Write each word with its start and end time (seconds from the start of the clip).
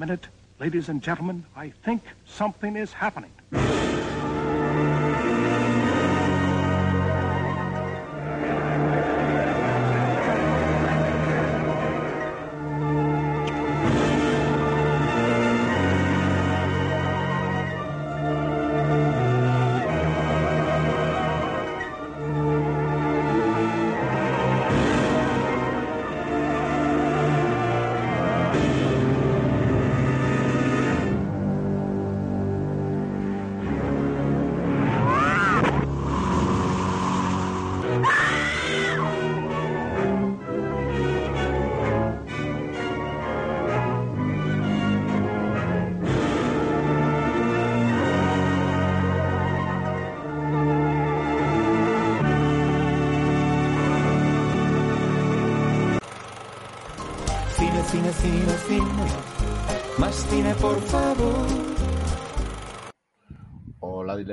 Minute. 0.00 0.28
Ladies 0.58 0.88
and 0.88 1.02
gentlemen, 1.02 1.44
I 1.54 1.74
think 1.84 2.00
something 2.24 2.74
is 2.74 2.90
happening. 2.90 3.32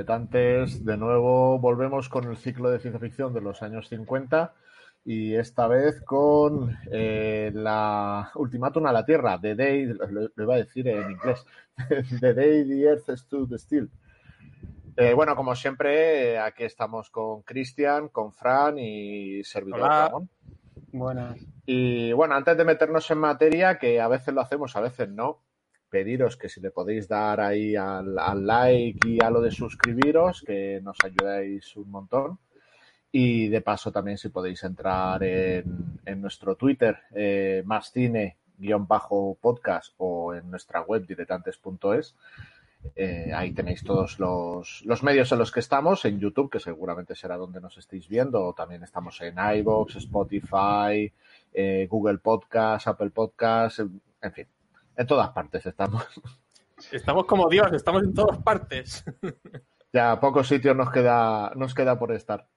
Diletantes, 0.08 0.86
de 0.86 0.95
nuevo 0.95 1.59
volvemos 1.59 2.08
con 2.08 2.23
el 2.30 2.38
ciclo 2.38 2.69
de 2.69 2.80
ciencia 2.80 3.00
ficción 3.00 3.33
de 3.33 3.41
los 3.41 3.61
años 3.61 3.89
50 3.89 4.53
y 5.03 5.36
esta 5.36 5.67
vez 5.67 6.02
con 6.02 6.77
eh, 6.89 7.52
la 7.53 8.31
Ultimátum 8.35 8.85
a 8.85 8.94
la 8.94 9.05
Tierra, 9.05 9.38
The 9.39 9.55
Day, 9.55 9.85
lo, 9.85 10.30
lo 10.33 10.44
iba 10.44 10.55
a 10.55 10.59
decir 10.59 10.88
en 10.88 11.11
inglés, 11.11 11.45
The 12.22 12.33
Day 12.33 12.66
the 12.66 12.83
Earth 12.83 13.09
Stood 13.17 13.53
Still. 13.58 13.89
Eh, 14.95 15.13
bueno, 15.13 15.35
como 15.35 15.53
siempre, 15.55 16.39
aquí 16.39 16.63
estamos 16.63 17.09
con 17.09 17.41
Cristian, 17.41 18.08
con 18.08 18.31
Fran 18.31 18.80
y 18.80 19.44
servidor 19.44 19.81
Hola. 19.81 20.05
Ramón. 20.08 20.30
Buenas. 20.94 21.38
Y 21.66 22.13
bueno, 22.13 22.33
antes 22.35 22.58
de 22.58 22.63
meternos 22.63 23.11
en 23.11 23.17
materia, 23.17 23.78
que 23.78 24.00
a 24.00 24.08
veces 24.08 24.33
lo 24.33 24.39
hacemos, 24.39 24.75
a 24.78 24.81
veces 24.81 25.09
no, 25.09 25.41
pediros 25.89 26.38
que 26.38 26.49
si 26.49 26.61
le 26.61 26.71
podéis 26.71 27.07
dar 27.07 27.39
ahí 27.39 27.75
al, 27.75 28.16
like 28.45 29.07
y 29.07 29.23
a 29.23 29.30
lo 29.30 29.41
de 29.41 29.52
suscribiros, 29.52 30.41
que 30.41 30.79
nos 30.81 30.97
ayudáis 31.03 31.75
un 31.75 31.89
montón. 31.91 32.39
Y 33.12 33.47
de 33.47 33.62
paso 33.62 33.91
también 33.91 34.17
si 34.17 34.29
podéis 34.29 34.63
entrar 34.63 35.23
en, 35.23 36.22
nuestro 36.22 36.56
Twitter, 36.56 36.97
eh, 37.16 37.63
más 37.66 37.91
cine 37.91 38.38
guion 38.57 38.88
bajo 38.88 39.38
podcast 39.39 39.94
o 39.97 40.34
en 40.34 40.50
nuestra 40.50 40.81
web 40.81 41.06
diletantes.es. 41.06 42.16
Eh, 42.95 43.31
ahí 43.33 43.51
tenéis 43.53 43.83
todos 43.83 44.19
los, 44.19 44.83
los 44.85 45.03
medios 45.03 45.31
en 45.31 45.39
los 45.39 45.51
que 45.51 45.59
estamos, 45.59 46.06
en 46.06 46.19
YouTube, 46.19 46.50
que 46.50 46.59
seguramente 46.59 47.16
será 47.16 47.38
donde 47.38 47.59
nos 47.59 47.78
estéis 47.78 48.07
viendo, 48.07 48.44
o 48.44 48.53
también 48.53 48.83
estamos 48.83 49.19
en 49.22 49.35
iVoox, 49.38 49.95
Spotify, 49.97 51.12
eh, 51.53 51.88
Google 51.89 52.19
Podcast, 52.19 52.88
Apple 52.88 53.09
Podcast, 53.09 53.79
en 53.79 54.31
fin, 54.31 54.47
en 54.97 55.08
todas 55.08 55.30
partes 55.30 55.66
estamos. 55.66 56.03
Estamos 56.91 57.25
como 57.25 57.50
Dios, 57.50 57.72
estamos 57.74 58.03
en 58.03 58.13
todas 58.13 58.38
partes. 58.40 59.03
Ya 59.94 60.19
pocos 60.19 60.47
sitios 60.47 60.75
nos 60.75 60.91
queda, 60.91 61.52
nos 61.56 61.74
queda 61.74 61.97
por 61.97 62.12
estar. 62.12 62.47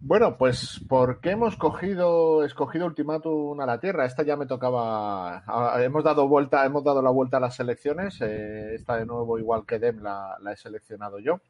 Bueno, 0.00 0.36
pues 0.36 0.80
¿por 0.88 1.20
qué 1.20 1.30
hemos 1.30 1.56
cogido, 1.56 2.44
escogido 2.44 2.86
Ultimátum 2.86 3.60
a 3.60 3.66
la 3.66 3.80
Tierra? 3.80 4.04
Esta 4.04 4.22
ya 4.24 4.36
me 4.36 4.46
tocaba. 4.46 5.42
Hemos 5.82 6.04
dado 6.04 6.28
vuelta, 6.28 6.64
hemos 6.66 6.84
dado 6.84 7.00
la 7.02 7.10
vuelta 7.10 7.38
a 7.38 7.40
las 7.40 7.56
selecciones. 7.56 8.20
eh, 8.20 8.74
esta 8.74 8.96
de 8.96 9.06
nuevo, 9.06 9.38
igual 9.38 9.64
que 9.66 9.78
Dem, 9.78 10.02
la, 10.02 10.36
la 10.40 10.52
he 10.52 10.56
seleccionado 10.56 11.18
yo. 11.18 11.40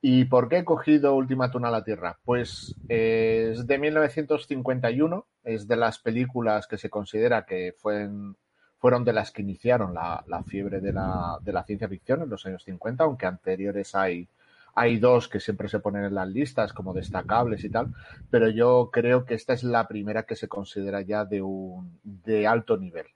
¿Y 0.00 0.26
por 0.26 0.48
qué 0.48 0.58
he 0.58 0.64
cogido 0.64 1.14
Ultimátum 1.14 1.64
a 1.64 1.70
la 1.70 1.82
Tierra? 1.82 2.18
Pues 2.24 2.74
eh, 2.88 3.48
es 3.52 3.66
de 3.66 3.78
1951, 3.78 5.26
es 5.42 5.66
de 5.66 5.76
las 5.76 5.98
películas 5.98 6.66
que 6.66 6.78
se 6.78 6.90
considera 6.90 7.44
que 7.44 7.74
fueron, 7.76 8.36
fueron 8.78 9.04
de 9.04 9.12
las 9.12 9.30
que 9.30 9.42
iniciaron 9.42 9.94
la, 9.94 10.22
la 10.26 10.42
fiebre 10.42 10.80
de 10.80 10.92
la, 10.92 11.38
de 11.42 11.52
la 11.52 11.64
ciencia 11.64 11.88
ficción 11.88 12.22
en 12.22 12.30
los 12.30 12.44
años 12.46 12.62
50, 12.64 13.04
aunque 13.04 13.26
anteriores 13.26 13.94
hay, 13.94 14.28
hay 14.74 14.98
dos 14.98 15.28
que 15.28 15.40
siempre 15.40 15.68
se 15.68 15.80
ponen 15.80 16.04
en 16.04 16.14
las 16.14 16.28
listas 16.28 16.72
como 16.72 16.92
destacables 16.92 17.64
y 17.64 17.70
tal, 17.70 17.94
pero 18.30 18.48
yo 18.48 18.90
creo 18.92 19.24
que 19.24 19.34
esta 19.34 19.54
es 19.54 19.64
la 19.64 19.88
primera 19.88 20.24
que 20.24 20.36
se 20.36 20.48
considera 20.48 21.00
ya 21.00 21.24
de 21.24 21.42
un 21.42 21.98
de 22.02 22.46
alto 22.46 22.76
nivel 22.76 23.06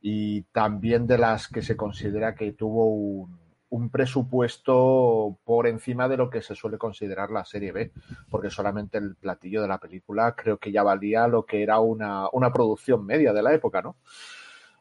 y 0.00 0.42
también 0.52 1.06
de 1.06 1.18
las 1.18 1.48
que 1.48 1.62
se 1.62 1.76
considera 1.76 2.34
que 2.34 2.52
tuvo 2.52 2.86
un, 2.86 3.38
un 3.70 3.88
presupuesto 3.88 5.38
por 5.44 5.66
encima 5.66 6.08
de 6.08 6.16
lo 6.16 6.28
que 6.28 6.42
se 6.42 6.54
suele 6.54 6.76
considerar 6.76 7.30
la 7.30 7.44
serie 7.44 7.72
B, 7.72 7.92
porque 8.28 8.50
solamente 8.50 8.98
el 8.98 9.14
platillo 9.14 9.62
de 9.62 9.68
la 9.68 9.78
película 9.78 10.34
creo 10.34 10.58
que 10.58 10.72
ya 10.72 10.82
valía 10.82 11.28
lo 11.28 11.46
que 11.46 11.62
era 11.62 11.78
una, 11.78 12.28
una 12.32 12.52
producción 12.52 13.06
media 13.06 13.32
de 13.32 13.42
la 13.42 13.54
época, 13.54 13.80
¿no? 13.80 13.96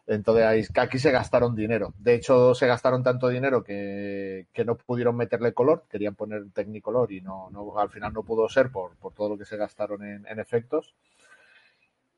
Entonces 0.09 0.71
aquí 0.75 0.97
se 0.97 1.11
gastaron 1.11 1.53
dinero. 1.53 1.93
De 1.99 2.15
hecho, 2.15 2.55
se 2.55 2.65
gastaron 2.65 3.03
tanto 3.03 3.27
dinero 3.27 3.63
que, 3.63 4.47
no 4.65 4.75
pudieron 4.75 5.15
meterle 5.15 5.53
color, 5.53 5.85
querían 5.87 6.15
poner 6.15 6.49
Technicolor 6.51 7.11
y 7.11 7.21
no, 7.21 7.51
no, 7.51 7.77
al 7.77 7.91
final 7.91 8.11
no 8.11 8.23
pudo 8.23 8.49
ser 8.49 8.71
por, 8.71 8.97
todo 8.97 9.29
lo 9.29 9.37
que 9.37 9.45
se 9.45 9.55
gastaron 9.55 10.03
en, 10.03 10.39
efectos. 10.39 10.95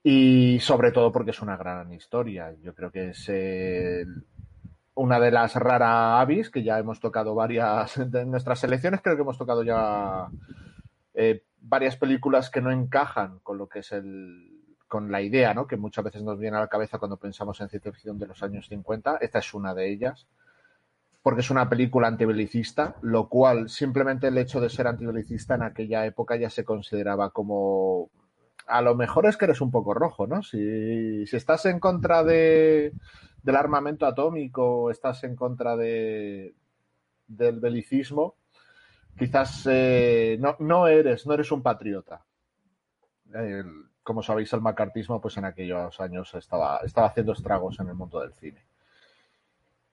Y 0.02 0.58
sobre 0.62 0.94
todo 0.94 1.12
porque 1.12 1.32
es 1.32 1.42
una 1.42 1.58
gran 1.58 1.92
historia. 1.92 2.56
Yo 2.64 2.74
creo 2.74 2.92
que 2.92 3.10
es 3.10 3.30
una 4.94 5.20
de 5.20 5.32
las 5.32 5.56
raras 5.56 6.22
avis 6.22 6.50
que 6.50 6.64
ya 6.64 6.80
hemos 6.80 7.02
tocado 7.02 7.36
varias 7.36 8.00
de 8.10 8.26
nuestras 8.26 8.60
selecciones. 8.60 9.02
Creo 9.02 9.18
que 9.18 9.24
hemos 9.24 9.38
tocado 9.38 9.64
ya 9.64 10.30
eh, 11.14 11.44
varias 11.60 11.98
películas 11.98 12.50
que 12.50 12.62
no 12.62 12.72
encajan 12.72 13.40
con 13.40 13.58
lo 13.58 13.68
que 13.68 13.80
es 13.80 13.92
el 13.92 14.61
con 14.92 15.10
la 15.10 15.22
idea, 15.22 15.54
¿no? 15.54 15.68
Que 15.68 15.78
muchas 15.78 16.04
veces 16.04 16.22
nos 16.22 16.38
viene 16.38 16.58
a 16.58 16.60
la 16.60 16.68
cabeza 16.68 17.00
cuando 17.00 17.16
pensamos 17.16 17.62
en 17.62 17.70
ciencia 17.70 17.94
ficción 17.94 18.20
de 18.20 18.28
los 18.28 18.44
años 18.44 18.68
50. 18.68 19.20
Esta 19.22 19.40
es 19.40 19.54
una 19.54 19.74
de 19.74 19.90
ellas. 19.90 20.28
Porque 21.24 21.40
es 21.40 21.50
una 21.50 21.70
película 21.70 22.10
antibelicista, 22.10 22.98
lo 23.02 23.30
cual 23.30 23.70
simplemente 23.70 24.28
el 24.28 24.38
hecho 24.38 24.60
de 24.60 24.70
ser 24.70 24.88
antibelicista 24.88 25.56
en 25.56 25.62
aquella 25.62 26.06
época 26.06 26.36
ya 26.36 26.50
se 26.50 26.66
consideraba 26.66 27.30
como 27.30 28.10
a 28.68 28.82
lo 28.82 28.94
mejor 28.96 29.28
es 29.28 29.38
que 29.38 29.46
eres 29.46 29.62
un 29.62 29.72
poco 29.72 29.94
rojo, 29.94 30.28
¿no? 30.28 30.44
Si, 30.44 31.26
si 31.26 31.38
estás 31.38 31.66
en 31.68 31.80
contra 31.80 32.26
de, 32.26 32.92
del 33.44 33.56
armamento 33.56 34.06
atómico, 34.06 34.92
estás 34.92 35.24
en 35.24 35.38
contra 35.38 35.78
de, 35.78 36.54
del 37.28 37.62
belicismo, 37.62 38.36
quizás 39.18 39.66
eh, 39.72 40.36
no, 40.38 40.58
no 40.60 40.88
eres, 40.88 41.26
no 41.26 41.34
eres 41.34 41.50
un 41.50 41.64
patriota. 41.64 42.26
Como 44.04 44.24
sabéis, 44.24 44.54
el 44.54 44.62
macartismo, 44.62 45.22
pues 45.22 45.38
en 45.38 45.46
aquellos 45.46 46.00
años 46.02 46.34
estaba, 46.36 46.80
estaba 46.84 47.08
haciendo 47.08 47.34
estragos 47.34 47.80
en 47.80 47.88
el 47.90 47.96
mundo 47.96 48.20
del 48.22 48.34
cine. 48.34 48.62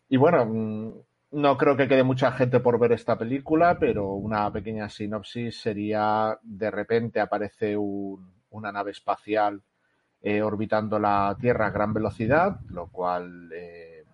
Y 0.09 0.17
bueno, 0.17 0.45
mm, 0.47 0.93
no 1.33 1.57
creo 1.59 1.77
que 1.77 1.89
quede 1.89 2.03
mucha 2.03 2.33
gente 2.33 2.61
por 2.61 2.79
ver 2.79 2.93
esta 2.93 3.19
película, 3.19 3.79
pero 3.79 4.13
una 4.13 4.51
pequeña 4.53 4.89
sinopsis 4.89 5.61
sería, 5.61 6.39
de 6.43 6.71
repente 6.71 7.21
aparece 7.21 7.77
un- 7.77 8.33
una 8.51 8.73
nave 8.73 8.93
espacial 8.93 9.61
eh, 10.23 10.43
orbitando 10.43 10.99
la 10.99 11.37
Tierra 11.41 11.67
a 11.69 11.71
gran 11.71 11.95
velocidad, 11.95 12.61
lo 12.71 12.89
cual 12.89 13.51
eh, 13.55 14.05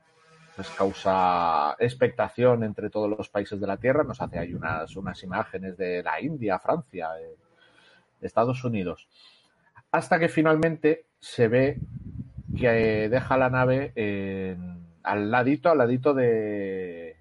pues 0.57 0.69
causa 0.71 1.77
expectación 1.79 2.65
entre 2.65 2.91
todos 2.91 3.11
los 3.11 3.29
países 3.31 3.61
de 3.61 3.67
la 3.67 3.77
Tierra. 3.79 4.05
Nos 4.05 4.21
hace 4.21 4.39
ahí 4.39 4.55
unas, 4.55 4.95
imágenes 5.25 5.77
de 5.79 6.03
la 6.03 6.21
India, 6.21 6.59
Francia, 6.59 7.11
eh, 7.21 7.37
Estados 8.21 8.65
Unidos. 8.65 9.09
Hasta 9.95 10.19
que 10.19 10.29
finalmente 10.29 11.07
se 11.21 11.47
ve 11.47 11.79
que 12.59 13.09
deja 13.09 13.37
la 13.37 13.49
nave 13.49 13.93
al 15.05 15.31
ladito, 15.31 15.71
al 15.71 15.79
ladito 15.79 16.15
de, 16.15 17.17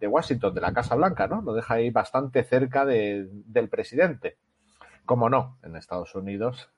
Washington, 0.00 0.52
de 0.52 0.60
la 0.60 0.72
Casa 0.72 0.96
Blanca, 0.96 1.28
¿no? 1.28 1.42
Lo 1.42 1.54
deja 1.54 1.74
ahí 1.74 1.90
bastante 1.90 2.42
cerca 2.42 2.84
de- 2.84 3.28
del 3.30 3.68
presidente. 3.68 4.38
Como 5.04 5.30
no, 5.30 5.56
en 5.62 5.76
Estados 5.76 6.16
Unidos. 6.16 6.68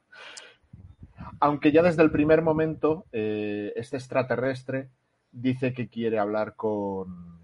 Aunque 1.41 1.73
ya 1.73 1.83
desde 1.83 2.03
el 2.03 2.11
primer 2.11 2.43
momento, 2.43 3.07
eh, 3.11 3.73
este 3.75 3.97
extraterrestre 3.97 4.91
dice 5.33 5.73
que 5.73 5.89
quiere 5.89 6.19
hablar 6.19 6.57
con, 6.57 7.39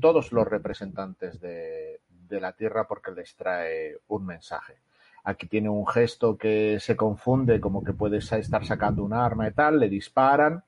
todos 0.00 0.30
los 0.30 0.46
representantes 0.46 1.40
de 1.40 1.98
la 2.28 2.52
Tierra 2.52 2.86
porque 2.86 3.10
les 3.10 3.34
trae 3.34 3.98
un 4.06 4.24
mensaje. 4.24 4.78
Aquí 5.24 5.46
tiene 5.46 5.68
un 5.68 5.86
gesto 5.86 6.36
que 6.38 6.78
se 6.80 6.96
confunde, 6.96 7.60
como 7.60 7.84
que 7.84 7.92
puede 7.92 8.18
estar 8.18 8.64
sacando 8.64 9.04
un 9.04 9.12
arma 9.12 9.48
y 9.48 9.52
tal, 9.52 9.78
le 9.78 9.88
disparan, 9.88 10.64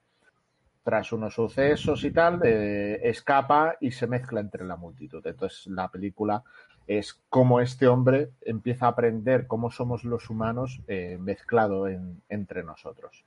tras 0.84 1.12
unos 1.12 1.34
sucesos 1.34 2.04
y 2.04 2.10
tal, 2.10 2.40
eh, 2.44 3.00
escapa 3.08 3.76
y 3.80 3.92
se 3.92 4.06
mezcla 4.06 4.40
entre 4.40 4.64
la 4.64 4.76
multitud. 4.76 5.24
Entonces 5.26 5.66
la 5.68 5.88
película 5.88 6.42
es 6.86 7.20
cómo 7.28 7.60
este 7.60 7.86
hombre 7.86 8.30
empieza 8.42 8.86
a 8.86 8.90
aprender 8.90 9.46
cómo 9.46 9.70
somos 9.70 10.04
los 10.04 10.28
humanos 10.30 10.80
eh, 10.88 11.18
mezclado 11.20 11.86
en- 11.88 12.22
entre 12.28 12.64
nosotros. 12.64 13.24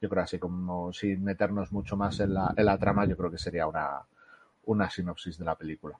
Yo 0.00 0.08
creo 0.08 0.22
así 0.24 0.38
como 0.38 0.92
sin 0.92 1.24
meternos 1.24 1.72
mucho 1.72 1.96
más 1.96 2.20
en 2.20 2.34
la, 2.34 2.54
en 2.56 2.64
la 2.66 2.78
trama, 2.78 3.06
yo 3.06 3.16
creo 3.16 3.30
que 3.30 3.38
sería 3.38 3.66
una, 3.66 4.02
una 4.64 4.90
sinopsis 4.90 5.38
de 5.38 5.44
la 5.44 5.56
película. 5.56 5.98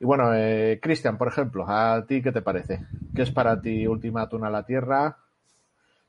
Y 0.00 0.04
bueno, 0.04 0.34
eh, 0.34 0.78
Cristian, 0.82 1.18
por 1.18 1.28
ejemplo, 1.28 1.64
¿a 1.68 2.04
ti 2.06 2.22
qué 2.22 2.32
te 2.32 2.42
parece? 2.42 2.82
¿Qué 3.14 3.22
es 3.22 3.30
para 3.30 3.60
ti 3.60 3.86
Ultimátum 3.86 4.44
a 4.44 4.50
la 4.50 4.64
Tierra? 4.66 5.18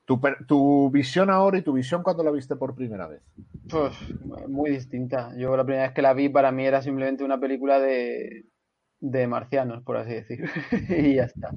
Tu, 0.06 0.20
tu 0.48 0.90
visión 0.90 1.30
ahora 1.30 1.58
y 1.58 1.62
tu 1.62 1.74
visión 1.74 2.02
cuando 2.02 2.24
la 2.24 2.30
viste 2.32 2.56
por 2.56 2.74
primera 2.74 3.08
vez. 3.08 3.22
Pues, 3.68 3.96
muy 4.48 4.70
distinta. 4.70 5.32
Yo 5.36 5.56
la 5.56 5.64
primera 5.64 5.86
vez 5.86 5.94
que 5.94 6.02
la 6.02 6.14
vi 6.14 6.28
para 6.28 6.52
mí 6.52 6.64
era 6.66 6.82
simplemente 6.82 7.24
una 7.24 7.40
película 7.40 7.80
de, 7.80 8.44
de 9.00 9.26
marcianos, 9.26 9.82
por 9.84 9.96
así 9.96 10.12
decir. 10.14 10.48
y 10.88 11.16
ya 11.16 11.24
está. 11.24 11.56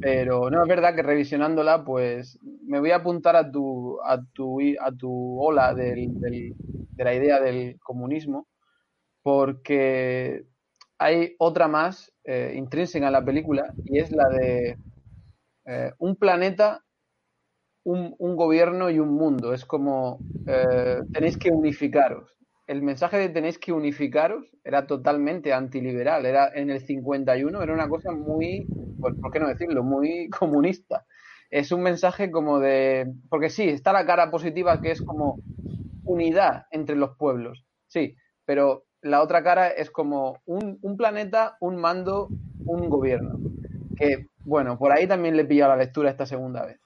Pero 0.00 0.50
no 0.50 0.62
es 0.62 0.68
verdad 0.68 0.94
que 0.96 1.02
revisionándola, 1.02 1.84
pues 1.84 2.38
me 2.66 2.80
voy 2.80 2.92
a 2.92 2.96
apuntar 2.98 3.36
a 3.36 3.50
tu, 3.50 3.98
a 4.04 4.22
tu, 4.34 4.60
a 4.80 4.92
tu 4.92 5.40
ola 5.42 5.74
del- 5.74 6.20
de 6.20 7.04
la 7.04 7.14
idea 7.14 7.40
del 7.40 7.78
comunismo, 7.80 8.48
porque 9.22 10.46
hay 10.98 11.34
otra 11.38 11.68
más 11.68 12.12
eh, 12.24 12.54
intrínseca 12.56 13.06
en 13.06 13.12
la 13.12 13.24
película 13.24 13.72
y 13.84 13.98
es 13.98 14.10
la 14.12 14.28
de 14.28 14.76
eh, 15.66 15.92
un 15.98 16.16
planeta 16.16 16.84
un, 17.88 18.36
gobierno 18.36 18.90
y 18.90 18.98
un 18.98 19.14
mundo. 19.14 19.54
Es 19.54 19.64
como 19.64 20.18
eh, 20.46 21.00
tenéis 21.12 21.36
que 21.38 21.50
unificaros. 21.50 22.36
El 22.66 22.82
mensaje 22.82 23.16
de 23.16 23.30
tenéis 23.30 23.58
que 23.58 23.72
unificaros 23.72 24.44
era 24.62 24.86
totalmente 24.86 25.52
antiliberal. 25.52 26.26
Era 26.26 26.50
en 26.54 26.70
el 26.70 26.80
51, 26.80 27.62
era 27.62 27.72
una 27.72 27.88
cosa 27.88 28.12
muy, 28.12 28.66
pues, 29.00 29.14
¿por 29.20 29.32
qué 29.32 29.40
no 29.40 29.48
decirlo? 29.48 29.82
Muy 29.82 30.28
comunista. 30.38 31.06
Es 31.50 31.72
un 31.72 31.82
mensaje 31.82 32.30
como 32.30 32.58
de. 32.58 33.10
Porque 33.30 33.48
sí, 33.48 33.68
está 33.68 33.92
la 33.92 34.04
cara 34.04 34.30
positiva 34.30 34.82
que 34.82 34.90
es 34.90 35.00
como 35.00 35.38
unidad 36.04 36.66
entre 36.70 36.96
los 36.96 37.16
pueblos. 37.16 37.64
Sí, 37.86 38.16
pero 38.44 38.84
la 39.02 39.22
otra 39.22 39.42
cara 39.42 39.68
es 39.68 39.90
como 39.90 40.38
un, 40.46 40.96
planeta, 40.96 41.56
un 41.60 41.76
mando, 41.76 42.28
un 42.64 42.88
gobierno. 42.88 43.38
Que, 43.96 44.26
bueno, 44.44 44.78
por 44.78 44.92
ahí 44.92 45.06
también 45.06 45.36
le 45.36 45.42
he 45.42 45.46
pillado 45.46 45.72
la 45.72 45.84
lectura 45.84 46.10
esta 46.10 46.26
segunda 46.26 46.64
vez 46.64 46.80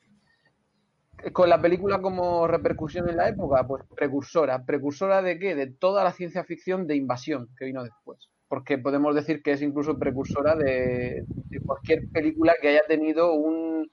con 1.33 1.49
la 1.49 1.61
película 1.61 2.03
como 2.03 2.49
repercusión 2.49 3.09
en 3.09 3.17
la 3.17 3.29
época, 3.29 3.65
pues 3.67 3.85
precursora. 3.95 4.65
¿Precursora 4.65 5.23
de 5.23 5.39
qué? 5.39 5.55
De 5.55 5.69
toda 5.69 6.03
la 6.03 6.13
ciencia 6.13 6.43
ficción 6.43 6.89
de 6.89 6.97
invasión 6.97 7.49
que 7.57 7.67
vino 7.67 7.85
después. 7.85 8.29
Porque 8.49 8.77
podemos 8.77 9.15
decir 9.15 9.41
que 9.41 9.53
es 9.53 9.63
incluso 9.63 9.99
precursora 9.99 10.57
de, 10.57 11.25
de 11.27 11.61
cualquier 11.61 12.09
película 12.11 12.55
que 12.61 12.71
haya 12.71 12.83
tenido 12.89 13.35
un 13.35 13.89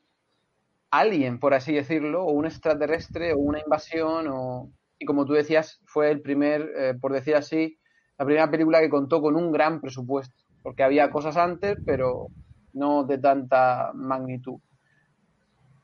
alien, 0.92 1.40
por 1.40 1.54
así 1.54 1.74
decirlo, 1.74 2.24
o 2.24 2.32
un 2.32 2.46
extraterrestre, 2.46 3.34
o 3.34 3.38
una 3.38 3.60
invasión, 3.60 4.28
o... 4.28 4.72
y 4.98 5.06
como 5.06 5.26
tú 5.26 5.34
decías, 5.34 5.80
fue 5.86 6.10
el 6.10 6.22
primer, 6.22 6.72
eh, 6.76 6.94
por 7.00 7.14
decir 7.14 7.36
así, 7.36 7.79
la 8.20 8.26
primera 8.26 8.52
película 8.52 8.82
que 8.82 8.90
contó 8.90 9.22
con 9.22 9.36
un 9.36 9.52
gran 9.52 9.80
presupuesto. 9.80 10.36
Porque 10.62 10.84
había 10.84 11.10
cosas 11.10 11.38
antes, 11.38 11.78
pero 11.86 12.28
no 12.74 13.06
de 13.06 13.18
tanta 13.18 13.92
magnitud. 13.96 14.60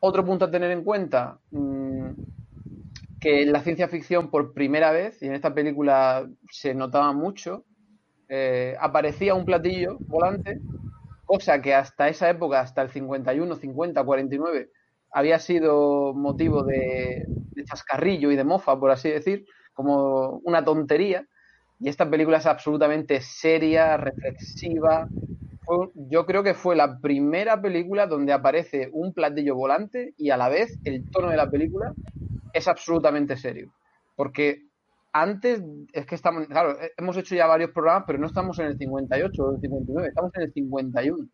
Otro 0.02 0.26
punto 0.26 0.46
a 0.46 0.52
tener 0.52 0.70
en 0.72 0.84
cuenta, 0.84 1.40
mmm, 1.52 2.10
que 3.20 3.46
la 3.46 3.62
ciencia 3.62 3.88
ficción 3.88 4.30
por 4.30 4.54
primera 4.54 4.92
vez, 4.92 5.22
y 5.24 5.28
en 5.28 5.34
esta 5.34 5.54
película 5.54 6.28
se 6.52 6.76
notaba 6.76 7.12
mucho, 7.14 7.64
eh, 8.28 8.76
aparecía 8.80 9.34
un 9.34 9.46
platillo 9.46 9.98
volante, 10.08 10.60
cosa 11.26 11.62
que 11.62 11.74
hasta 11.74 12.10
esa 12.10 12.30
época, 12.30 12.60
hasta 12.60 12.82
el 12.82 12.90
51, 12.90 13.56
50, 13.56 14.04
49, 14.04 14.70
había 15.12 15.40
sido 15.40 16.14
motivo 16.14 16.64
de 16.64 17.26
chascarrillo 17.66 18.30
y 18.30 18.36
de 18.36 18.44
mofa, 18.44 18.78
por 18.80 18.92
así 18.92 19.10
decir, 19.10 19.46
como 19.74 20.42
una 20.44 20.64
tontería. 20.64 21.26
Y 21.80 21.90
esta 21.90 22.10
película 22.10 22.38
es 22.38 22.46
absolutamente 22.46 23.22
seria, 23.22 23.98
reflexiva, 23.98 25.08
yo 25.96 26.26
creo 26.26 26.44
que 26.44 26.54
fue 26.54 26.76
la 26.76 27.00
primera 27.00 27.62
película 27.62 28.08
donde 28.08 28.34
aparece 28.34 28.90
un 28.94 29.14
platillo 29.14 29.56
volante 29.56 30.14
y 30.18 30.30
a 30.30 30.38
la 30.38 30.50
vez 30.50 30.80
el 30.84 31.10
tono 31.10 31.30
de 31.30 31.38
la 31.38 31.50
película 31.50 31.94
es 32.54 32.68
absolutamente 32.68 33.36
serio. 33.36 33.74
Porque 34.16 34.64
antes, 35.12 35.62
es 35.94 36.06
que 36.06 36.16
estamos, 36.16 36.48
claro, 36.48 36.78
hemos 36.98 37.18
hecho 37.18 37.36
ya 37.36 37.48
varios 37.48 37.72
programas, 37.72 38.04
pero 38.06 38.20
no 38.20 38.28
estamos 38.28 38.60
en 38.60 38.68
el 38.68 38.78
58 38.78 39.44
o 39.44 39.56
el 39.56 39.62
59, 39.62 40.10
estamos 40.10 40.32
en 40.36 40.42
el 40.44 40.54
51. 40.54 41.28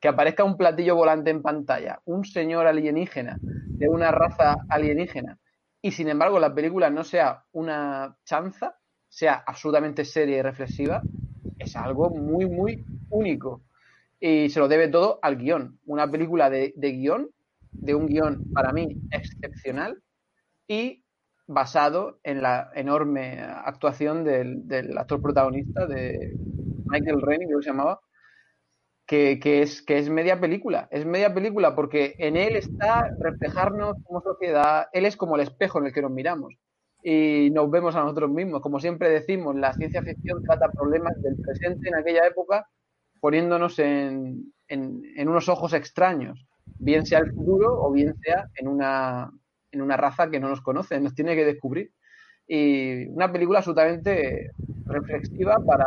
Que 0.00 0.08
aparezca 0.08 0.44
un 0.44 0.56
platillo 0.56 0.96
volante 0.96 1.30
en 1.30 1.42
pantalla, 1.42 2.00
un 2.04 2.24
señor 2.24 2.66
alienígena 2.66 3.38
de 3.40 3.88
una 3.88 4.10
raza 4.10 4.56
alienígena, 4.68 5.38
y 5.80 5.92
sin 5.92 6.08
embargo 6.08 6.38
la 6.38 6.54
película 6.54 6.90
no 6.90 7.04
sea 7.04 7.44
una 7.52 8.16
chanza, 8.24 8.76
sea 9.14 9.44
absolutamente 9.46 10.04
seria 10.04 10.38
y 10.38 10.42
reflexiva, 10.42 11.00
es 11.56 11.76
algo 11.76 12.10
muy, 12.10 12.46
muy 12.46 12.84
único 13.10 13.62
y 14.18 14.48
se 14.48 14.58
lo 14.58 14.66
debe 14.66 14.88
todo 14.88 15.20
al 15.22 15.36
guion. 15.36 15.78
Una 15.86 16.10
película 16.10 16.50
de, 16.50 16.72
de, 16.74 16.90
guion, 16.90 17.30
de 17.70 17.94
un 17.94 18.06
guion 18.06 18.42
para 18.52 18.72
mí 18.72 18.96
excepcional 19.12 20.02
y 20.66 21.04
basado 21.46 22.18
en 22.24 22.42
la 22.42 22.70
enorme 22.74 23.38
actuación 23.40 24.24
del, 24.24 24.66
del 24.66 24.98
actor 24.98 25.22
protagonista 25.22 25.86
de 25.86 26.32
Michael 26.86 27.22
Rennie, 27.22 27.46
que 27.46 27.62
se 27.62 27.70
llamaba, 27.70 28.00
que, 29.06 29.38
que, 29.38 29.62
es, 29.62 29.80
que 29.80 29.98
es 29.98 30.10
media 30.10 30.40
película. 30.40 30.88
Es 30.90 31.06
media 31.06 31.32
película 31.32 31.76
porque 31.76 32.16
en 32.18 32.36
él 32.36 32.56
está 32.56 33.14
reflejarnos 33.20 33.94
como 34.02 34.22
sociedad, 34.22 34.88
él 34.92 35.04
es 35.04 35.16
como 35.16 35.36
el 35.36 35.42
espejo 35.42 35.78
en 35.78 35.86
el 35.86 35.92
que 35.92 36.02
nos 36.02 36.10
miramos 36.10 36.52
y 37.06 37.50
nos 37.50 37.70
vemos 37.70 37.94
a 37.94 38.00
nosotros 38.00 38.30
mismos. 38.30 38.62
Como 38.62 38.80
siempre 38.80 39.10
decimos, 39.10 39.54
la 39.54 39.74
ciencia 39.74 40.02
ficción 40.02 40.42
trata 40.42 40.72
problemas 40.72 41.20
del 41.22 41.36
presente 41.36 41.88
en 41.88 41.96
aquella 41.96 42.26
época 42.26 42.66
poniéndonos 43.20 43.78
en, 43.78 44.52
en, 44.68 45.28
unos 45.28 45.48
ojos 45.48 45.74
extraños, 45.74 46.46
bien 46.78 47.06
sea 47.06 47.20
el 47.20 47.32
futuro 47.32 47.82
o 47.82 47.92
bien 47.92 48.14
sea 48.22 48.48
en 48.56 48.68
una, 48.68 49.30
en 49.70 49.82
una 49.82 49.96
raza 49.96 50.30
que 50.30 50.40
no 50.40 50.48
nos 50.48 50.62
conoce, 50.62 51.00
nos 51.00 51.14
tiene 51.14 51.36
que 51.36 51.44
descubrir. 51.44 51.92
Y 52.46 53.06
una 53.08 53.30
película 53.30 53.58
absolutamente 53.58 54.50
reflexiva 54.86 55.56
para, 55.64 55.86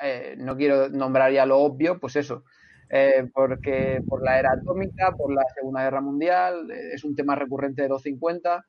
eh, 0.00 0.34
no 0.38 0.56
quiero 0.56 0.88
nombrar 0.88 1.32
ya 1.32 1.46
lo 1.46 1.58
obvio, 1.58 1.98
pues 1.98 2.16
eso, 2.16 2.44
eh, 2.90 3.28
porque 3.32 4.02
por 4.08 4.22
la 4.22 4.38
era 4.38 4.52
atómica, 4.52 5.12
por 5.16 5.32
la 5.32 5.44
Segunda 5.54 5.82
Guerra 5.82 6.00
Mundial, 6.00 6.70
eh, 6.70 6.94
es 6.94 7.04
un 7.04 7.14
tema 7.14 7.34
recurrente 7.34 7.82
de 7.82 7.88
los 7.88 8.02
50. 8.02 8.64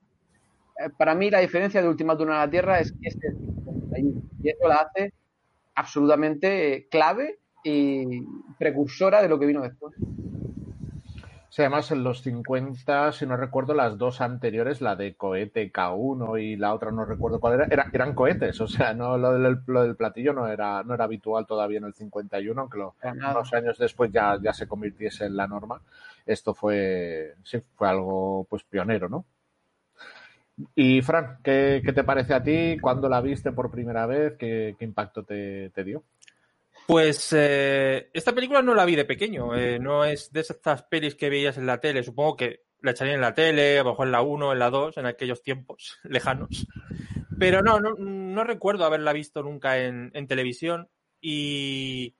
Para 0.96 1.14
mí 1.14 1.30
la 1.30 1.40
diferencia 1.40 1.82
de 1.82 1.88
Ultimátum 1.88 2.30
a 2.30 2.38
la 2.38 2.50
Tierra 2.50 2.80
es 2.80 2.92
que 2.92 3.08
este 3.08 3.28
es 3.28 3.34
51 3.34 4.22
y 4.42 4.48
eso 4.48 4.68
la 4.68 4.76
hace 4.76 5.12
absolutamente 5.74 6.88
clave 6.90 7.38
y 7.64 8.22
precursora 8.58 9.22
de 9.22 9.28
lo 9.28 9.38
que 9.38 9.46
vino 9.46 9.62
después. 9.62 9.94
Sí, 11.50 11.62
además 11.62 11.90
en 11.90 12.04
los 12.04 12.22
50, 12.22 13.10
si 13.10 13.26
no 13.26 13.36
recuerdo, 13.36 13.74
las 13.74 13.98
dos 13.98 14.20
anteriores, 14.20 14.80
la 14.80 14.94
de 14.94 15.16
cohete 15.16 15.72
K1 15.72 16.40
y 16.40 16.54
la 16.56 16.72
otra 16.72 16.92
no 16.92 17.04
recuerdo 17.04 17.40
cuál 17.40 17.54
era, 17.54 17.64
era 17.64 17.90
eran 17.92 18.14
cohetes, 18.14 18.60
o 18.60 18.68
sea, 18.68 18.94
no 18.94 19.18
lo 19.18 19.32
del, 19.32 19.58
lo 19.66 19.82
del, 19.82 19.96
platillo 19.96 20.32
no 20.32 20.46
era, 20.46 20.84
no 20.84 20.94
era 20.94 21.04
habitual 21.04 21.46
todavía 21.46 21.78
en 21.78 21.84
el 21.86 21.94
51, 21.94 22.60
aunque 22.60 22.78
lo, 22.78 22.94
unos 23.02 23.52
años 23.52 23.78
después 23.78 24.12
ya, 24.12 24.38
ya 24.40 24.52
se 24.52 24.68
convirtiese 24.68 25.24
en 25.24 25.36
la 25.36 25.48
norma. 25.48 25.80
Esto 26.24 26.54
fue, 26.54 27.34
sí, 27.42 27.60
fue 27.74 27.88
algo 27.88 28.46
pues 28.48 28.62
pionero, 28.62 29.08
¿no? 29.08 29.24
Y 30.74 31.02
Fran, 31.02 31.38
¿qué, 31.42 31.82
¿qué, 31.84 31.92
te 31.92 32.04
parece 32.04 32.34
a 32.34 32.42
ti? 32.42 32.76
¿Cuándo 32.80 33.08
la 33.08 33.20
viste 33.20 33.52
por 33.52 33.70
primera 33.70 34.06
vez? 34.06 34.34
¿Qué, 34.38 34.74
qué 34.78 34.84
impacto 34.84 35.24
te, 35.24 35.70
te, 35.70 35.84
dio? 35.84 36.04
Pues 36.86 37.32
eh, 37.36 38.10
esta 38.12 38.32
película 38.32 38.62
no 38.62 38.74
la 38.74 38.84
vi 38.84 38.96
de 38.96 39.04
pequeño, 39.04 39.56
eh, 39.56 39.78
no 39.78 40.04
es 40.04 40.32
de 40.32 40.40
estas 40.40 40.82
pelis 40.84 41.14
que 41.14 41.30
veías 41.30 41.56
en 41.56 41.66
la 41.66 41.78
tele, 41.80 42.02
supongo 42.02 42.36
que 42.36 42.64
la 42.82 42.92
echarían 42.92 43.16
en 43.16 43.20
la 43.20 43.34
tele, 43.34 43.78
a 43.78 43.84
lo 43.84 43.90
mejor 43.90 44.06
en 44.06 44.12
la 44.12 44.22
1, 44.22 44.52
en 44.52 44.58
la 44.58 44.70
2, 44.70 44.96
en 44.96 45.06
aquellos 45.06 45.42
tiempos 45.42 45.98
lejanos. 46.04 46.66
Pero 47.38 47.62
no, 47.62 47.80
no, 47.80 47.94
no 47.96 48.44
recuerdo 48.44 48.84
haberla 48.84 49.12
visto 49.12 49.42
nunca 49.42 49.78
en, 49.78 50.10
en 50.14 50.26
televisión 50.26 50.88
y, 51.20 52.16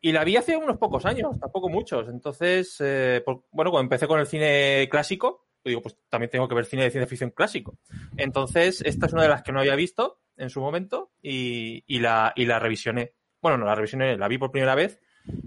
y 0.00 0.12
la 0.12 0.24
vi 0.24 0.36
hace 0.36 0.56
unos 0.56 0.78
pocos 0.78 1.04
años, 1.04 1.38
tampoco 1.38 1.68
muchos. 1.68 2.08
Entonces, 2.08 2.76
eh, 2.80 3.22
por- 3.24 3.44
bueno, 3.50 3.70
cuando 3.70 3.86
empecé 3.86 4.06
con 4.06 4.20
el 4.20 4.26
cine 4.26 4.88
clásico, 4.90 5.46
digo, 5.64 5.82
pues 5.82 5.96
también 6.08 6.30
tengo 6.30 6.48
que 6.48 6.54
ver 6.54 6.64
cine 6.64 6.84
de 6.84 6.90
ciencia 6.90 7.08
ficción 7.08 7.30
clásico. 7.30 7.78
Entonces, 8.16 8.82
esta 8.84 9.06
es 9.06 9.12
una 9.12 9.22
de 9.22 9.28
las 9.28 9.42
que 9.42 9.52
no 9.52 9.60
había 9.60 9.76
visto 9.76 10.20
en 10.36 10.50
su 10.50 10.60
momento 10.60 11.12
y, 11.22 11.84
y 11.86 11.98
la, 12.00 12.32
y 12.34 12.46
la 12.46 12.58
revisioné. 12.58 13.14
Bueno, 13.42 13.58
no 13.58 13.66
la 13.66 13.74
revisioné, 13.74 14.16
la 14.16 14.28
vi 14.28 14.38
por 14.38 14.50
primera 14.50 14.74
vez 14.74 15.00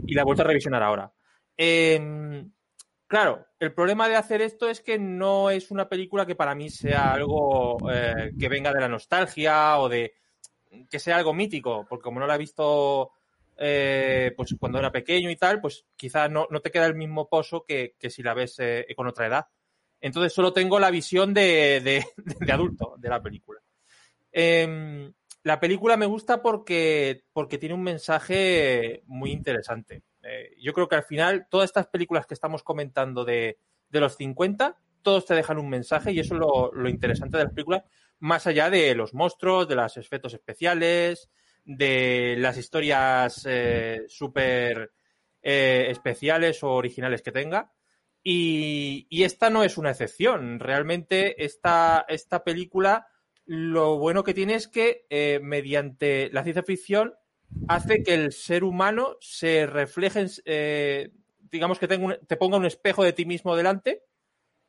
y 0.05 0.13
la 0.13 0.22
he 0.22 0.25
vuelto 0.25 0.43
a 0.43 0.48
revisionar 0.48 0.84
ahora. 0.84 1.12
Em, 1.58 2.51
claro, 3.08 3.46
el 3.60 3.74
problema 3.74 4.08
de 4.08 4.15
hacer 4.15 4.41
esto 4.41 4.70
es 4.70 4.82
que 4.82 4.98
no 4.98 5.50
es 5.50 5.72
una 5.72 5.88
película 5.89 6.25
que 6.25 6.36
para 6.36 6.55
mí 6.55 6.70
sea 6.70 7.13
algo 7.13 7.77
eh, 7.91 8.32
que 8.39 8.50
venga 8.50 8.72
de 8.72 8.82
la 8.82 8.88
nostalgia 8.88 9.79
o 9.79 9.89
de 9.89 10.13
que 10.89 11.00
sea 11.00 11.17
algo 11.17 11.34
mítico, 11.34 11.86
porque 11.88 12.03
como 12.03 12.20
no 12.20 12.27
la 12.27 12.36
he 12.36 12.39
visto 12.39 13.12
eh, 13.58 14.34
pues 14.36 14.55
cuando 14.60 14.79
era 14.79 14.91
pequeño 14.91 15.29
y 15.29 15.36
tal, 15.36 15.62
pues 15.62 15.86
quizás 15.96 16.29
no, 16.29 16.48
no 16.50 16.62
te 16.62 16.72
queda 16.72 16.88
el 16.88 16.96
mismo 16.96 17.29
pozo 17.29 17.63
que, 17.63 17.96
que 18.00 18.10
si 18.10 18.24
la 18.24 18.34
ves 18.34 18.55
eh, 18.60 18.88
con 18.96 19.08
otra 19.08 19.27
edad. 19.27 19.48
Entonces 20.03 20.33
solo 20.33 20.51
tengo 20.51 20.81
la 20.81 20.91
visión 20.91 21.33
de, 21.33 22.03
adulto 22.51 22.95
de 22.98 23.07
la 23.07 23.22
película. 23.22 23.62
Em, 24.33 25.13
la 25.43 25.62
película 25.62 25.95
me 25.95 26.05
gusta 26.05 26.41
porque, 26.41 27.24
tiene 27.57 27.74
un 27.74 27.83
mensaje 27.83 29.01
muy 29.05 29.31
interesante. 29.31 30.03
Eh, 30.22 30.57
yo 30.62 30.74
creo 30.74 30.89
que 30.89 30.98
al 30.98 31.05
final 31.05 31.48
todas 31.50 31.69
estas 31.69 31.88
películas 31.88 32.25
que 32.25 32.33
estamos 32.33 32.63
comentando 32.63 33.24
de, 33.24 33.57
los 33.91 34.17
50, 34.17 34.77
todos 35.01 35.25
te 35.25 35.36
dejan 35.36 35.57
un 35.57 35.69
mensaje 35.69 36.12
y 36.12 36.19
eso 36.19 36.36
es 36.36 36.41
lo, 36.74 36.89
interesante 36.89 37.38
de 37.38 37.45
las 37.45 37.53
películas, 37.53 37.83
más 38.19 38.45
allá 38.45 38.69
de 38.69 38.95
los 38.95 39.13
monstruos, 39.13 39.69
de 39.69 39.75
los 39.75 39.95
efectos 39.95 40.33
especiales, 40.33 41.29
de 41.63 42.36
las 42.39 42.57
historias 42.57 43.41
eh, 43.45 44.03
súper 44.10 44.91
eh, 45.41 45.86
especiales 45.88 46.62
o 46.62 46.72
originales 46.72 47.22
que 47.22 47.31
tenga. 47.31 47.72
Y, 48.24 49.08
esta 49.24 49.50
no 49.50 49.63
es 49.63 49.77
una 49.77 49.92
excepción. 49.92 50.60
Realmente 50.60 51.44
esta, 51.44 52.06
esta 52.08 52.44
película 52.44 53.08
lo 53.46 53.98
bueno 53.98 54.24
que 54.24 54.34
tiene 54.34 54.56
es 54.56 54.68
que 54.70 55.06
eh, 55.10 55.39
mediante 55.44 56.30
la 56.32 56.44
ciencia 56.44 56.63
ficción 56.63 57.13
hace 57.68 58.01
que 58.03 58.13
el 58.13 58.32
ser 58.32 58.63
humano 58.63 59.18
se 59.20 59.65
refleje, 59.65 60.22
en, 60.22 60.30
eh, 60.46 61.12
digamos 61.51 61.77
que 61.80 61.88
tenga 61.88 62.06
un- 62.06 62.18
te 62.25 62.38
ponga 62.38 62.58
un 62.58 62.65
espejo 62.65 63.03
de 63.03 63.13
ti 63.13 63.25
mismo 63.25 63.56
delante 63.56 64.03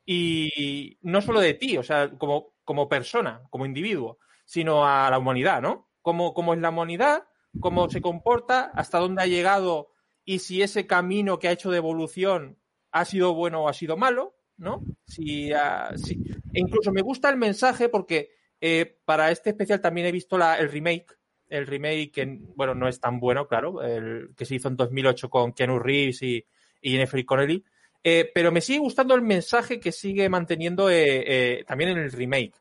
y 0.05 0.97
no 1.01 1.21
solo 1.21 1.39
de 1.39 1.53
ti, 1.53 1.77
o 1.77 1.83
sea, 1.83 2.11
como, 2.17 2.53
como 2.63 2.89
persona, 2.89 3.43
como 3.49 3.65
individuo, 3.65 4.19
sino 4.45 4.85
a 4.87 5.09
la 5.09 5.17
humanidad, 5.17 5.61
¿no? 5.61 5.89
Cómo, 6.01 6.33
cómo 6.33 6.53
es 6.53 6.59
la 6.59 6.69
humanidad, 6.69 7.23
cómo 7.59 7.89
se 7.89 8.01
comporta, 8.01 8.71
hasta 8.75 8.99
dónde 8.99 9.23
ha 9.23 9.27
llegado 9.27 9.91
y 10.23 10.39
si 10.39 10.61
ese 10.61 10.85
camino 10.87 11.39
que 11.39 11.47
ha 11.47 11.51
hecho 11.51 11.71
de 11.71 11.77
evolución 11.77 12.59
ha 12.95 13.03
sido 13.03 13.33
bueno 13.33 13.63
o 13.63 13.67
ha 13.67 13.73
sido 13.73 13.97
malo, 13.97 14.37
¿no? 14.55 14.81
Si, 15.05 15.51
si- 15.97 16.13
E 16.53 16.59
incluso 16.61 16.93
me 16.93 17.01
gusta 17.01 17.29
el 17.29 17.35
mensaje 17.35 17.89
porque 17.89 18.29
eh, 18.61 18.99
para 19.03 19.31
este 19.31 19.49
especial 19.49 19.81
también 19.81 20.07
he 20.07 20.13
visto 20.13 20.37
el 20.37 20.71
remake, 20.71 21.13
el 21.49 21.67
remake 21.67 22.39
bueno, 22.55 22.73
no 22.73 22.87
es 22.87 23.01
tan 23.01 23.19
bueno, 23.19 23.49
claro, 23.49 23.83
el 23.83 24.29
que 24.37 24.45
se 24.45 24.55
hizo 24.55 24.69
en 24.69 24.77
2008 24.77 25.29
con 25.29 25.51
Keanu 25.51 25.77
Reeves 25.77 26.21
y, 26.21 26.45
y 26.81 26.91
Jennifer 26.91 27.25
Connelly, 27.25 27.65
eh, 28.01 28.31
pero 28.33 28.53
me 28.53 28.61
sigue 28.61 28.79
gustando 28.79 29.13
el 29.13 29.21
mensaje 29.23 29.77
que 29.77 29.91
sigue 29.91 30.29
manteniendo 30.29 30.89
eh, 30.89 31.65
también 31.67 31.89
en 31.89 31.97
el 31.97 32.13
remake, 32.13 32.55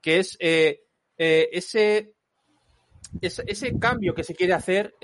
que 0.00 0.20
es 0.20 0.36
ese, 0.38 2.12
ese, 3.20 3.78
cambio 3.80 4.14
que 4.14 4.22
se 4.22 4.36
quiere 4.36 4.52
hacer, 4.52 4.94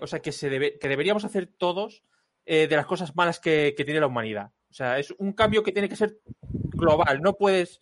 o 0.00 0.06
sea, 0.06 0.20
que, 0.22 0.30
se 0.30 0.48
debe, 0.48 0.78
que 0.78 0.88
deberíamos 0.88 1.24
hacer 1.24 1.48
todos 1.48 2.04
eh, 2.44 2.66
de 2.66 2.76
las 2.76 2.86
cosas 2.86 3.14
malas 3.14 3.40
que, 3.40 3.74
que 3.76 3.84
tiene 3.84 4.00
la 4.00 4.06
humanidad. 4.06 4.50
O 4.70 4.74
sea, 4.74 4.98
es 4.98 5.12
un 5.18 5.32
cambio 5.32 5.62
que 5.62 5.72
tiene 5.72 5.88
que 5.88 5.96
ser 5.96 6.18
global, 6.46 7.20
no 7.20 7.34
puedes... 7.34 7.80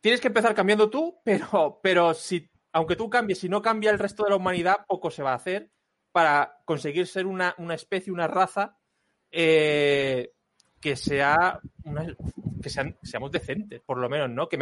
Tienes 0.00 0.20
que 0.20 0.28
empezar 0.28 0.54
cambiando 0.54 0.90
tú, 0.90 1.20
pero, 1.24 1.80
pero 1.82 2.12
si, 2.12 2.50
aunque 2.72 2.96
tú 2.96 3.08
cambies, 3.08 3.38
si 3.38 3.48
no 3.48 3.62
cambia 3.62 3.90
el 3.90 3.98
resto 3.98 4.24
de 4.24 4.30
la 4.30 4.36
humanidad, 4.36 4.84
poco 4.88 5.10
se 5.10 5.22
va 5.22 5.32
a 5.32 5.36
hacer 5.36 5.70
para 6.10 6.60
conseguir 6.64 7.06
ser 7.06 7.26
una, 7.26 7.54
una 7.58 7.74
especie, 7.74 8.12
una 8.12 8.26
raza 8.26 8.78
eh, 9.30 10.32
que 10.80 10.96
sea 10.96 11.60
que 12.62 12.70
seamos 12.70 13.32
decentes, 13.32 13.80
por 13.80 13.98
lo 13.98 14.08
menos, 14.08 14.30
¿no? 14.30 14.48
Que, 14.48 14.56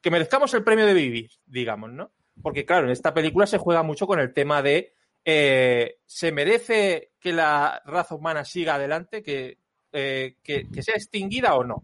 que 0.00 0.10
merezcamos 0.10 0.52
el 0.54 0.64
premio 0.64 0.86
de 0.86 0.94
vivir, 0.94 1.30
digamos, 1.44 1.92
¿no? 1.92 2.12
Porque, 2.42 2.64
claro, 2.64 2.86
en 2.86 2.92
esta 2.92 3.14
película 3.14 3.46
se 3.46 3.58
juega 3.58 3.82
mucho 3.82 4.06
con 4.06 4.20
el 4.20 4.32
tema 4.32 4.62
de 4.62 4.94
eh, 5.28 5.98
¿se 6.06 6.30
merece 6.30 7.10
que 7.18 7.32
la 7.32 7.82
raza 7.84 8.14
humana 8.14 8.44
siga 8.44 8.76
adelante, 8.76 9.24
que, 9.24 9.58
eh, 9.92 10.36
que, 10.40 10.68
que 10.70 10.82
sea 10.84 10.94
extinguida 10.94 11.56
o 11.56 11.64
no, 11.64 11.82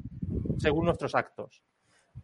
según 0.59 0.85
nuestros 0.85 1.17
actos? 1.17 1.61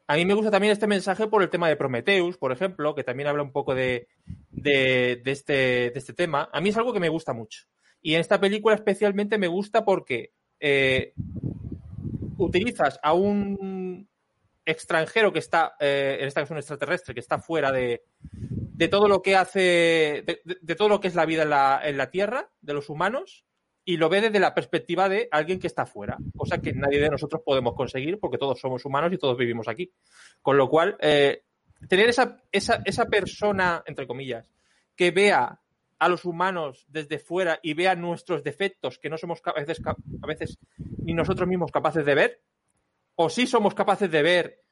A 0.06 0.14
mí 0.14 0.24
me 0.24 0.34
gusta 0.34 0.52
también 0.52 0.72
este 0.72 0.86
mensaje 0.86 1.26
por 1.26 1.42
el 1.42 1.50
tema 1.50 1.68
de 1.68 1.74
Prometheus, 1.74 2.38
por 2.38 2.52
ejemplo, 2.52 2.94
que 2.94 3.02
también 3.02 3.28
habla 3.28 3.42
un 3.42 3.50
poco 3.50 3.74
de, 3.74 4.06
de, 4.52 5.20
este, 5.24 5.90
de 5.90 5.92
este 5.96 6.12
tema. 6.12 6.48
A 6.52 6.60
mí 6.60 6.68
es 6.68 6.76
algo 6.76 6.92
que 6.92 7.00
me 7.00 7.08
gusta 7.08 7.32
mucho. 7.32 7.64
Y 8.00 8.14
en 8.14 8.20
esta 8.20 8.38
película 8.38 8.76
especialmente 8.76 9.38
me 9.38 9.48
gusta 9.48 9.84
porque 9.84 10.34
eh, 10.60 11.14
utilizas 12.36 13.00
a 13.02 13.12
un 13.12 14.08
extranjero 14.64 15.32
que 15.32 15.40
está, 15.40 15.74
en 15.80 16.26
esta 16.26 16.42
ocasión 16.42 16.56
un 16.56 16.60
extraterrestre, 16.60 17.12
que 17.12 17.20
está 17.20 17.40
fuera 17.40 17.72
de, 17.72 18.04
de 18.78 18.86
todo 18.86 19.08
lo 19.08 19.22
que 19.22 19.34
hace, 19.34 20.24
de, 20.44 20.74
todo 20.76 20.88
lo 20.88 21.00
que 21.00 21.08
es 21.08 21.16
la 21.16 21.26
vida 21.26 21.42
en 21.42 21.50
la, 21.50 21.80
en 21.82 21.96
la 21.96 22.12
Tierra, 22.12 22.48
de 22.60 22.74
los 22.74 22.88
humanos, 22.88 23.44
y 23.84 23.96
lo 23.96 24.08
ve 24.08 24.20
desde 24.20 24.38
la 24.38 24.54
perspectiva 24.54 25.08
de 25.08 25.28
alguien 25.32 25.58
que 25.58 25.66
está 25.66 25.84
fuera, 25.84 26.16
cosa 26.36 26.58
que 26.58 26.72
nadie 26.72 27.00
de 27.00 27.10
nosotros 27.10 27.42
podemos 27.44 27.74
conseguir 27.74 28.20
porque 28.20 28.38
todos 28.38 28.60
somos 28.60 28.84
humanos 28.84 29.12
y 29.12 29.18
todos 29.18 29.36
vivimos 29.36 29.66
aquí. 29.66 29.90
Con 30.42 30.56
lo 30.56 30.68
cual, 30.68 30.96
eh, 31.00 31.42
tener 31.88 32.08
esa, 32.08 32.40
esa, 32.52 32.80
esa 32.84 33.06
persona, 33.06 33.82
entre 33.84 34.06
comillas, 34.06 34.48
que 34.94 35.10
vea 35.10 35.60
a 35.98 36.08
los 36.08 36.24
humanos 36.24 36.86
desde 36.86 37.18
fuera 37.18 37.58
y 37.60 37.74
vea 37.74 37.96
nuestros 37.96 38.44
defectos 38.44 39.00
que 39.00 39.10
no 39.10 39.18
somos 39.18 39.40
a 39.44 39.54
veces, 39.54 39.82
a 39.84 40.26
veces 40.28 40.56
ni 40.98 41.14
nosotros 41.14 41.48
mismos 41.48 41.72
capaces 41.72 42.04
de 42.04 42.14
ver, 42.14 42.42
o 43.16 43.28
sí 43.28 43.48
somos 43.48 43.74
capaces 43.74 44.08
de 44.08 44.22
ver, 44.22 44.62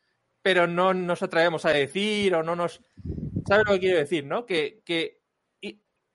pero 0.43 0.69
no 0.69 0.95
nos 0.95 1.25
atrevemos 1.25 1.65
a 1.65 1.71
decir 1.71 2.37
o 2.37 2.45
no 2.45 2.55
nos... 2.55 2.81
¿Sabes 3.47 3.67
lo 3.67 3.75
que 3.75 3.81
quiero 3.81 3.99
decir, 3.99 4.25
no? 4.25 4.47
Que, 4.47 4.83
que 4.85 5.21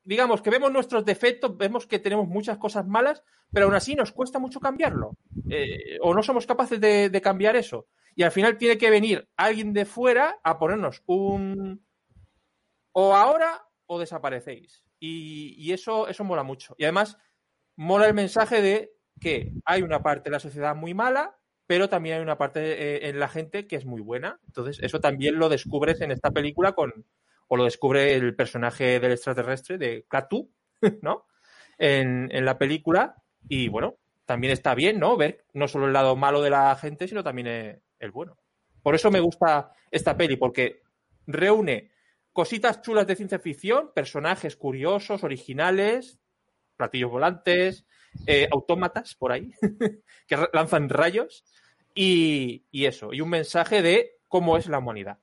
digamos 0.04 0.42
que 0.42 0.50
vemos 0.50 0.72
nuestros 0.72 1.06
defectos, 1.06 1.58
vemos 1.58 1.88
que 1.88 2.00
tenemos 2.00 2.28
muchas 2.28 2.58
cosas 2.58 2.88
malas, 2.88 3.24
pero 3.52 3.66
aún 3.66 3.76
así 3.76 3.96
nos 3.96 4.12
cuesta 4.12 4.40
mucho 4.40 4.60
cambiarlo. 4.60 5.18
Eh, 5.50 5.98
o 6.02 6.14
no 6.14 6.24
somos 6.24 6.46
capaces 6.46 6.80
de, 6.80 7.10
de 7.10 7.22
cambiar 7.22 7.56
eso. 7.56 7.88
Y 8.16 8.24
al 8.24 8.32
final 8.32 8.58
tiene 8.58 8.78
que 8.78 8.90
venir 8.90 9.30
alguien 9.38 9.74
de 9.74 9.86
fuera 9.86 10.40
a 10.44 10.58
ponernos 10.58 11.04
un... 11.06 11.86
O 12.94 13.16
ahora 13.16 13.64
o 13.86 14.00
desaparecéis. 14.00 14.84
Y, 15.00 15.56
y 15.58 15.72
eso, 15.72 16.08
eso 16.08 16.24
mola 16.24 16.44
mucho. 16.44 16.76
Y 16.78 16.84
además, 16.84 17.18
mola 17.76 18.08
el 18.08 18.14
mensaje 18.14 18.62
de 18.62 18.94
que 19.20 19.54
hay 19.66 19.82
una 19.82 20.04
parte 20.04 20.30
de 20.30 20.32
la 20.32 20.40
sociedad 20.40 20.76
muy 20.76 20.94
mala, 20.94 21.38
pero 21.68 21.88
también 21.88 22.18
hay 22.18 22.22
una 22.22 22.38
parte 22.38 22.60
eh, 22.60 23.10
en 23.10 23.20
la 23.20 23.30
gente 23.30 23.68
que 23.68 23.78
es 23.78 23.86
muy 23.86 24.02
buena. 24.02 24.40
Entonces, 24.48 24.80
eso 24.82 25.00
también 25.00 25.40
lo 25.40 25.48
descubres 25.48 26.02
en 26.02 26.12
esta 26.12 26.32
película 26.32 26.74
con, 26.74 27.06
o 27.54 27.58
lo 27.58 27.66
descubre 27.66 28.16
el 28.16 28.34
personaje 28.34 29.02
del 29.02 29.12
extraterrestre 29.12 29.78
de 29.78 30.06
Klaatu, 30.08 30.50
¿no? 31.02 31.28
En, 31.78 32.30
la 32.46 32.58
película. 32.58 33.22
Y 33.50 33.68
bueno, 33.68 33.98
también 34.26 34.54
está 34.54 34.74
bien, 34.74 35.02
¿no? 35.02 35.18
Ver 35.18 35.44
no 35.52 35.68
solo 35.68 35.88
el 35.88 35.92
lado 35.92 36.16
malo 36.16 36.42
de 36.42 36.50
la 36.50 36.74
gente, 36.78 37.10
sino 37.10 37.26
también 37.26 37.48
eh, 37.48 37.82
el 38.00 38.12
bueno. 38.12 38.38
Por 38.82 38.96
eso 38.96 39.12
me 39.12 39.20
gusta 39.20 39.74
esta 39.92 40.16
peli, 40.16 40.38
porque 40.38 40.82
reúne 41.28 41.92
cositas 42.32 42.82
chulas 42.82 43.06
de 43.06 43.18
ciencia 43.18 43.40
ficción, 43.40 43.92
personajes 43.94 44.56
curiosos, 44.56 45.22
originales, 45.26 46.22
platillos 46.78 47.12
volantes, 47.12 47.86
eh, 48.28 48.48
autómatas 48.50 49.14
por 49.16 49.34
ahí, 49.34 49.52
que 50.26 50.38
lanzan 50.54 50.88
rayos, 50.88 51.44
y 51.94 52.64
eso, 52.72 53.12
y 53.12 53.20
un 53.20 53.30
mensaje 53.30 53.82
de 53.82 54.20
cómo 54.30 54.56
es 54.56 54.68
la 54.68 54.80
humanidad. 54.80 55.20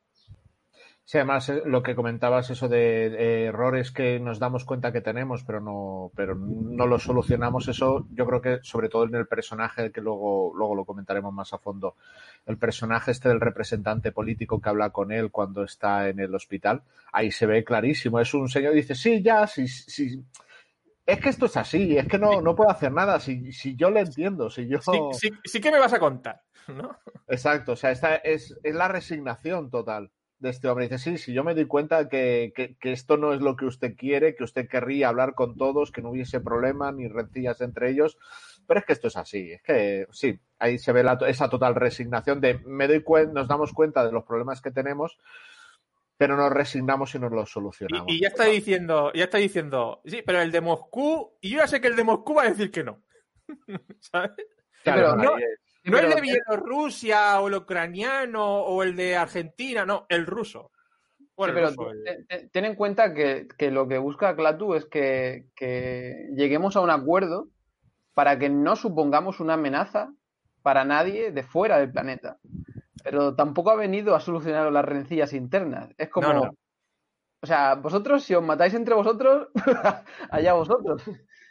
Sí, 1.08 1.16
además 1.16 1.48
eh, 1.48 1.62
lo 1.64 1.82
que 1.82 1.94
comentabas, 1.94 2.50
eso 2.50 2.68
de, 2.68 3.08
de 3.08 3.44
errores 3.46 3.92
que 3.92 4.20
nos 4.20 4.38
damos 4.38 4.66
cuenta 4.66 4.92
que 4.92 5.00
tenemos, 5.00 5.42
pero 5.42 5.58
no, 5.58 6.12
pero 6.14 6.34
no 6.34 6.86
los 6.86 7.04
solucionamos, 7.04 7.66
eso 7.66 8.06
yo 8.10 8.26
creo 8.26 8.42
que 8.42 8.58
sobre 8.60 8.90
todo 8.90 9.04
en 9.04 9.14
el 9.14 9.26
personaje, 9.26 9.90
que 9.90 10.02
luego, 10.02 10.52
luego 10.54 10.74
lo 10.74 10.84
comentaremos 10.84 11.32
más 11.32 11.54
a 11.54 11.58
fondo, 11.58 11.96
el 12.44 12.58
personaje 12.58 13.12
este 13.12 13.30
del 13.30 13.40
representante 13.40 14.12
político 14.12 14.60
que 14.60 14.68
habla 14.68 14.90
con 14.90 15.10
él 15.10 15.30
cuando 15.30 15.64
está 15.64 16.10
en 16.10 16.20
el 16.20 16.34
hospital, 16.34 16.82
ahí 17.10 17.30
se 17.30 17.46
ve 17.46 17.64
clarísimo, 17.64 18.20
es 18.20 18.34
un 18.34 18.50
señor 18.50 18.72
que 18.72 18.80
dice, 18.80 18.94
sí, 18.94 19.22
ya, 19.22 19.46
sí, 19.46 19.66
sí, 19.66 20.22
Es 21.06 21.20
que 21.20 21.30
esto 21.30 21.46
es 21.46 21.56
así, 21.56 21.96
es 21.96 22.06
que 22.06 22.18
no, 22.18 22.42
no 22.42 22.54
puedo 22.54 22.68
hacer 22.68 22.92
nada. 22.92 23.18
Si, 23.18 23.50
si 23.50 23.74
yo 23.76 23.88
le 23.90 24.00
entiendo, 24.00 24.50
si 24.50 24.68
yo. 24.68 24.78
Sí, 24.82 24.98
sí, 25.12 25.30
sí 25.42 25.58
que 25.58 25.72
me 25.72 25.78
vas 25.78 25.94
a 25.94 25.98
contar, 25.98 26.42
¿no? 26.66 26.98
Exacto, 27.26 27.72
o 27.72 27.76
sea, 27.76 27.92
esta 27.92 28.16
es, 28.16 28.54
es 28.62 28.74
la 28.74 28.88
resignación 28.88 29.70
total 29.70 30.10
de 30.38 30.50
este 30.50 30.68
hombre. 30.68 30.88
Dice, 30.88 30.98
sí, 30.98 31.18
sí, 31.18 31.32
yo 31.32 31.44
me 31.44 31.54
doy 31.54 31.66
cuenta 31.66 32.08
que, 32.08 32.52
que, 32.54 32.76
que, 32.76 32.92
esto 32.92 33.16
no 33.16 33.32
es 33.32 33.40
lo 33.40 33.56
que 33.56 33.66
usted 33.66 33.96
quiere, 33.96 34.34
que 34.34 34.44
usted 34.44 34.68
querría 34.68 35.08
hablar 35.08 35.34
con 35.34 35.56
todos, 35.56 35.90
que 35.90 36.02
no 36.02 36.10
hubiese 36.10 36.40
problema 36.40 36.92
ni 36.92 37.08
rencillas 37.08 37.60
entre 37.60 37.90
ellos, 37.90 38.18
pero 38.66 38.80
es 38.80 38.86
que 38.86 38.92
esto 38.92 39.08
es 39.08 39.16
así, 39.16 39.52
es 39.52 39.62
que 39.62 40.06
sí, 40.10 40.38
ahí 40.58 40.78
se 40.78 40.92
ve 40.92 41.02
la, 41.02 41.18
esa 41.26 41.48
total 41.48 41.74
resignación 41.74 42.40
de 42.40 42.60
me 42.66 42.86
doy 42.86 43.02
cuenta, 43.02 43.32
nos 43.32 43.48
damos 43.48 43.72
cuenta 43.72 44.04
de 44.04 44.12
los 44.12 44.24
problemas 44.24 44.60
que 44.60 44.70
tenemos, 44.70 45.18
pero 46.16 46.36
nos 46.36 46.52
resignamos 46.52 47.14
y 47.14 47.18
nos 47.18 47.32
los 47.32 47.50
solucionamos. 47.50 48.08
Y, 48.08 48.16
y, 48.16 48.20
ya 48.20 48.28
está 48.28 48.44
diciendo, 48.44 49.12
ya 49.14 49.24
está 49.24 49.38
diciendo, 49.38 50.02
sí, 50.04 50.22
pero 50.24 50.40
el 50.40 50.52
de 50.52 50.60
Moscú, 50.60 51.36
y 51.40 51.50
yo 51.50 51.58
ya 51.58 51.66
sé 51.66 51.80
que 51.80 51.88
el 51.88 51.96
de 51.96 52.04
Moscú 52.04 52.34
va 52.34 52.42
a 52.42 52.50
decir 52.50 52.70
que 52.70 52.84
no. 52.84 53.02
¿Sabes? 54.00 54.32
Claro, 54.82 55.14
pero 55.16 55.16
no, 55.16 55.34
ahí 55.36 55.42
es. 55.42 55.67
No 55.84 55.92
pero- 55.92 56.08
el 56.08 56.14
de 56.14 56.20
Bielorrusia 56.20 57.40
o 57.40 57.48
el 57.48 57.54
ucraniano 57.54 58.44
o 58.62 58.82
el 58.82 58.94
de 58.96 59.16
Argentina, 59.16 59.84
no, 59.86 60.06
el 60.08 60.26
ruso. 60.26 60.70
Bueno, 61.36 61.54
Sí, 61.54 61.58
el 61.64 61.74
pero 61.76 61.90
ruso, 61.90 62.00
el- 62.28 62.50
ten 62.50 62.64
en 62.64 62.74
cuenta 62.74 63.14
que, 63.14 63.46
que 63.56 63.70
lo 63.70 63.86
que 63.86 63.98
busca 63.98 64.34
Clatu 64.34 64.74
es 64.74 64.86
que, 64.86 65.46
que 65.54 66.28
lleguemos 66.34 66.74
a 66.76 66.80
un 66.80 66.90
acuerdo 66.90 67.48
para 68.14 68.38
que 68.38 68.48
no 68.48 68.74
supongamos 68.74 69.38
una 69.38 69.54
amenaza 69.54 70.12
para 70.62 70.84
nadie 70.84 71.30
de 71.30 71.42
fuera 71.44 71.78
del 71.78 71.92
planeta. 71.92 72.38
Pero 73.04 73.36
tampoco 73.36 73.70
ha 73.70 73.76
venido 73.76 74.16
a 74.16 74.20
solucionar 74.20 74.72
las 74.72 74.84
rencillas 74.84 75.32
internas. 75.32 75.88
Es 75.96 76.08
como, 76.08 76.32
No, 76.32 76.44
no. 76.46 76.50
o 77.40 77.46
sea, 77.46 77.76
vosotros, 77.76 78.24
si 78.24 78.34
os 78.34 78.42
matáis 78.42 78.74
entre 78.74 78.94
vosotros, 78.94 79.48
allá 80.30 80.54
vosotros. 80.54 81.02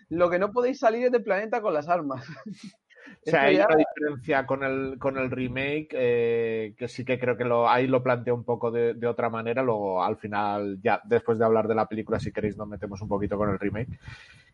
Lo 0.09 0.29
que 0.29 0.37
no 0.39 0.51
podéis 0.51 0.79
salir 0.79 1.05
es 1.05 1.11
del 1.13 1.23
planeta 1.23 1.61
con 1.61 1.73
las 1.73 1.87
armas. 1.87 2.25
O 3.27 3.29
sea, 3.29 3.43
hay 3.43 3.57
ya- 3.57 3.65
una 3.67 3.75
diferencia 3.77 4.45
con 4.45 4.63
el, 4.63 4.97
con 4.99 5.17
el 5.17 5.29
remake 5.29 5.89
eh, 5.93 6.73
que 6.77 6.87
sí 6.87 7.03
que 7.03 7.19
creo 7.19 7.35
que 7.35 7.43
lo, 7.43 7.69
ahí 7.69 7.85
lo 7.87 8.01
planteo 8.01 8.33
un 8.35 8.43
poco 8.43 8.71
de, 8.71 8.93
de 8.93 9.07
otra 9.07 9.29
manera. 9.29 9.61
Luego, 9.63 10.03
al 10.03 10.17
final, 10.17 10.79
ya 10.81 11.01
después 11.03 11.37
de 11.39 11.45
hablar 11.45 11.67
de 11.67 11.75
la 11.75 11.87
película, 11.87 12.19
si 12.19 12.31
queréis, 12.31 12.55
nos 12.57 12.67
metemos 12.67 13.01
un 13.01 13.09
poquito 13.09 13.37
con 13.37 13.49
el 13.49 13.59
remake. 13.59 13.89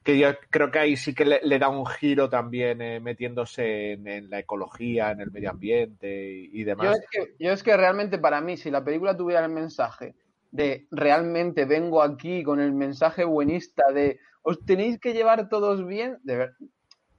Que 0.03 0.17
yo 0.17 0.29
creo 0.49 0.69
que 0.71 0.79
ahí 0.79 0.95
sí 0.97 1.13
que 1.13 1.23
le, 1.23 1.39
le 1.43 1.59
da 1.59 1.69
un 1.69 1.85
giro 1.85 2.29
también 2.29 2.81
eh, 2.81 2.99
metiéndose 2.99 3.93
en, 3.93 4.07
en 4.07 4.29
la 4.29 4.39
ecología, 4.39 5.11
en 5.11 5.21
el 5.21 5.31
medio 5.31 5.51
ambiente 5.51 6.31
y, 6.33 6.49
y 6.51 6.59
Yo 6.59 6.65
demás. 6.65 6.99
es, 6.99 7.05
que, 7.09 7.35
yo 7.39 7.51
es 7.53 7.63
que 7.63 7.77
realmente 7.77 8.17
para 8.17 8.41
mí, 8.41 8.57
si 8.57 8.69
la 8.69 8.83
película 8.83 9.15
tuviera 9.15 9.45
el 9.45 9.51
mensaje 9.51 10.15
de 10.51 10.87
realmente 10.91 11.65
vengo 11.65 12.01
aquí 12.03 12.43
con 12.43 12.59
el 12.59 12.73
mensaje 12.73 13.23
buenista 13.23 13.91
de 13.93 14.19
os 14.41 14.59
tenéis 14.65 14.99
que 14.99 15.13
llevar 15.13 15.47
todos 15.47 15.85
bien, 15.87 16.17
de 16.23 16.35
ver, 16.37 16.53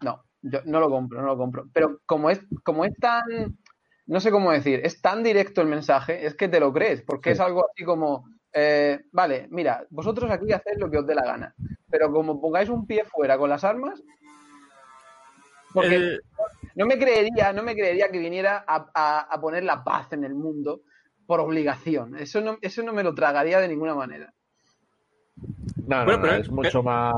no, 0.03 0.23
yo 0.47 0.61
no 0.67 0.79
lo 0.81 0.91
compro, 0.91 1.21
no 1.21 1.27
lo 1.29 1.37
compro. 1.39 1.65
Pero 1.73 2.01
como 2.07 2.29
es, 2.31 2.41
como 2.63 2.85
es 2.85 2.95
tan, 2.99 3.23
no 4.07 4.21
sé 4.21 4.31
cómo 4.31 4.53
decir, 4.53 4.81
es 4.85 5.01
tan 5.01 5.23
directo 5.23 5.61
el 5.63 5.69
mensaje, 5.69 6.27
es 6.27 6.35
que 6.35 6.49
te 6.49 6.61
lo 6.61 6.73
crees, 6.73 7.03
porque 7.03 7.31
Sí. 7.31 7.35
es 7.35 7.41
algo 7.41 7.67
así 7.71 7.85
como, 7.85 8.29
eh, 8.53 9.01
vale, 9.13 9.49
mira, 9.51 9.87
vosotros 9.91 10.31
aquí 10.31 10.53
hacéis 10.53 10.79
lo 10.79 10.91
que 10.91 10.99
os 10.99 11.07
dé 11.07 11.15
la 11.15 11.25
gana, 11.25 11.55
pero 11.91 12.13
como 12.13 12.41
pongáis 12.41 12.69
un 12.69 12.87
pie 12.87 13.05
fuera 13.05 13.39
con 13.39 13.49
las 13.51 13.65
armas, 13.65 14.03
porque 15.73 16.19
no 16.77 16.87
me 16.87 16.99
creería, 16.99 17.53
no 17.53 17.63
me 17.63 17.75
creería 17.75 18.09
que 18.11 18.19
viniera 18.19 18.65
a, 18.67 18.87
a- 18.95 19.21
a 19.23 19.41
poner 19.41 19.65
la 19.65 19.83
paz 19.83 20.13
en 20.13 20.25
el 20.25 20.35
mundo 20.35 20.83
por 21.27 21.41
obligación. 21.41 22.17
Eso 22.19 22.41
no, 22.41 22.59
eso 22.61 22.83
no 22.83 22.93
me 22.93 23.03
lo 23.03 23.15
tragaría 23.15 23.59
de 23.61 23.69
ninguna 23.69 23.95
manera. 23.95 24.33
No, 25.87 25.99
no, 26.01 26.05
Bueno, 26.05 26.19
no, 26.19 26.23
pero- 26.23 26.35
es 26.37 26.51
mucho 26.51 26.83
más. 26.83 27.15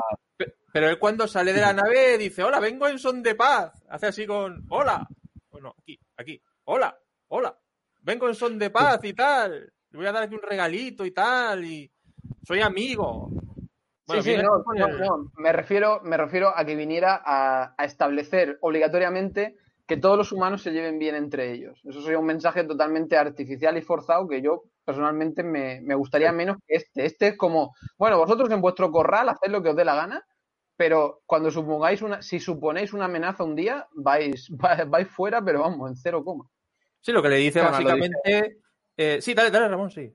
Pe- 0.76 0.80
Pero 0.80 0.90
él 0.90 0.98
cuando 0.98 1.26
sale 1.26 1.52
de 1.52 1.60
la 1.60 1.72
nave 1.72 2.18
dice, 2.18 2.42
hola, 2.42 2.60
vengo 2.60 2.86
en 2.86 2.98
son 2.98 3.22
de 3.22 3.34
paz. 3.34 3.72
Hace 3.88 4.06
así 4.06 4.26
con, 4.26 4.66
hola. 4.68 5.06
Bueno, 5.50 5.74
aquí, 5.80 5.98
aquí, 6.16 6.40
hola, 6.64 6.96
hola. 7.28 7.58
Vengo 8.02 8.28
en 8.28 8.34
son 8.34 8.58
de 8.58 8.70
paz 8.70 9.00
y 9.04 9.14
tal. 9.14 9.72
Le 9.90 9.96
voy 9.98 10.06
a 10.06 10.12
dar 10.12 10.24
aquí 10.24 10.34
un 10.34 10.42
regalito 10.42 11.04
y 11.04 11.12
tal. 11.12 11.64
Y 11.64 11.90
soy 12.46 12.60
amigo. 12.60 13.28
Bueno, 14.06 14.22
sí, 14.22 14.30
sí, 14.30 14.36
viene 14.36 14.44
no. 14.44 15.30
Me 15.36 15.52
refiero, 15.52 16.00
me 16.04 16.16
refiero 16.16 16.52
a 16.56 16.64
que 16.64 16.76
viniera 16.76 17.20
a, 17.24 17.74
a 17.76 17.84
establecer 17.84 18.58
obligatoriamente 18.60 19.56
que 19.86 19.96
todos 19.96 20.18
los 20.18 20.30
humanos 20.32 20.62
se 20.62 20.72
lleven 20.72 20.98
bien 20.98 21.14
entre 21.14 21.52
ellos. 21.52 21.80
Eso 21.84 22.02
sería 22.02 22.18
un 22.18 22.26
mensaje 22.26 22.64
totalmente 22.64 23.16
artificial 23.16 23.76
y 23.78 23.82
forzado 23.82 24.28
que 24.28 24.42
yo 24.42 24.64
personalmente 24.84 25.42
me, 25.42 25.80
me 25.80 25.94
gustaría 25.94 26.30
menos 26.32 26.58
que 26.66 26.76
este. 26.76 27.06
Este 27.06 27.28
es 27.28 27.36
como, 27.36 27.74
bueno, 27.96 28.18
vosotros 28.18 28.50
en 28.50 28.60
vuestro 28.60 28.90
corral 28.92 29.28
haced 29.28 29.50
lo 29.50 29.62
que 29.62 29.70
os 29.70 29.76
dé 29.76 29.84
la 29.84 29.94
gana, 29.96 30.24
pero 30.76 31.22
cuando 31.26 31.50
supongáis 31.50 32.02
una, 32.02 32.22
si 32.22 32.38
suponéis 32.38 32.92
una 32.92 33.06
amenaza 33.06 33.44
un 33.44 33.56
día, 33.56 33.86
vais, 33.94 34.48
vais, 34.50 34.88
vais 34.88 35.08
fuera, 35.08 35.42
pero 35.42 35.60
vamos, 35.60 35.90
en 35.90 35.96
cero 35.96 36.24
coma. 36.24 36.44
Sí, 37.00 37.12
lo 37.12 37.22
que 37.22 37.28
le 37.28 37.36
dice 37.36 37.60
básicamente... 37.60 38.58
eh, 38.96 39.20
sí, 39.20 39.34
dale, 39.34 39.50
dale, 39.50 39.68
Ramón, 39.68 39.90
sí. 39.90 40.12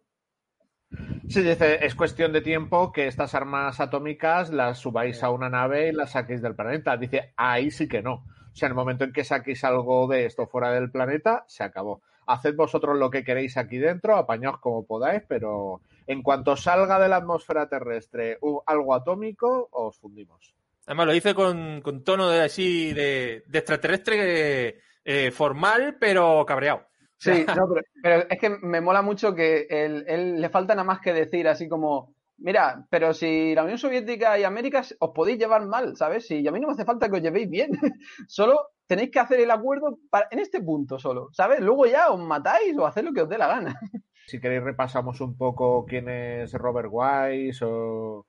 Sí, 1.29 1.41
dice, 1.41 1.85
es 1.85 1.95
cuestión 1.95 2.33
de 2.33 2.41
tiempo 2.41 2.91
que 2.91 3.07
estas 3.07 3.33
armas 3.33 3.79
atómicas 3.79 4.49
las 4.49 4.79
subáis 4.79 5.23
a 5.23 5.29
una 5.29 5.49
nave 5.49 5.87
y 5.87 5.91
las 5.93 6.11
saquéis 6.11 6.41
del 6.41 6.55
planeta. 6.55 6.97
Dice, 6.97 7.33
ahí 7.37 7.71
sí 7.71 7.87
que 7.87 8.01
no. 8.01 8.15
O 8.15 8.55
sea, 8.55 8.67
en 8.67 8.71
el 8.71 8.75
momento 8.75 9.05
en 9.05 9.13
que 9.13 9.23
saquéis 9.23 9.63
algo 9.63 10.07
de 10.07 10.25
esto 10.25 10.47
fuera 10.47 10.71
del 10.73 10.91
planeta, 10.91 11.45
se 11.47 11.63
acabó. 11.63 12.01
Haced 12.27 12.55
vosotros 12.55 12.97
lo 12.97 13.09
que 13.09 13.23
queréis 13.23 13.55
aquí 13.55 13.77
dentro, 13.77 14.17
apañaos 14.17 14.59
como 14.59 14.85
podáis, 14.85 15.23
pero 15.27 15.79
en 16.07 16.21
cuanto 16.23 16.55
salga 16.55 16.99
de 16.99 17.09
la 17.09 17.17
atmósfera 17.17 17.67
terrestre 17.69 18.37
algo 18.65 18.93
atómico, 18.93 19.69
os 19.71 19.97
fundimos. 19.97 20.53
Además 20.85 21.05
lo 21.07 21.13
dice 21.13 21.33
con, 21.35 21.81
con 21.81 22.03
tono 22.03 22.29
de 22.29 22.41
así 22.41 22.93
de, 22.93 23.43
de 23.47 23.59
extraterrestre 23.59 24.79
eh, 25.05 25.31
formal, 25.31 25.97
pero 25.99 26.45
cabreado. 26.45 26.83
Sí, 27.17 27.45
no, 27.55 27.67
pero, 27.69 27.81
pero 28.01 28.25
es 28.29 28.39
que 28.39 28.49
me 28.49 28.81
mola 28.81 29.03
mucho 29.03 29.35
que 29.35 29.67
él, 29.69 30.03
él 30.07 30.41
le 30.41 30.49
falta 30.49 30.73
nada 30.73 30.83
más 30.85 30.99
que 30.99 31.13
decir 31.13 31.47
así 31.47 31.69
como, 31.69 32.15
mira, 32.37 32.83
pero 32.89 33.13
si 33.13 33.53
la 33.53 33.61
Unión 33.63 33.77
Soviética 33.77 34.39
y 34.39 34.43
América 34.43 34.83
os 34.99 35.11
podéis 35.11 35.37
llevar 35.37 35.65
mal, 35.67 35.95
¿sabes? 35.95 36.25
Si 36.25 36.47
a 36.47 36.51
mí 36.51 36.59
no 36.59 36.67
me 36.67 36.73
hace 36.73 36.83
falta 36.83 37.07
que 37.09 37.17
os 37.17 37.21
llevéis 37.21 37.47
bien, 37.47 37.69
solo 38.27 38.69
tenéis 38.87 39.11
que 39.11 39.19
hacer 39.19 39.39
el 39.39 39.51
acuerdo 39.51 39.99
para- 40.09 40.27
en 40.31 40.39
este 40.39 40.61
punto 40.61 40.97
solo, 40.97 41.29
¿sabes? 41.31 41.59
Luego 41.59 41.85
ya 41.85 42.09
os 42.09 42.19
matáis 42.19 42.75
o 42.75 42.87
hacéis 42.87 43.05
lo 43.05 43.13
que 43.13 43.21
os 43.21 43.29
dé 43.29 43.37
la 43.37 43.47
gana. 43.47 43.79
Si 44.31 44.39
queréis 44.39 44.63
repasamos 44.63 45.19
un 45.19 45.35
poco 45.35 45.85
quién 45.85 46.07
es 46.07 46.53
Robert 46.53 46.87
Wise 46.89 47.65
o 47.65 48.25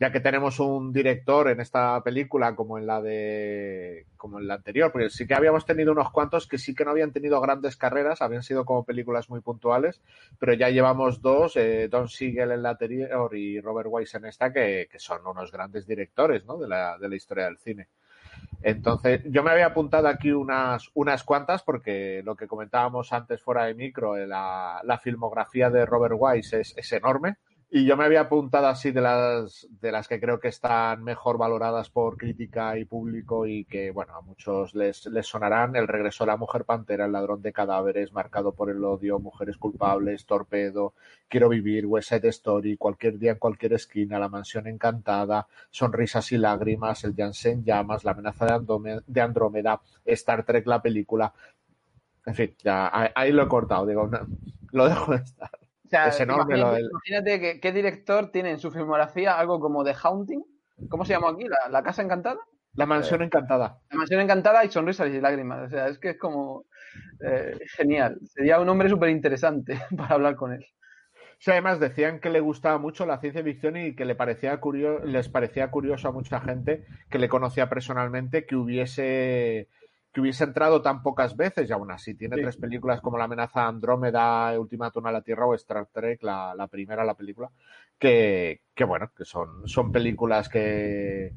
ya 0.00 0.10
que 0.10 0.18
tenemos 0.18 0.58
un 0.58 0.92
director 0.92 1.48
en 1.48 1.60
esta 1.60 2.02
película 2.02 2.56
como 2.56 2.76
en 2.76 2.88
la 2.88 3.00
de 3.00 4.06
como 4.16 4.40
en 4.40 4.48
la 4.48 4.54
anterior, 4.54 4.90
porque 4.90 5.10
sí 5.10 5.28
que 5.28 5.34
habíamos 5.34 5.64
tenido 5.64 5.92
unos 5.92 6.10
cuantos 6.10 6.48
que 6.48 6.58
sí 6.58 6.74
que 6.74 6.84
no 6.84 6.90
habían 6.90 7.12
tenido 7.12 7.40
grandes 7.40 7.76
carreras, 7.76 8.20
habían 8.20 8.42
sido 8.42 8.64
como 8.64 8.84
películas 8.84 9.30
muy 9.30 9.42
puntuales, 9.42 10.02
pero 10.40 10.54
ya 10.54 10.70
llevamos 10.70 11.22
dos, 11.22 11.54
eh, 11.54 11.86
Don 11.88 12.08
Siegel 12.08 12.50
en 12.50 12.64
la 12.64 12.70
anterior 12.70 13.36
y 13.36 13.60
Robert 13.60 13.88
Wise 13.92 14.16
en 14.16 14.24
esta, 14.24 14.52
que, 14.52 14.88
que 14.90 14.98
son 14.98 15.24
unos 15.24 15.52
grandes 15.52 15.86
directores 15.86 16.44
¿no? 16.46 16.58
de, 16.58 16.66
la, 16.66 16.98
de 16.98 17.08
la 17.08 17.14
historia 17.14 17.44
del 17.44 17.58
cine. 17.58 17.86
Entonces, 18.62 19.22
yo 19.26 19.42
me 19.42 19.50
había 19.50 19.66
apuntado 19.66 20.08
aquí 20.08 20.32
unas, 20.32 20.90
unas 20.94 21.22
cuantas 21.22 21.62
porque 21.62 22.22
lo 22.24 22.34
que 22.34 22.46
comentábamos 22.46 23.12
antes 23.12 23.42
fuera 23.42 23.66
de 23.66 23.74
micro, 23.74 24.16
eh, 24.16 24.26
la, 24.26 24.80
la 24.84 24.98
filmografía 24.98 25.70
de 25.70 25.84
Robert 25.84 26.14
Wise 26.18 26.60
es, 26.60 26.74
es 26.76 26.92
enorme. 26.92 27.36
Y 27.76 27.86
yo 27.86 27.96
me 27.96 28.04
había 28.04 28.20
apuntado 28.20 28.68
así 28.68 28.92
de 28.92 29.00
las, 29.00 29.66
de 29.80 29.90
las 29.90 30.06
que 30.06 30.20
creo 30.20 30.38
que 30.38 30.46
están 30.46 31.02
mejor 31.02 31.38
valoradas 31.38 31.90
por 31.90 32.16
crítica 32.16 32.78
y 32.78 32.84
público 32.84 33.48
y 33.48 33.64
que, 33.64 33.90
bueno, 33.90 34.14
a 34.14 34.20
muchos 34.20 34.76
les, 34.76 35.06
les 35.06 35.26
sonarán 35.26 35.74
El 35.74 35.88
regreso 35.88 36.22
de 36.22 36.30
la 36.30 36.36
mujer 36.36 36.64
pantera, 36.64 37.06
El 37.06 37.10
ladrón 37.10 37.42
de 37.42 37.52
cadáveres, 37.52 38.12
Marcado 38.12 38.52
por 38.52 38.70
el 38.70 38.84
odio, 38.84 39.18
Mujeres 39.18 39.56
culpables, 39.56 40.24
Torpedo, 40.24 40.94
Quiero 41.28 41.48
vivir, 41.48 41.84
West 41.86 42.10
Side 42.10 42.28
Story, 42.28 42.76
Cualquier 42.76 43.18
día 43.18 43.32
en 43.32 43.38
cualquier 43.38 43.72
esquina, 43.72 44.20
La 44.20 44.28
mansión 44.28 44.68
encantada, 44.68 45.48
Sonrisas 45.68 46.30
y 46.30 46.38
lágrimas, 46.38 47.02
El 47.02 47.16
Jansen 47.16 47.64
llamas, 47.64 48.04
La 48.04 48.12
amenaza 48.12 48.46
de 48.46 48.52
Andrómeda, 48.52 49.02
de 49.04 49.20
Andrómeda, 49.20 49.80
Star 50.04 50.44
Trek 50.44 50.64
la 50.68 50.80
película. 50.80 51.34
En 52.24 52.36
fin, 52.36 52.54
ya 52.62 52.88
ahí, 52.96 53.08
ahí 53.16 53.32
lo 53.32 53.42
he 53.42 53.48
cortado, 53.48 53.84
digo, 53.84 54.08
lo 54.70 54.88
dejo 54.88 55.10
de 55.10 55.24
estar. 55.24 55.63
Sea, 55.94 56.08
Es 56.08 56.20
enorme 56.20 56.56
imagínate, 56.56 56.60
lo 56.70 56.74
del- 56.76 56.90
imagínate 56.90 57.40
que, 57.40 57.60
qué 57.60 57.72
director 57.72 58.30
tiene 58.32 58.50
en 58.50 58.58
su 58.58 58.70
filmografía 58.72 59.38
algo 59.38 59.60
como 59.60 59.84
The 59.84 59.94
Haunting, 60.02 60.42
¿cómo 60.88 61.04
se 61.04 61.12
llama 61.12 61.30
aquí? 61.30 61.44
¿La, 61.48 61.68
la 61.70 61.82
Casa 61.82 62.02
Encantada? 62.02 62.38
La 62.76 62.86
mansión 62.86 63.22
encantada. 63.22 63.78
La 63.90 63.96
Mansión 63.98 64.20
Encantada 64.20 64.64
y 64.64 64.68
Sonrisas 64.70 65.08
y 65.08 65.20
Lágrimas. 65.20 65.66
O 65.66 65.68
sea, 65.68 65.86
es 65.86 66.00
que 66.00 66.10
es 66.10 66.18
como 66.18 66.64
eh, 67.24 67.56
genial. 67.76 68.18
Sería 68.24 68.58
un 68.58 68.68
hombre 68.68 68.88
súper 68.88 69.10
interesante 69.10 69.78
para 69.96 70.14
hablar 70.16 70.34
con 70.34 70.52
él. 70.52 70.66
Sí, 71.38 71.52
además 71.52 71.78
decían 71.78 72.18
que 72.18 72.30
le 72.30 72.40
gustaba 72.40 72.78
mucho 72.78 73.06
la 73.06 73.20
ciencia 73.20 73.44
ficción 73.44 73.76
y 73.76 73.94
que 73.94 74.04
le 74.04 74.16
parecía 74.16 74.60
curio- 74.60 75.04
les 75.04 75.28
parecía 75.28 75.70
curioso 75.70 76.08
a 76.08 76.12
mucha 76.12 76.40
gente 76.40 76.84
que 77.10 77.20
le 77.20 77.28
conocía 77.28 77.68
personalmente 77.68 78.44
que 78.44 78.56
hubiese 78.56 79.68
que 80.14 80.20
hubiese 80.20 80.44
entrado 80.44 80.80
tan 80.80 81.02
pocas 81.02 81.36
veces 81.36 81.68
y 81.68 81.72
aún 81.72 81.90
así 81.90 82.14
tiene 82.14 82.36
Sí. 82.36 82.42
tres 82.42 82.56
películas 82.56 83.00
como 83.00 83.18
La 83.18 83.24
amenaza 83.24 83.66
Andrómeda, 83.66 84.58
Ultimátum 84.58 85.04
a 85.06 85.12
la 85.12 85.22
Tierra 85.22 85.44
o 85.44 85.54
Star 85.54 85.86
Trek, 85.92 86.22
la, 86.22 86.54
la 86.54 86.68
primera, 86.68 87.04
la 87.04 87.14
película, 87.14 87.50
que, 87.98 88.62
que 88.74 88.84
bueno, 88.84 89.10
que 89.16 89.24
son, 89.24 89.66
son 89.66 89.90
películas 89.90 90.48
que, 90.48 91.32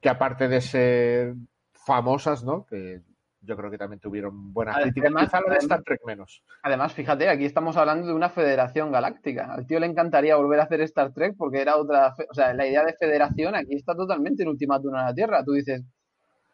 que 0.00 0.08
aparte 0.08 0.48
de 0.48 0.60
ser 0.60 1.34
famosas, 1.72 2.42
¿no? 2.44 2.66
Que 2.66 3.00
yo 3.42 3.56
creo 3.56 3.70
que 3.70 3.78
también 3.78 4.00
tuvieron 4.00 4.52
buena 4.52 4.72
Además- 4.72 4.92
crítica. 4.92 5.08
Quizá 5.08 5.36
la 5.36 5.40
de 5.40 5.46
además- 5.46 5.62
Star 5.62 5.82
Trek 5.82 6.00
menos. 6.04 6.42
Además, 6.64 6.92
fíjate, 6.92 7.28
aquí 7.28 7.44
estamos 7.44 7.76
hablando 7.76 8.06
de 8.08 8.12
una 8.14 8.28
federación 8.28 8.92
galáctica. 8.92 9.52
Al 9.54 9.66
tío 9.66 9.78
le 9.80 9.86
encantaría 9.86 10.36
volver 10.36 10.60
a 10.60 10.64
hacer 10.64 10.80
Star 10.82 11.12
Trek 11.12 11.36
porque 11.38 11.60
era 11.62 11.76
otra. 11.76 12.14
O 12.30 12.34
sea, 12.34 12.52
la 12.54 12.66
idea 12.66 12.84
de 12.84 12.94
federación 12.94 13.54
aquí 13.54 13.76
está 13.76 13.94
totalmente 13.94 14.42
en 14.42 14.48
Ultimátum 14.50 14.94
a 14.94 15.04
la 15.06 15.14
Tierra. 15.14 15.42
Tú 15.44 15.52
dices, 15.52 15.82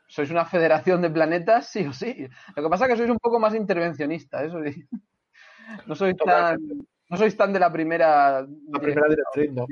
sois 0.06 0.30
una 0.30 0.44
federación 0.44 1.02
de 1.02 1.10
planetas, 1.10 1.68
sí 1.68 1.86
o 1.86 1.92
sí. 1.92 2.28
Lo 2.54 2.62
que 2.62 2.68
pasa 2.68 2.84
es 2.84 2.92
que 2.92 2.96
sois 2.98 3.10
un 3.10 3.18
poco 3.18 3.38
más 3.38 3.54
intervencionista, 3.54 4.44
eso 4.44 4.62
sí. 4.62 4.84
No 5.86 5.94
sois 5.94 6.16
tan. 6.16 6.58
No 7.08 7.16
sois 7.16 7.36
tan 7.36 7.52
de 7.52 7.60
la 7.60 7.72
primera. 7.72 8.40
La 8.42 8.80
primera 8.80 9.08
directriz, 9.08 9.52
¿no? 9.52 9.66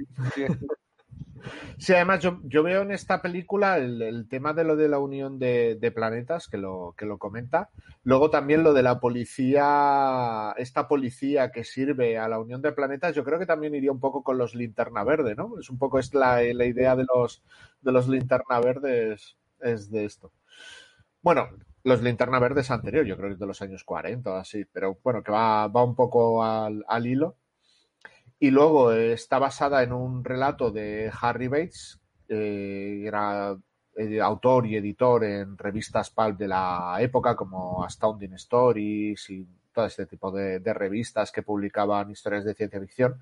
Sí, 1.76 1.92
además 1.92 2.20
yo, 2.20 2.40
yo 2.44 2.62
veo 2.62 2.82
en 2.82 2.90
esta 2.90 3.20
película 3.20 3.76
el, 3.76 4.00
el 4.00 4.28
tema 4.28 4.54
de 4.54 4.64
lo 4.64 4.76
de 4.76 4.88
la 4.88 4.98
unión 4.98 5.38
de, 5.38 5.76
de 5.78 5.90
planetas, 5.90 6.48
que 6.48 6.56
lo, 6.56 6.94
que 6.96 7.04
lo 7.04 7.18
comenta. 7.18 7.68
Luego 8.02 8.30
también 8.30 8.62
lo 8.62 8.72
de 8.72 8.82
la 8.82 8.98
policía, 8.98 10.54
esta 10.56 10.88
policía 10.88 11.50
que 11.50 11.64
sirve 11.64 12.16
a 12.16 12.28
la 12.28 12.38
unión 12.38 12.62
de 12.62 12.72
planetas, 12.72 13.14
yo 13.14 13.24
creo 13.24 13.38
que 13.38 13.46
también 13.46 13.74
iría 13.74 13.92
un 13.92 14.00
poco 14.00 14.22
con 14.22 14.38
los 14.38 14.54
linterna 14.54 15.04
verde, 15.04 15.34
¿no? 15.34 15.58
Es 15.60 15.68
un 15.68 15.78
poco 15.78 15.98
es 15.98 16.14
la, 16.14 16.40
la 16.42 16.64
idea 16.64 16.96
de 16.96 17.04
los, 17.14 17.42
de 17.82 17.92
los 17.92 18.08
linterna 18.08 18.60
verdes, 18.60 19.36
es 19.64 19.90
de 19.90 20.04
esto. 20.04 20.32
Bueno, 21.22 21.48
los 21.84 22.02
linterna 22.02 22.38
verdes 22.38 22.70
anterior, 22.70 23.04
yo 23.04 23.16
creo 23.16 23.28
que 23.28 23.34
es 23.34 23.38
de 23.38 23.46
los 23.46 23.60
años 23.62 23.84
40 23.84 24.30
o 24.30 24.34
así, 24.36 24.64
pero 24.64 24.98
bueno, 25.02 25.22
que 25.22 25.32
va, 25.32 25.68
va 25.68 25.84
un 25.84 25.94
poco 25.94 26.42
al, 26.44 26.84
al 26.88 27.06
hilo. 27.06 27.36
Y 28.38 28.50
luego 28.50 28.92
eh, 28.92 29.12
está 29.12 29.38
basada 29.38 29.82
en 29.82 29.92
un 29.92 30.24
relato 30.24 30.70
de 30.70 31.10
Harry 31.20 31.48
Bates, 31.48 32.00
eh, 32.28 33.04
era 33.06 33.56
eh, 33.96 34.20
autor 34.20 34.66
y 34.66 34.76
editor 34.76 35.24
en 35.24 35.56
revistas 35.56 36.10
pulp 36.10 36.38
de 36.38 36.48
la 36.48 36.96
época 37.00 37.36
como 37.36 37.84
Astounding 37.84 38.34
Stories 38.34 39.30
y 39.30 39.46
todo 39.72 39.86
este 39.86 40.06
tipo 40.06 40.30
de, 40.30 40.60
de 40.60 40.74
revistas 40.74 41.30
que 41.32 41.42
publicaban 41.42 42.10
historias 42.10 42.44
de 42.44 42.54
ciencia 42.54 42.80
ficción. 42.80 43.20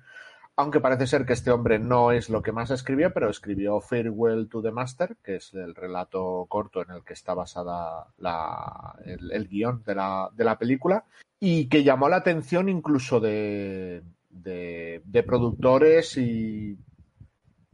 Aunque 0.55 0.79
parece 0.79 1.07
ser 1.07 1.25
que 1.25 1.33
este 1.33 1.49
hombre 1.49 1.79
no 1.79 2.11
es 2.11 2.29
lo 2.29 2.43
que 2.43 2.51
más 2.51 2.69
escribió, 2.69 3.11
pero 3.11 3.29
escribió 3.29 3.81
Farewell 3.81 4.47
to 4.49 4.61
the 4.61 4.71
Master, 4.71 5.17
que 5.23 5.37
es 5.37 5.51
el 5.55 5.73
relato 5.73 6.45
corto 6.47 6.83
en 6.83 6.91
el 6.91 7.03
que 7.03 7.13
está 7.13 7.33
basada 7.33 8.05
la- 8.17 8.95
el, 9.03 9.31
el 9.31 9.47
guion 9.47 9.83
de 9.83 9.95
la, 9.95 10.29
de 10.31 10.43
la 10.43 10.59
película, 10.59 11.05
y 11.39 11.67
que 11.69 11.83
llamó 11.83 12.07
la 12.07 12.17
atención 12.17 12.69
incluso 12.69 13.19
de, 13.19 14.03
de, 14.29 15.23
productores 15.25 16.17
y 16.17 16.77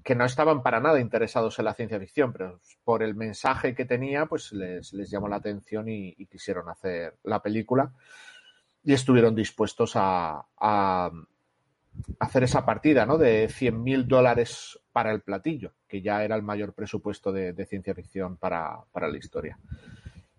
que 0.01 0.15
no 0.15 0.23
estaban 0.23 0.63
para 0.63 0.79
nada 0.79 1.01
interesados 1.01 1.59
en 1.59 1.65
la 1.65 1.73
ciencia 1.73 1.99
ficción, 1.99 2.31
pero 2.31 2.61
por 2.85 3.03
el 3.03 3.13
mensaje 3.13 3.75
que 3.75 3.83
tenía, 3.85 4.25
pues 4.25 4.53
les, 4.53 4.93
les 4.93 5.11
llamó 5.11 5.27
la 5.27 5.35
atención 5.35 5.89
y, 5.89 6.13
quisieron 6.27 6.69
hacer 6.69 7.17
la 7.23 7.41
película 7.41 7.91
y 8.83 8.93
estuvieron 8.93 9.35
dispuestos 9.35 9.93
a 9.95 11.11
hacer 12.19 12.43
esa 12.43 12.65
partida, 12.65 13.05
¿no? 13.05 13.17
De 13.17 13.47
100 13.49 13.81
mil 13.83 14.07
dólares 14.07 14.79
para 14.91 15.12
el 15.12 15.21
platillo, 15.21 15.73
que 15.88 16.01
ya 16.01 16.23
era 16.23 16.35
el 16.35 16.43
mayor 16.43 16.73
presupuesto 16.73 17.31
de, 17.31 17.65
ciencia 17.65 17.95
ficción 17.95 18.38
para, 18.38 18.79
para 18.91 19.07
la 19.07 19.17
historia. 19.17 19.57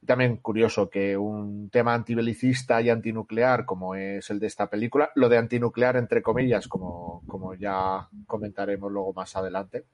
También 0.04 0.38
curioso 0.38 0.90
que 0.90 1.16
un 1.16 1.70
tema 1.70 1.94
antibelicista 1.94 2.80
y 2.82 2.90
antinuclear 2.90 3.64
como 3.64 3.94
es 3.94 4.28
el 4.30 4.40
de 4.40 4.46
esta 4.46 4.68
película, 4.68 5.10
lo 5.14 5.28
de 5.28 5.38
antinuclear 5.38 5.96
entre 5.96 6.22
comillas, 6.22 6.68
como, 6.68 7.22
como 7.26 7.54
ya 7.54 8.08
comentaremos 8.26 8.90
luego 8.90 9.12
más 9.12 9.36
adelante, 9.36 9.84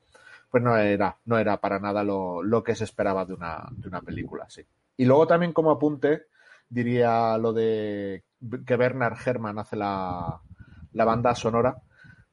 pues 0.50 0.62
no 0.62 0.76
era, 0.76 1.18
no 1.26 1.38
era 1.38 1.58
para 1.58 1.78
nada 1.80 2.02
lo, 2.02 2.42
lo 2.42 2.62
que 2.62 2.74
se 2.74 2.84
esperaba 2.84 3.24
de 3.24 3.34
una, 3.34 3.68
de 3.72 3.88
una 3.88 4.00
película 4.00 4.44
así. 4.44 4.62
Y 4.96 5.04
luego 5.04 5.26
también 5.26 5.52
como 5.52 5.70
apunte 5.70 6.22
diría 6.68 7.36
lo 7.38 7.52
de 7.52 8.24
que 8.66 8.76
Bernard 8.76 9.18
Herrmann 9.24 9.58
hace 9.58 9.76
la, 9.76 10.40
la 10.96 11.04
banda 11.04 11.34
sonora, 11.34 11.76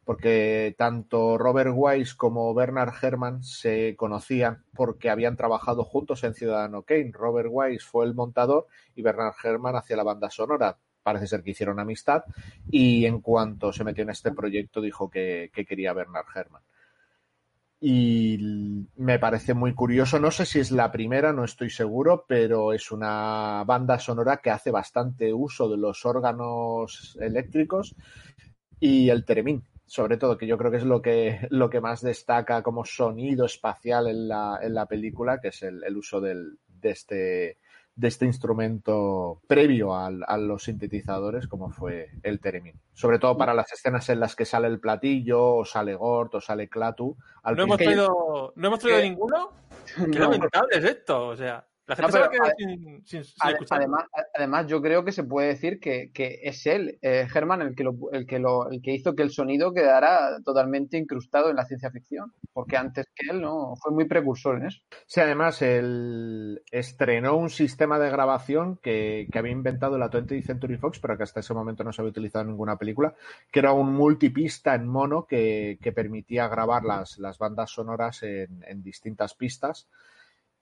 porque 0.05 0.73
tanto 0.77 1.37
Robert 1.37 1.71
Wise 1.73 2.15
como 2.15 2.53
Bernard 2.53 2.93
Herrmann 3.01 3.43
se 3.43 3.95
conocían 3.97 4.63
porque 4.73 5.09
habían 5.09 5.35
trabajado 5.35 5.83
juntos 5.83 6.23
en 6.23 6.33
Ciudadano 6.33 6.83
Kane. 6.83 7.11
Robert 7.13 7.49
Wise 7.51 7.85
fue 7.85 8.05
el 8.05 8.13
montador 8.13 8.67
y 8.95 9.01
Bernard 9.01 9.33
Herrmann 9.43 9.75
hacía 9.75 9.97
la 9.97 10.03
banda 10.03 10.29
sonora. 10.29 10.77
Parece 11.03 11.27
ser 11.27 11.43
que 11.43 11.51
hicieron 11.51 11.79
amistad 11.79 12.23
y 12.69 13.05
en 13.05 13.19
cuanto 13.19 13.73
se 13.73 13.83
metió 13.83 14.03
en 14.03 14.11
este 14.11 14.31
proyecto 14.31 14.79
dijo 14.79 15.09
que, 15.09 15.51
que 15.53 15.65
quería 15.65 15.91
Bernard 15.93 16.25
Herrmann. 16.33 16.63
Y 17.85 18.87
me 18.95 19.19
parece 19.19 19.53
muy 19.53 19.73
curioso, 19.73 20.17
no 20.17 20.31
sé 20.31 20.45
si 20.45 20.61
es 20.61 20.71
la 20.71 20.89
primera, 20.89 21.33
no 21.33 21.43
estoy 21.43 21.69
seguro, 21.69 22.23
pero 22.25 22.71
es 22.71 22.93
una 22.93 23.65
banda 23.65 23.99
sonora 23.99 24.37
que 24.37 24.51
hace 24.51 24.71
bastante 24.71 25.33
uso 25.33 25.67
de 25.67 25.75
los 25.75 26.05
órganos 26.05 27.17
eléctricos 27.19 27.93
y 28.85 29.09
el 29.09 29.23
teremín, 29.25 29.63
sobre 29.85 30.17
todo, 30.17 30.37
que 30.37 30.47
yo 30.47 30.57
creo 30.57 30.71
que 30.71 30.77
es 30.77 30.83
lo 30.83 31.01
que, 31.01 31.39
lo 31.49 31.69
que 31.69 31.79
más 31.81 32.01
destaca 32.01 32.61
como 32.63 32.83
sonido 32.85 33.45
espacial 33.45 34.07
en 34.07 34.27
la, 34.27 34.59
en 34.61 34.73
la 34.73 34.85
película, 34.87 35.39
que 35.39 35.49
es 35.49 35.61
el, 35.63 35.83
el 35.83 35.95
uso 35.97 36.19
del, 36.19 36.57
de, 36.67 36.89
este, 36.89 37.57
de 37.95 38.07
este 38.07 38.25
instrumento 38.25 39.41
previo 39.47 39.95
al- 39.95 40.23
a 40.27 40.37
los 40.37 40.63
sintetizadores, 40.63 41.47
como 41.47 41.69
fue 41.69 42.09
el 42.23 42.39
teremín. 42.39 42.79
Sobre 42.93 43.19
todo 43.19 43.37
para 43.37 43.53
las 43.53 43.71
escenas 43.71 44.09
en 44.09 44.19
las 44.19 44.35
que 44.35 44.45
sale 44.45 44.67
el 44.67 44.79
platillo, 44.79 45.55
o 45.57 45.65
sale 45.65 45.95
Gort, 45.95 46.35
o 46.35 46.41
sale 46.41 46.67
Clatu. 46.69 47.15
Al 47.43 47.55
No 47.55 47.63
hemos 47.63 47.77
traído, 47.77 48.53
¿no 48.55 48.67
hemos 48.67 48.79
traído 48.79 48.99
que- 49.01 49.09
ninguno. 49.09 49.49
Qué 49.95 50.19
No, 50.19 50.31
lamentable 50.31 50.77
es 50.77 50.83
esto. 50.85 51.27
O 51.27 51.35
sea, 51.35 51.65
la 51.85 51.95
gente 51.95 52.11
No, 52.11 52.11
se 52.11 52.19
va 52.19 52.25
a 52.25 52.29
pero 52.29 52.43
quedar 52.43 52.53
ade- 52.53 52.55
sin, 52.57 53.05
sin, 53.05 53.23
sin 53.23 53.33
Ade- 53.41 53.51
escuchar. 53.53 53.77
Además, 53.79 54.05
además, 54.33 54.67
yo 54.67 54.81
creo 54.81 55.03
que 55.03 55.11
se 55.11 55.23
puede 55.23 55.47
decir 55.49 55.79
que, 55.79 56.11
que 56.13 56.39
es 56.43 56.65
él, 56.65 56.97
eh, 57.01 57.27
Herman, 57.33 57.61
el 57.61 57.75
que, 57.75 57.83
lo, 57.83 57.95
el, 58.11 58.25
que 58.25 58.39
lo, 58.39 58.69
el 58.71 58.81
que 58.81 58.93
hizo 58.93 59.15
que 59.15 59.23
el 59.23 59.31
sonido 59.31 59.73
quedara 59.73 60.39
totalmente 60.45 60.97
incrustado 60.97 61.49
en 61.49 61.55
la 61.57 61.65
ciencia 61.65 61.91
ficción. 61.91 62.31
Porque 62.53 62.77
antes 62.77 63.07
que 63.15 63.31
él 63.31 63.41
no 63.41 63.75
fue 63.75 63.91
muy 63.91 64.05
precursor 64.05 64.57
en 64.57 64.67
eso. 64.67 64.79
Sí, 65.07 65.19
además, 65.19 65.61
él 65.61 66.61
estrenó 66.71 67.35
un 67.35 67.49
sistema 67.49 67.99
de 67.99 68.09
grabación 68.11 68.77
que, 68.77 69.27
que 69.31 69.39
había 69.39 69.51
inventado 69.51 69.97
la 69.97 70.09
20th 70.09 70.45
Century 70.45 70.77
Fox, 70.77 70.99
pero 70.99 71.17
que 71.17 71.23
hasta 71.23 71.39
ese 71.39 71.53
momento 71.53 71.83
no 71.83 71.91
se 71.91 72.01
había 72.01 72.11
utilizado 72.11 72.43
en 72.43 72.49
ninguna 72.49 72.77
película, 72.77 73.13
que 73.51 73.59
era 73.59 73.73
un 73.73 73.93
multipista 73.93 74.75
en 74.75 74.87
mono 74.87 75.25
que, 75.25 75.77
que 75.81 75.91
permitía 75.91 76.47
grabar 76.47 76.83
las, 76.83 77.17
las 77.19 77.37
bandas 77.37 77.71
sonoras 77.71 78.23
en, 78.23 78.63
en 78.67 78.83
distintas 78.83 79.33
pistas. 79.33 79.87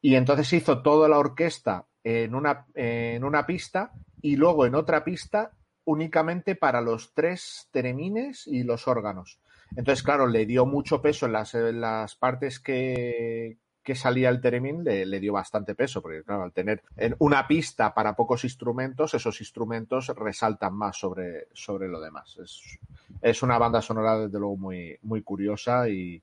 Y 0.02 0.16
entonces 0.16 0.52
hizo 0.54 0.82
toda 0.82 1.08
la 1.08 1.20
orquesta 1.20 1.86
en 2.04 2.34
una, 2.34 2.66
en 2.74 3.24
una 3.24 3.46
pista 3.46 3.92
y 4.22 4.36
luego 4.36 4.66
en 4.66 4.76
otra 4.76 5.04
pista 5.04 5.52
únicamente 5.86 6.56
para 6.56 6.82
los 6.82 7.14
tres 7.14 7.68
teremines 7.72 8.48
y 8.48 8.64
los 8.64 8.88
órganos. 8.88 9.40
Entonces, 9.76 10.04
claro, 10.04 10.28
le 10.28 10.46
dio 10.46 10.66
mucho 10.66 11.02
peso 11.02 11.26
en 11.26 11.34
las, 11.34 11.54
las 11.54 12.16
partes 12.16 12.60
que, 12.60 13.58
que 13.84 13.96
salía 13.96 14.30
el 14.30 14.42
teremín, 14.42 14.84
le, 14.84 15.06
le 15.06 15.20
dio 15.20 15.34
bastante 15.34 15.76
peso, 15.76 16.02
porque 16.02 16.24
claro, 16.24 16.44
al 16.44 16.52
tener 16.52 16.84
en 16.98 17.16
una 17.20 17.48
pista 17.48 17.94
para 17.94 18.16
pocos 18.16 18.44
instrumentos, 18.44 19.14
esos 19.14 19.40
instrumentos 19.40 20.08
resaltan 20.10 20.74
más 20.76 20.98
sobre, 20.98 21.48
sobre 21.54 21.88
lo 21.88 22.00
demás. 22.00 22.38
Es, 22.38 22.80
es 23.22 23.44
una 23.44 23.58
banda 23.58 23.82
sonora, 23.82 24.20
desde 24.20 24.40
luego, 24.40 24.58
muy, 24.58 24.98
muy 25.04 25.22
curiosa 25.24 25.88
y, 25.90 26.22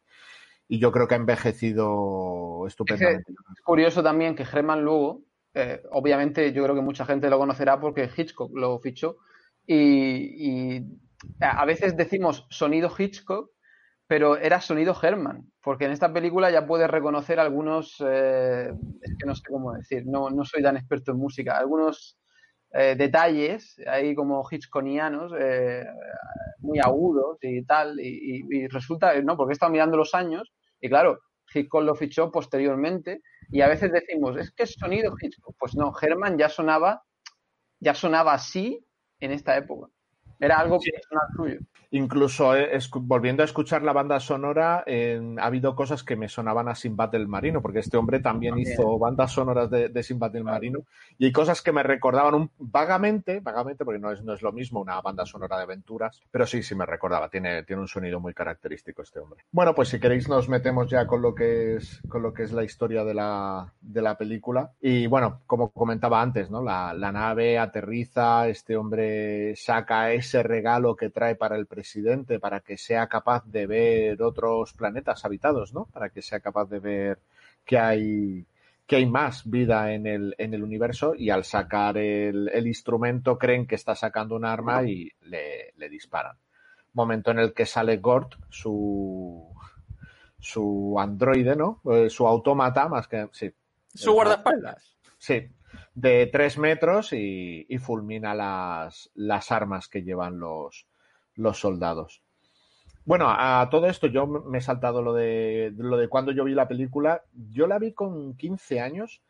y 0.68 0.78
yo 0.78 0.92
creo 0.92 1.08
que 1.08 1.14
ha 1.14 1.18
envejecido 1.18 2.66
estupendamente. 2.66 3.32
Es 3.32 3.62
curioso 3.62 4.02
también 4.02 4.36
que 4.36 4.42
Herman 4.42 4.84
luego, 4.84 5.22
eh, 5.54 5.82
obviamente 5.90 6.52
yo 6.52 6.62
creo 6.62 6.74
que 6.74 6.82
mucha 6.82 7.06
gente 7.06 7.30
lo 7.30 7.38
conocerá 7.38 7.80
porque 7.80 8.10
Hitchcock 8.14 8.54
lo 8.54 8.78
fichó 8.78 9.16
y, 9.66 10.82
a 11.40 11.64
veces 11.64 11.96
decimos 11.96 12.46
sonido 12.50 12.90
Hitchcock, 12.96 13.50
pero 14.06 14.36
era 14.36 14.60
sonido 14.60 14.94
Herman, 15.00 15.50
porque 15.62 15.86
en 15.86 15.90
esta 15.90 16.12
película 16.12 16.50
ya 16.50 16.66
puedes 16.66 16.88
reconocer 16.88 17.40
algunos, 17.40 17.96
eh, 18.06 18.70
es 19.02 19.16
que 19.18 19.26
no 19.26 19.34
sé 19.34 19.42
cómo 19.50 19.72
decir, 19.72 20.04
no, 20.06 20.30
no 20.30 20.44
soy 20.44 20.62
tan 20.62 20.76
experto 20.76 21.12
en 21.12 21.18
música, 21.18 21.58
algunos 21.58 22.18
eh, 22.72 22.94
detalles 22.96 23.76
ahí 23.86 24.14
como 24.14 24.46
hitchconianos, 24.50 25.32
eh, 25.38 25.84
muy 26.60 26.78
agudos 26.78 27.38
y 27.42 27.64
tal, 27.64 27.98
y- 28.00 28.44
y 28.50 28.68
resulta, 28.68 29.20
no, 29.22 29.36
porque 29.36 29.52
he 29.52 29.54
estado 29.54 29.72
mirando 29.72 29.96
los 29.96 30.14
años 30.14 30.52
y 30.80 30.88
claro, 30.88 31.20
Hitchcock 31.52 31.82
lo 31.82 31.94
fichó 31.94 32.30
posteriormente 32.30 33.22
y 33.50 33.60
a 33.62 33.68
veces 33.68 33.92
decimos, 33.92 34.36
es 34.36 34.50
que 34.52 34.64
es 34.64 34.74
sonido 34.74 35.14
Hitchcock. 35.20 35.56
Pues 35.58 35.74
no, 35.74 35.92
Herman 36.00 36.38
ya 36.38 36.48
sonaba, 36.48 37.02
ya 37.80 37.94
sonaba 37.94 38.34
así 38.34 38.84
en 39.20 39.32
esta 39.32 39.56
época. 39.56 39.88
Era 40.38 40.58
algo 40.58 40.78
personal 40.78 41.26
suyo. 41.36 41.60
Incluso 41.90 42.54
eh, 42.54 42.78
volviendo 43.00 43.42
a 43.42 43.46
escuchar 43.46 43.82
la 43.82 43.94
banda 43.94 44.20
sonora, 44.20 44.84
en- 44.86 45.40
ha 45.40 45.44
habido 45.46 45.74
cosas 45.74 46.04
que 46.04 46.16
me 46.16 46.28
sonaban 46.28 46.68
a 46.68 46.74
Sinbad 46.74 47.14
el 47.14 47.26
Marino, 47.28 47.62
porque 47.62 47.78
este 47.78 47.96
hombre 47.96 48.20
también, 48.20 48.52
También. 48.56 48.72
hizo 48.74 48.98
bandas 48.98 49.32
sonoras 49.32 49.70
de, 49.70 49.88
de 49.88 50.02
Sinbad 50.02 50.36
el 50.36 50.44
Marino, 50.44 50.80
y 51.16 51.24
hay 51.24 51.32
cosas 51.32 51.62
que 51.62 51.72
me 51.72 51.82
recordaban 51.82 52.34
un, 52.34 52.50
vagamente, 52.58 53.40
vagamente, 53.40 53.86
porque 53.86 53.98
no 54.00 54.12
es, 54.12 54.22
no 54.22 54.34
es 54.34 54.42
lo 54.42 54.52
mismo 54.52 54.80
una 54.80 55.00
banda 55.00 55.24
sonora 55.24 55.56
de 55.56 55.62
aventuras, 55.62 56.20
pero 56.30 56.46
sí, 56.46 56.62
sí 56.62 56.74
me 56.74 56.84
recordaba, 56.84 57.30
tiene, 57.30 57.62
tiene 57.62 57.80
un 57.80 57.88
sonido 57.88 58.20
muy 58.20 58.34
característico 58.34 59.00
este 59.00 59.20
hombre. 59.20 59.44
Bueno, 59.50 59.74
pues 59.74 59.88
si 59.88 59.98
queréis 59.98 60.28
nos 60.28 60.46
metemos 60.50 60.90
ya 60.90 61.06
con 61.06 61.22
lo 61.22 61.34
que 61.34 61.76
es, 61.76 62.02
con 62.06 62.22
lo 62.22 62.34
que 62.34 62.42
es 62.42 62.52
la 62.52 62.64
historia 62.64 63.02
de 63.02 63.14
la, 63.14 63.72
de 63.80 64.02
la 64.02 64.18
película. 64.18 64.72
Y 64.80 65.06
bueno, 65.06 65.40
como 65.46 65.70
comentaba 65.70 66.20
antes, 66.20 66.50
¿no? 66.50 66.62
La, 66.62 66.92
la 66.92 67.12
nave 67.12 67.58
aterriza, 67.58 68.46
este 68.46 68.76
hombre 68.76 69.56
saca 69.56 70.12
ese 70.28 70.42
regalo 70.42 70.94
que 70.94 71.08
trae 71.10 71.34
para 71.36 71.56
el 71.56 71.66
presidente 71.66 72.38
para 72.38 72.60
que 72.60 72.76
sea 72.76 73.08
capaz 73.08 73.44
de 73.46 73.66
ver 73.66 74.22
otros 74.22 74.74
planetas 74.74 75.24
habitados, 75.24 75.72
¿no? 75.72 75.86
Para 75.86 76.10
que 76.10 76.20
sea 76.22 76.40
capaz 76.40 76.68
de 76.68 76.78
ver 76.80 77.18
que 77.64 77.78
hay 77.78 78.46
que 78.86 78.96
hay 78.96 79.06
más 79.06 79.48
vida 79.48 79.92
en 79.92 80.06
el, 80.06 80.34
en 80.38 80.54
el 80.54 80.62
universo 80.62 81.14
y 81.14 81.28
al 81.28 81.44
sacar 81.44 81.98
el, 81.98 82.48
el 82.48 82.66
instrumento 82.66 83.36
creen 83.36 83.66
que 83.66 83.74
está 83.74 83.94
sacando 83.94 84.34
un 84.34 84.46
arma 84.46 84.82
y 84.82 85.12
le, 85.22 85.74
le 85.76 85.88
disparan. 85.90 86.36
Momento 86.94 87.30
en 87.30 87.38
el 87.38 87.52
que 87.52 87.66
sale 87.66 87.98
Gort, 87.98 88.36
su, 88.48 89.46
su 90.38 90.96
androide, 90.98 91.54
¿no? 91.54 91.82
Eh, 91.92 92.08
su 92.08 92.26
autómata, 92.26 92.88
más 92.88 93.06
que. 93.08 93.28
Sí, 93.32 93.52
Su 93.94 94.12
guardaespaldas. 94.14 94.96
sí. 95.18 95.48
De 96.00 96.26
tres 96.26 96.58
metros 96.58 97.12
y, 97.12 97.66
fulmina 97.80 98.32
las, 98.32 99.10
las 99.14 99.50
armas 99.50 99.88
que 99.88 100.04
llevan 100.04 100.38
los, 100.38 100.86
los 101.34 101.58
soldados. 101.58 102.22
Bueno, 103.04 103.26
a 103.28 103.66
todo 103.68 103.88
esto 103.88 104.06
yo 104.06 104.28
me 104.28 104.58
he 104.58 104.60
saltado 104.60 105.02
lo 105.02 105.12
de, 105.12 105.72
lo 105.76 105.96
de 105.96 106.08
cuando 106.08 106.30
yo 106.30 106.44
vi 106.44 106.54
la 106.54 106.68
película. 106.68 107.24
Yo 107.50 107.66
la 107.66 107.80
vi 107.80 107.94
con 107.94 108.36
15 108.36 108.80
años 108.80 109.22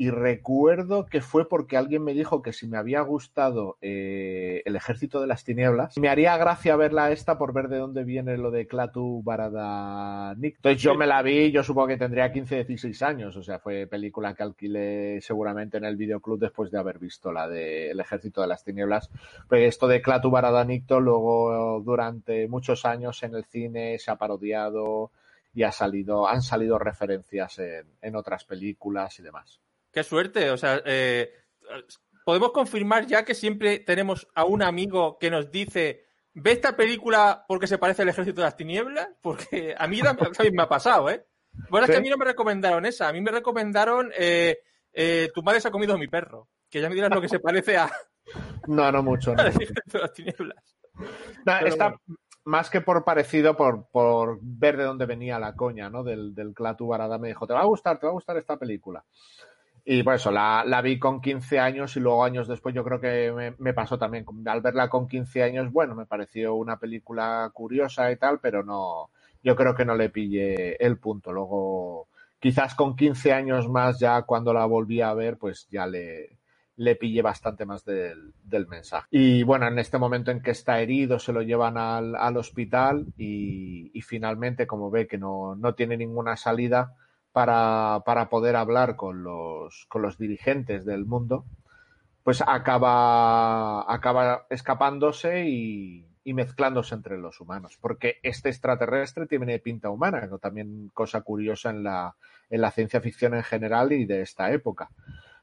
y 0.00 0.10
recuerdo 0.10 1.06
que 1.06 1.20
fue 1.20 1.48
porque 1.48 1.76
alguien 1.76 2.04
me 2.04 2.14
dijo 2.14 2.40
que 2.40 2.52
si 2.52 2.68
me 2.68 2.78
había 2.78 3.00
gustado 3.00 3.78
eh, 3.82 4.62
El 4.64 4.76
Ejército 4.76 5.20
de 5.20 5.26
las 5.26 5.42
Tinieblas, 5.42 5.98
me 5.98 6.08
haría 6.08 6.36
gracia 6.36 6.76
verla 6.76 7.10
esta 7.10 7.36
por 7.36 7.52
ver 7.52 7.66
de 7.66 7.78
dónde 7.78 8.04
viene 8.04 8.38
lo 8.38 8.52
de 8.52 8.68
Klaatu 8.68 9.24
Barada 9.24 10.36
Nick. 10.36 10.54
Entonces 10.54 10.80
yo 10.80 10.94
me 10.94 11.08
la 11.08 11.20
vi, 11.22 11.50
yo 11.50 11.64
supongo 11.64 11.88
que 11.88 11.96
tendría 11.96 12.32
15, 12.32 12.64
16 12.64 13.02
años, 13.02 13.36
o 13.36 13.42
sea, 13.42 13.58
fue 13.58 13.88
película 13.88 14.34
que 14.34 14.44
alquilé 14.44 15.20
seguramente 15.20 15.78
en 15.78 15.84
el 15.84 15.96
videoclub 15.96 16.38
después 16.38 16.70
de 16.70 16.78
haber 16.78 17.00
visto 17.00 17.32
la 17.32 17.48
de 17.48 17.90
El 17.90 17.98
Ejército 17.98 18.40
de 18.40 18.46
las 18.46 18.62
Tinieblas. 18.62 19.10
Pues 19.48 19.66
esto 19.66 19.88
de 19.88 20.00
Klaatu 20.00 20.30
Barada 20.30 20.64
Nicto 20.64 21.00
luego 21.00 21.82
durante 21.84 22.46
muchos 22.46 22.84
años 22.84 23.20
en 23.24 23.34
el 23.34 23.44
cine 23.46 23.98
se 23.98 24.12
ha 24.12 24.16
parodiado 24.16 25.10
y 25.52 25.64
ha 25.64 25.72
salido, 25.72 26.28
han 26.28 26.42
salido 26.42 26.78
referencias 26.78 27.58
en, 27.58 27.84
en 28.00 28.14
otras 28.14 28.44
películas 28.44 29.18
y 29.18 29.24
demás. 29.24 29.58
Qué 29.98 30.04
suerte. 30.04 30.50
O 30.52 30.56
sea, 30.56 30.80
eh, 30.84 31.32
podemos 32.24 32.52
confirmar 32.52 33.04
ya 33.04 33.24
que 33.24 33.34
siempre 33.34 33.80
tenemos 33.80 34.28
a 34.32 34.44
un 34.44 34.62
amigo 34.62 35.18
que 35.18 35.28
nos 35.28 35.50
dice. 35.50 36.04
¿Ve 36.34 36.52
esta 36.52 36.76
película 36.76 37.44
porque 37.48 37.66
se 37.66 37.78
parece 37.78 38.02
al 38.02 38.10
Ejército 38.10 38.40
de 38.40 38.44
las 38.44 38.56
Tinieblas? 38.56 39.08
Porque 39.20 39.74
a 39.76 39.88
mí 39.88 40.00
también 40.00 40.30
me 40.54 40.62
ha 40.62 40.68
pasado, 40.68 41.10
¿eh? 41.10 41.26
Bueno, 41.68 41.86
es 41.86 41.90
que 41.90 41.96
a 41.96 42.00
mí 42.00 42.08
no 42.08 42.16
me 42.16 42.26
recomendaron 42.26 42.86
esa. 42.86 43.08
A 43.08 43.12
mí 43.12 43.20
me 43.20 43.32
recomendaron 43.32 44.12
eh, 44.16 44.58
eh, 44.92 45.30
Tu 45.34 45.42
madre 45.42 45.60
se 45.60 45.66
ha 45.66 45.72
comido 45.72 45.94
a 45.94 45.98
mi 45.98 46.06
perro. 46.06 46.48
Que 46.70 46.80
ya 46.80 46.88
me 46.88 46.94
dirás 46.94 47.10
lo 47.10 47.20
que 47.20 47.28
se 47.28 47.40
parece 47.40 47.76
a, 47.76 47.90
No, 48.68 48.92
no 48.92 49.02
mucho. 49.02 49.34
no 49.34 49.42
las 50.00 50.12
Tinieblas. 50.12 50.76
No, 51.44 51.58
está 51.66 51.88
bueno. 51.88 52.18
más 52.44 52.70
que 52.70 52.82
por 52.82 53.04
parecido, 53.04 53.56
por, 53.56 53.88
por 53.90 54.38
ver 54.42 54.76
de 54.76 54.84
dónde 54.84 55.06
venía 55.06 55.40
la 55.40 55.56
coña, 55.56 55.90
¿no? 55.90 56.04
Del, 56.04 56.36
del 56.36 56.54
Clatu 56.54 56.86
Barada 56.86 57.18
me 57.18 57.28
dijo, 57.28 57.48
te 57.48 57.54
va 57.54 57.62
a 57.62 57.66
gustar, 57.66 57.98
te 57.98 58.06
va 58.06 58.10
a 58.10 58.14
gustar 58.14 58.36
esta 58.36 58.56
película. 58.56 59.04
Y 59.84 60.02
por 60.02 60.14
eso, 60.14 60.30
la, 60.30 60.64
la 60.66 60.82
vi 60.82 60.98
con 60.98 61.20
15 61.20 61.58
años 61.58 61.96
y 61.96 62.00
luego 62.00 62.24
años 62.24 62.48
después 62.48 62.74
yo 62.74 62.84
creo 62.84 63.00
que 63.00 63.54
me, 63.58 63.74
pasó 63.74 63.98
también. 63.98 64.24
Al 64.46 64.60
verla 64.60 64.88
con 64.88 65.08
15 65.08 65.42
años, 65.42 65.72
bueno, 65.72 65.94
me 65.94 66.06
pareció 66.06 66.54
una 66.54 66.78
película 66.78 67.50
curiosa 67.52 68.10
y 68.10 68.16
tal, 68.16 68.38
pero 68.40 68.62
no, 68.62 69.10
yo 69.42 69.56
creo 69.56 69.74
que 69.74 69.84
no 69.84 69.94
le 69.94 70.10
pillé 70.10 70.76
el 70.84 70.98
punto. 70.98 71.32
Luego, 71.32 72.08
quizás 72.38 72.74
con 72.74 72.96
15 72.96 73.32
años 73.32 73.68
más 73.68 73.98
ya 73.98 74.22
cuando 74.22 74.52
la 74.52 74.66
volví 74.66 75.00
a 75.00 75.14
ver, 75.14 75.38
pues 75.38 75.68
ya 75.70 75.86
le, 75.86 76.38
le 76.76 76.94
pillé 76.96 77.22
bastante 77.22 77.66
más 77.66 77.84
del, 77.84 78.32
del 78.44 78.66
mensaje. 78.68 79.06
Y 79.10 79.42
bueno, 79.42 79.66
en 79.66 79.78
este 79.78 79.98
momento 79.98 80.30
en 80.30 80.42
que 80.42 80.52
está 80.52 80.80
herido, 80.80 81.18
se 81.18 81.32
lo 81.32 81.42
llevan 81.42 81.76
al, 81.76 82.14
al 82.14 82.36
hospital 82.36 83.06
y, 83.16 83.90
y 83.92 84.02
finalmente, 84.02 84.66
como 84.66 84.90
ve 84.90 85.06
que 85.06 85.18
no, 85.18 85.56
no 85.56 85.74
tiene 85.74 85.96
ninguna 85.96 86.36
salida 86.36 86.94
para, 87.32 88.02
para 88.04 88.28
poder 88.28 88.56
hablar 88.56 88.96
con 88.96 89.22
los, 89.22 89.86
con 89.88 90.02
los 90.02 90.18
dirigentes 90.18 90.84
del 90.84 91.04
mundo, 91.04 91.44
pues 92.28 92.42
acaba, 92.46 93.90
acaba 93.90 94.46
escapándose 94.50 95.46
y, 95.48 96.04
mezclándose 96.26 96.94
entre 96.94 97.16
los 97.16 97.40
humanos, 97.40 97.78
porque 97.80 98.18
este 98.22 98.50
extraterrestre 98.50 99.26
tiene 99.26 99.58
pinta 99.60 99.88
humana, 99.88 100.26
¿no? 100.26 100.38
también 100.38 100.90
cosa 100.92 101.22
curiosa 101.22 101.70
en 101.70 101.82
la, 101.82 102.16
en 102.50 102.60
la 102.60 102.70
ciencia 102.70 103.00
ficción 103.00 103.32
en 103.32 103.42
general 103.42 103.92
y 103.92 104.04
de 104.04 104.20
esta 104.20 104.52
época. 104.52 104.90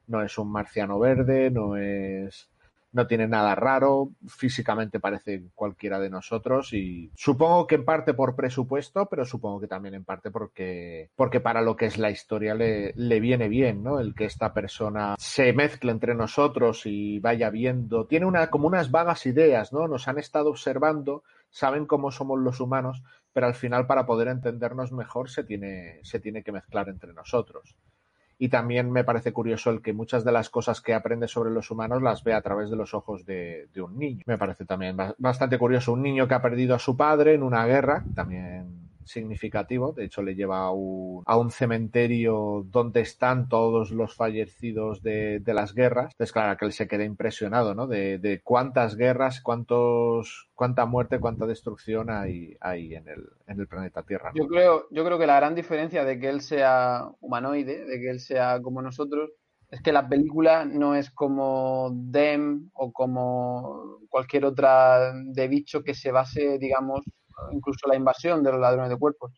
No 0.06 0.22
es 0.22 0.38
un 0.38 0.52
marciano 0.52 1.00
verde, 1.00 1.50
no 1.50 1.76
es, 1.76 2.52
no 2.96 3.08
tiene 3.08 3.28
nada 3.28 3.56
raro, 3.56 4.12
físicamente 4.26 5.02
parece 5.02 5.44
cualquiera 5.54 6.00
de 6.00 6.10
nosotros 6.10 6.72
y 6.72 7.12
supongo 7.14 7.68
que 7.68 7.76
en 7.76 7.84
parte 7.84 8.14
por 8.14 8.38
presupuesto, 8.38 9.08
pero 9.08 9.26
supongo 9.26 9.60
que 9.60 9.68
también 9.68 9.96
en 9.96 10.06
parte 10.06 10.32
porque, 10.32 11.10
porque 11.18 11.42
para 11.42 11.62
lo 11.62 11.76
que 11.76 11.88
es 11.88 11.98
la 11.98 12.10
historia 12.10 12.56
le, 12.56 12.94
le 12.96 13.20
viene 13.20 13.50
bien, 13.50 13.84
¿no? 13.84 14.00
El 14.00 14.16
que 14.16 14.24
esta 14.24 14.54
persona 14.54 15.16
se 15.20 15.52
mezcle 15.52 15.92
entre 15.92 16.16
nosotros 16.16 16.84
y 16.86 17.20
vaya 17.20 17.50
viendo, 17.50 18.06
tiene 18.06 18.26
una, 18.26 18.50
como 18.50 18.68
unas 18.68 18.92
vagas 18.92 19.26
ideas, 19.26 19.74
¿no? 19.74 19.90
Nos 19.90 20.08
han 20.08 20.18
estado 20.18 20.50
observando, 20.50 21.24
saben 21.50 21.88
cómo 21.88 22.12
somos 22.12 22.40
los 22.40 22.62
humanos, 22.62 23.04
pero 23.34 23.48
al 23.48 23.56
final 23.56 23.88
para 23.88 24.06
poder 24.06 24.30
entendernos 24.30 24.94
mejor 24.94 25.30
se 25.30 25.44
tiene, 25.44 26.00
se 26.04 26.22
tiene 26.22 26.44
que 26.44 26.54
mezclar 26.54 26.88
entre 26.88 27.12
nosotros. 27.12 27.76
Y 28.38 28.50
también 28.50 28.92
me 28.92 29.04
parece 29.04 29.32
curioso 29.34 29.70
el 29.72 29.82
que 29.82 29.94
muchas 29.94 30.26
de 30.26 30.32
las 30.32 30.50
cosas 30.50 30.82
que 30.82 30.94
aprende 30.94 31.28
sobre 31.28 31.52
los 31.52 31.72
humanos 31.72 32.02
las 32.02 32.24
ve 32.24 32.34
a 32.34 32.42
través 32.42 32.70
de 32.70 32.76
los 32.76 32.94
ojos 32.94 33.26
de, 33.26 33.68
de 33.74 33.82
un 33.82 33.98
niño. 33.98 34.24
Me 34.26 34.38
parece 34.38 34.66
también 34.66 34.98
ba- 34.98 35.16
bastante 35.18 35.58
curioso. 35.58 35.94
Un 35.94 36.02
niño 36.04 36.28
que 36.28 36.34
ha 36.34 36.42
perdido 36.42 36.76
a 36.76 36.80
su 36.80 36.98
padre 36.98 37.34
en 37.34 37.44
una 37.44 37.66
guerra, 37.66 38.04
también 38.14 38.85
significativo. 39.06 39.94
De 39.94 40.06
hecho, 40.06 40.22
le 40.22 40.36
lleva 40.36 40.60
a 40.60 40.72
un, 40.72 41.24
a 41.26 41.38
un 41.38 41.52
cementerio 41.52 42.66
donde 42.70 43.02
están 43.02 43.48
todos 43.48 43.92
los 43.92 44.16
fallecidos 44.16 45.02
de, 45.02 45.42
las 45.46 45.74
guerras. 45.74 46.12
Entonces, 46.12 46.34
claro, 46.34 46.58
que 46.58 46.66
él 46.66 46.74
se 46.74 46.88
queda 46.88 47.06
impresionado, 47.06 47.76
¿no? 47.76 47.88
De, 47.88 48.18
de 48.18 48.42
cuántas 48.42 48.96
guerras, 48.96 49.42
cuántos, 49.42 50.50
cuánta 50.54 50.86
muerte, 50.86 51.20
cuánta 51.20 51.46
destrucción 51.46 52.10
hay, 52.10 52.58
hay 52.60 52.96
en, 52.96 53.08
el, 53.08 53.24
en 53.48 53.60
el 53.60 53.68
planeta 53.68 54.04
Tierra. 54.04 54.32
¿no? 54.34 54.44
Yo 54.44 54.48
creo, 54.48 54.88
yo 54.92 55.06
creo 55.06 55.18
que 55.18 55.28
la 55.28 55.38
gran 55.38 55.56
diferencia 55.56 56.04
de 56.04 56.20
que 56.20 56.30
él 56.30 56.42
sea 56.42 57.08
humanoide, 57.22 57.86
de 57.86 58.00
que 58.00 58.10
él 58.10 58.20
sea 58.20 58.62
como 58.62 58.82
nosotros, 58.82 59.32
es 59.70 59.82
que 59.82 59.92
la 59.92 60.08
película 60.08 60.66
no 60.66 60.96
es 60.96 61.10
como 61.12 61.92
Dem 61.94 62.70
o 62.74 62.92
como 62.92 64.00
cualquier 64.10 64.46
otra 64.46 65.14
de 65.14 65.48
bicho 65.48 65.84
que 65.84 65.94
se 65.94 66.12
base, 66.12 66.58
digamos, 66.60 67.02
incluso 67.52 67.88
la 67.88 67.96
invasión 67.96 68.44
de 68.44 68.52
los 68.52 68.62
ladrones 68.62 68.90
de 68.90 68.98
cuerpos. 68.98 69.32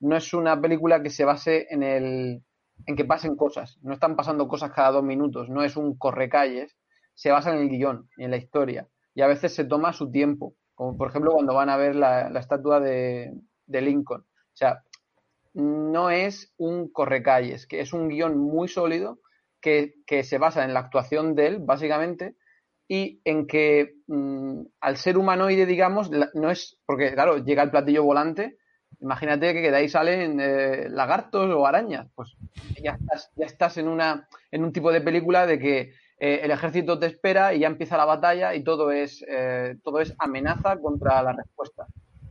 No 0.00 0.16
es 0.16 0.32
una 0.34 0.60
película 0.60 1.02
que 1.02 1.10
se 1.10 1.24
base 1.24 1.66
en 1.70 1.82
el 1.82 2.42
en 2.86 2.96
que 2.96 3.04
pasen 3.04 3.36
cosas. 3.36 3.78
No 3.82 3.94
están 3.94 4.16
pasando 4.16 4.48
cosas 4.48 4.72
cada 4.72 4.90
dos 4.90 5.04
minutos. 5.04 5.48
No 5.48 5.62
es 5.62 5.76
un 5.76 5.96
correcalles. 5.96 6.76
Se 7.14 7.30
basa 7.30 7.54
en 7.54 7.62
el 7.62 7.68
guion 7.68 8.08
en 8.18 8.30
la 8.30 8.36
historia. 8.36 8.88
Y 9.14 9.22
a 9.22 9.28
veces 9.28 9.54
se 9.54 9.64
toma 9.64 9.92
su 9.92 10.10
tiempo. 10.10 10.54
Como 10.74 10.96
por 10.96 11.08
ejemplo 11.08 11.32
cuando 11.32 11.54
van 11.54 11.70
a 11.70 11.76
ver 11.76 11.94
la, 11.94 12.30
la 12.30 12.40
estatua 12.40 12.80
de, 12.80 13.32
de 13.66 13.80
Lincoln. 13.80 14.22
O 14.22 14.56
sea, 14.56 14.82
no 15.54 16.10
es 16.10 16.52
un 16.56 16.90
correcalles, 16.90 17.66
que 17.66 17.80
es 17.80 17.92
un 17.92 18.08
guion 18.08 18.36
muy 18.38 18.68
sólido 18.68 19.20
que, 19.60 19.94
que 20.06 20.24
se 20.24 20.38
basa 20.38 20.64
en 20.64 20.74
la 20.74 20.80
actuación 20.80 21.34
de 21.34 21.46
él, 21.46 21.58
básicamente, 21.60 22.36
y 22.94 23.20
en 23.24 23.46
que 23.46 23.94
mm, 24.06 24.62
al 24.80 24.96
ser 24.96 25.18
humanoide, 25.18 25.66
digamos, 25.66 26.10
no 26.10 26.50
es, 26.50 26.78
porque 26.86 27.12
claro, 27.12 27.38
llega 27.38 27.62
el 27.62 27.70
platillo 27.70 28.04
volante, 28.04 28.56
imagínate 29.00 29.52
que 29.52 29.70
de 29.70 29.76
ahí 29.76 29.88
salen 29.88 30.38
eh, 30.40 30.88
lagartos 30.88 31.50
o 31.50 31.66
arañas, 31.66 32.06
pues 32.14 32.36
ya 32.82 32.92
estás, 32.92 33.30
ya 33.34 33.46
estás 33.46 33.76
en, 33.78 33.88
una, 33.88 34.28
en 34.52 34.64
un 34.64 34.72
tipo 34.72 34.92
de 34.92 35.00
película 35.00 35.46
de 35.46 35.58
que 35.58 35.78
eh, 36.20 36.40
el 36.42 36.52
ejército 36.52 36.98
te 36.98 37.06
espera 37.06 37.52
y 37.52 37.60
ya 37.60 37.66
empieza 37.66 37.96
la 37.96 38.04
batalla 38.04 38.54
y 38.54 38.62
todo 38.62 38.92
es, 38.92 39.24
eh, 39.28 39.74
todo 39.82 40.00
es 40.00 40.14
amenaza 40.18 40.78
contra 40.78 41.22
la 41.22 41.32
respuesta. 41.32 41.86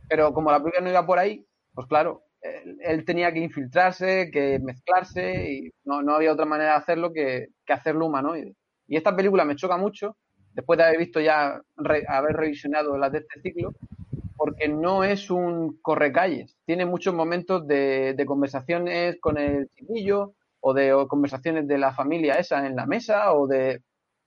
Pero 0.08 0.32
como 0.32 0.50
la 0.50 0.58
película 0.58 0.82
no 0.82 0.90
iba 0.90 1.06
por 1.06 1.18
ahí, 1.18 1.46
pues 1.74 1.86
claro, 1.86 2.24
él, 2.40 2.78
él 2.82 3.04
tenía 3.04 3.32
que 3.32 3.40
infiltrarse, 3.40 4.30
que 4.32 4.58
mezclarse 4.60 5.52
y 5.52 5.70
no, 5.84 6.02
no 6.02 6.14
había 6.14 6.32
otra 6.32 6.46
manera 6.46 6.70
de 6.70 6.76
hacerlo 6.76 7.12
que, 7.12 7.48
que 7.66 7.72
hacerlo 7.72 8.06
humanoide. 8.06 8.54
Y 8.86 8.96
esta 8.96 9.14
película 9.14 9.44
me 9.44 9.56
choca 9.56 9.76
mucho 9.76 10.16
después 10.54 10.78
de 10.78 10.84
haber 10.84 10.98
visto 10.98 11.20
ya, 11.20 11.60
haber 12.08 12.36
revisionado 12.36 12.96
las 12.96 13.12
de 13.12 13.18
este 13.18 13.40
ciclo, 13.40 13.74
porque 14.36 14.68
no 14.68 15.04
es 15.04 15.30
un 15.30 15.78
correcalles. 15.80 16.56
Tiene 16.64 16.86
muchos 16.86 17.14
momentos 17.14 17.66
de, 17.66 18.22
conversaciones 18.26 19.16
con 19.20 19.38
el 19.38 19.68
chiquillo 19.70 20.34
o 20.60 20.72
de 20.72 21.06
conversaciones 21.08 21.68
de 21.68 21.78
la 21.78 21.92
familia 21.92 22.34
esa 22.34 22.66
en 22.66 22.76
la 22.76 22.86
mesa 22.86 23.32
o 23.34 23.46
de 23.46 23.82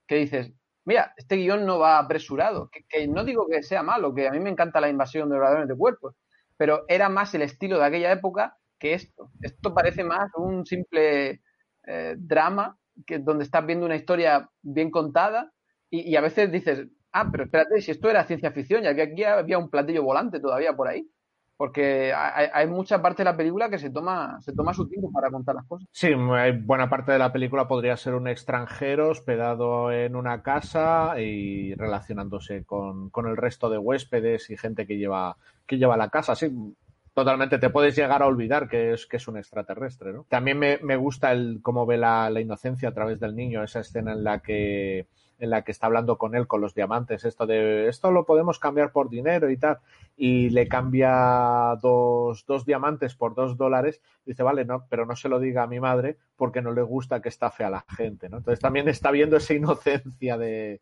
que 0.08 0.16
dices, 0.16 0.54
mira, 0.86 1.13
este 1.18 1.38
guion 1.38 1.66
no 1.66 1.80
va 1.80 1.98
apresurado, 1.98 2.70
que, 2.70 2.84
que 2.88 3.08
no 3.08 3.24
digo 3.24 3.48
que 3.48 3.63
sea 3.63 3.84
malo, 3.84 4.13
que 4.13 4.28
a 4.28 4.32
mí 4.32 4.40
me 4.40 4.50
encanta 4.50 4.80
la 4.80 4.90
invasión 4.90 5.30
de 5.30 5.38
oradores 5.38 5.68
de 5.68 5.76
cuerpos, 5.76 6.16
pero 6.56 6.86
era 6.88 7.10
más 7.10 7.34
el 7.36 7.42
estilo 7.42 7.78
de 7.80 7.86
aquella 7.86 8.12
época 8.12 8.58
que 8.80 8.94
esto. 8.94 9.32
Esto 9.42 9.74
parece 9.74 10.04
más 10.04 10.30
un 10.36 10.66
simple 10.66 11.42
eh, 11.86 12.16
drama 12.18 12.78
que 13.06 13.20
donde 13.20 13.44
estás 13.44 13.66
viendo 13.66 13.86
una 13.86 13.96
historia 13.96 14.50
bien 14.62 14.90
contada 14.92 15.52
y, 15.89 16.15
a 16.15 16.21
veces 16.21 16.52
dices, 16.52 16.88
ah, 17.13 17.30
pero 17.32 17.45
espérate, 17.45 17.82
si 17.82 17.91
esto 17.91 18.10
era 18.10 18.26
ciencia 18.26 18.52
ficción 18.52 18.84
y 18.84 18.88
aquí, 18.88 19.02
aquí 19.02 19.23
había 19.23 19.58
un 19.58 19.69
platillo 19.69 20.04
volante 20.04 20.39
todavía 20.39 20.76
por 20.76 20.88
ahí. 20.88 21.08
Porque 21.56 22.13
hay, 22.13 22.50
hay 22.54 22.67
mucha 22.67 23.02
parte 23.02 23.23
de 23.23 23.32
la 23.32 23.36
película 23.36 23.67
que 23.67 23.80
se 23.80 23.89
toma, 23.89 24.39
se 24.41 24.54
toma 24.54 24.76
su 24.76 24.88
tiempo 24.88 25.12
para 25.12 25.32
contar 25.32 25.56
las 25.56 25.65
cosas. 25.65 25.88
Sí, 25.91 26.10
buena 26.13 26.88
parte 26.88 27.13
de 27.13 27.17
la 27.17 27.34
película 27.34 27.67
podría 27.67 27.97
ser 27.97 28.13
un 28.13 28.28
extranjero 28.28 29.10
hospedado 29.10 29.91
en 29.91 30.15
una 30.15 30.43
casa 30.43 31.19
y 31.19 31.73
relacionándose 31.73 32.63
con, 32.63 33.10
con 33.10 33.26
el 33.26 33.38
resto 33.38 33.71
de 33.71 33.80
huéspedes 33.80 34.52
y 34.52 34.58
gente 34.58 34.86
que 34.86 34.97
lleva, 34.97 35.36
que 35.65 35.80
lleva 35.80 35.97
la 35.97 36.10
casa. 36.10 36.36
Sí, 36.36 36.76
totalmente 37.17 37.58
te 37.58 37.71
puedes 37.71 37.95
llegar 37.95 38.21
a 38.21 38.28
olvidar 38.28 38.69
que 38.69 38.93
es, 38.93 39.08
que 39.08 39.17
es 39.17 39.28
un 39.28 39.38
extraterrestre, 39.38 40.13
¿no? 40.13 40.28
También 40.30 40.60
me, 40.60 40.78
me 40.84 40.95
gusta 40.97 41.32
el 41.32 41.62
cómo 41.63 41.88
ve 41.88 41.97
la, 41.97 42.30
inocencia 42.39 42.89
a 42.89 42.93
través 42.93 43.19
del 43.19 43.36
niño, 43.36 43.63
esa 43.63 43.80
escena 43.80 44.13
en 44.13 44.23
la 44.23 44.38
que 44.38 45.08
en 45.39 45.50
la 45.50 45.63
que 45.63 45.71
está 45.71 45.88
hablando 45.88 46.17
con 46.17 46.36
él 46.36 46.47
con 46.47 46.62
los 46.62 46.73
diamantes, 46.73 47.26
esto 47.26 47.45
de 47.45 47.88
esto 47.88 48.12
lo 48.12 48.26
podemos 48.26 48.60
cambiar 48.60 48.91
por 48.91 49.10
dinero 49.10 49.50
y 49.50 49.58
tal, 49.58 49.80
y 50.15 50.50
le 50.50 50.67
cambia 50.67 51.78
dos, 51.82 52.45
dos 52.45 52.65
diamantes 52.65 53.15
por 53.15 53.36
dos 53.36 53.58
dólares, 53.58 54.02
dice, 54.26 54.43
vale, 54.43 54.65
no, 54.65 54.86
pero 54.89 55.06
no 55.06 55.15
se 55.15 55.30
lo 55.30 55.39
diga 55.39 55.63
a 55.63 55.67
mi 55.67 55.80
madre 55.80 56.17
porque 56.36 56.62
no 56.62 56.71
le 56.71 56.82
gusta 56.82 57.21
que 57.21 57.30
estafe 57.30 57.63
a 57.63 57.69
la 57.69 57.86
gente, 57.95 58.30
¿no? 58.30 58.38
Entonces 58.38 58.60
también 58.60 58.88
está 58.89 59.12
viendo 59.12 59.38
esa 59.38 59.54
inocencia 59.54 60.38
de, 60.38 60.82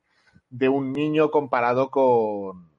de 0.49 0.69
un 0.69 0.93
niño 0.93 1.31
comparado 1.31 1.89
con, 1.89 2.69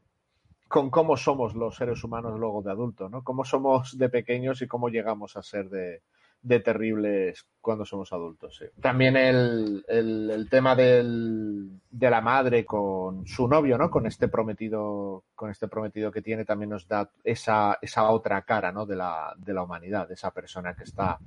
con 0.69 0.91
cómo 0.91 1.17
somos 1.17 1.55
los 1.55 1.77
seres 1.77 2.03
humanos 2.03 2.39
luego 2.39 2.63
de 2.63 2.71
adulto, 2.71 3.09
¿no? 3.09 3.23
Cómo 3.23 3.45
somos 3.45 3.99
de 3.99 4.09
pequeños 4.09 4.63
y 4.63 4.67
cómo 4.67 4.89
llegamos 4.89 5.37
a 5.37 5.43
ser 5.43 5.69
de, 5.69 6.03
de 6.43 6.61
terribles 6.61 7.47
cuando 7.61 7.85
somos 7.85 8.13
adultos. 8.13 8.63
También 8.81 9.17
el, 9.17 9.85
el, 9.89 10.31
el 10.31 10.49
tema 10.49 10.77
del, 10.77 11.81
de 11.91 12.11
la 12.11 12.21
madre 12.21 12.65
con 12.65 13.27
su 13.27 13.49
novio, 13.49 13.77
¿no? 13.77 13.91
Con 13.91 14.07
este 14.07 14.29
prometido, 14.29 15.25
con 15.35 15.51
este 15.51 15.67
prometido 15.67 16.13
que 16.13 16.23
tiene, 16.23 16.45
también 16.45 16.71
nos 16.71 16.87
da 16.87 17.11
esa, 17.25 17.79
esa 17.83 18.11
otra 18.11 18.43
cara, 18.43 18.71
¿no? 18.71 18.87
De 18.87 18.97
la, 18.97 19.35
de 19.37 19.55
la 19.55 19.65
humanidad, 19.65 20.07
de 20.07 20.15
esa 20.15 20.31
persona 20.31 20.75
que 20.75 20.85
está 20.85 21.19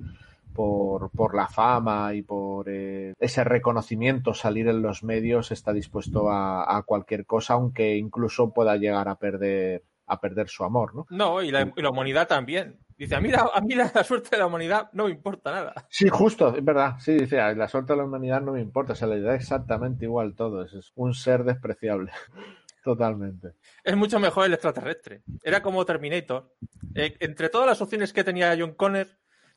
por, 0.54 1.10
por 1.10 1.34
la 1.34 1.46
fama 1.46 2.14
y 2.14 2.22
por 2.22 2.68
eh, 2.68 3.14
ese 3.18 3.44
reconocimiento, 3.44 4.34
salir 4.34 4.68
en 4.68 4.82
los 4.82 5.04
medios, 5.04 5.52
está 5.52 5.72
dispuesto 5.72 6.30
a, 6.30 6.76
a 6.76 6.82
cualquier 6.82 7.26
cosa, 7.26 7.54
aunque 7.54 7.96
incluso 7.96 8.52
pueda 8.52 8.76
llegar 8.76 9.08
a 9.08 9.16
perder 9.16 9.82
a 10.06 10.18
perder 10.20 10.48
su 10.48 10.64
amor, 10.64 10.92
¿no? 10.92 11.06
No, 11.08 11.40
y 11.40 11.52
la, 11.52 11.72
y 11.76 11.82
la 11.82 11.90
humanidad 11.90 12.26
también. 12.26 12.78
Dice, 13.00 13.14
a 13.14 13.20
mí, 13.22 13.30
la, 13.30 13.50
a 13.54 13.62
mí 13.62 13.74
la, 13.74 13.90
la, 13.94 14.04
suerte 14.04 14.28
de 14.32 14.36
la 14.36 14.46
humanidad 14.46 14.90
no 14.92 15.06
me 15.06 15.10
importa 15.10 15.50
nada. 15.50 15.86
Sí, 15.88 16.10
justo, 16.10 16.54
es 16.54 16.62
verdad. 16.62 16.96
Sí, 16.98 17.14
dice, 17.14 17.36
la 17.54 17.66
suerte 17.66 17.94
de 17.94 17.96
la 17.96 18.04
humanidad 18.04 18.42
no 18.42 18.52
me 18.52 18.60
importa. 18.60 18.94
Se 18.94 19.06
le 19.06 19.22
da 19.22 19.34
exactamente 19.34 20.04
igual 20.04 20.34
todo. 20.34 20.62
Es 20.62 20.92
un 20.96 21.14
ser 21.14 21.44
despreciable. 21.44 22.12
Totalmente. 22.84 23.54
Es 23.82 23.96
mucho 23.96 24.20
mejor 24.20 24.44
el 24.44 24.52
extraterrestre. 24.52 25.22
Era 25.42 25.62
como 25.62 25.86
Terminator. 25.86 26.54
Eh, 26.94 27.16
entre 27.20 27.48
todas 27.48 27.68
las 27.68 27.80
opciones 27.80 28.12
que 28.12 28.22
tenía 28.22 28.54
John 28.58 28.74
Connor, 28.74 29.06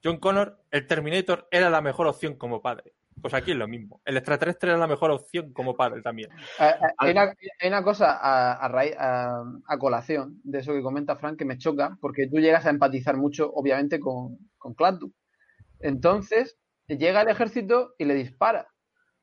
John 0.01 0.19
Connor, 0.19 0.63
el 0.71 0.87
Terminator 0.87 1.49
era 1.51 1.69
la 1.69 1.81
mejor 1.81 2.07
opción 2.07 2.35
como 2.35 2.61
padre. 2.61 2.93
Pues 3.21 3.33
aquí 3.33 3.51
es 3.51 3.57
lo 3.57 3.67
mismo. 3.67 4.01
El 4.05 4.17
extraterrestre 4.17 4.71
era 4.71 4.79
la 4.79 4.87
mejor 4.87 5.11
opción 5.11 5.53
como 5.53 5.75
padre 5.75 6.01
también. 6.01 6.29
Eh, 6.59 6.71
hay, 6.97 7.11
una, 7.11 7.33
hay 7.59 7.67
una, 7.67 7.83
cosa 7.83 8.11
a, 8.11 8.53
a, 8.53 8.67
a, 8.67 9.43
a, 9.67 9.77
colación 9.77 10.41
de 10.43 10.59
eso 10.59 10.73
que 10.73 10.81
comenta 10.81 11.15
Frank 11.15 11.37
que 11.37 11.45
me 11.45 11.57
choca, 11.57 11.97
porque 12.01 12.27
tú 12.27 12.39
llegas 12.39 12.65
a 12.65 12.69
empatizar 12.69 13.17
mucho, 13.17 13.51
obviamente, 13.53 13.99
con, 13.99 14.37
con 14.57 14.73
Clatu. 14.73 15.13
Entonces, 15.79 16.57
llega 16.87 17.21
el 17.21 17.29
ejército 17.29 17.93
y 17.97 18.05
le 18.05 18.15
dispara. 18.15 18.67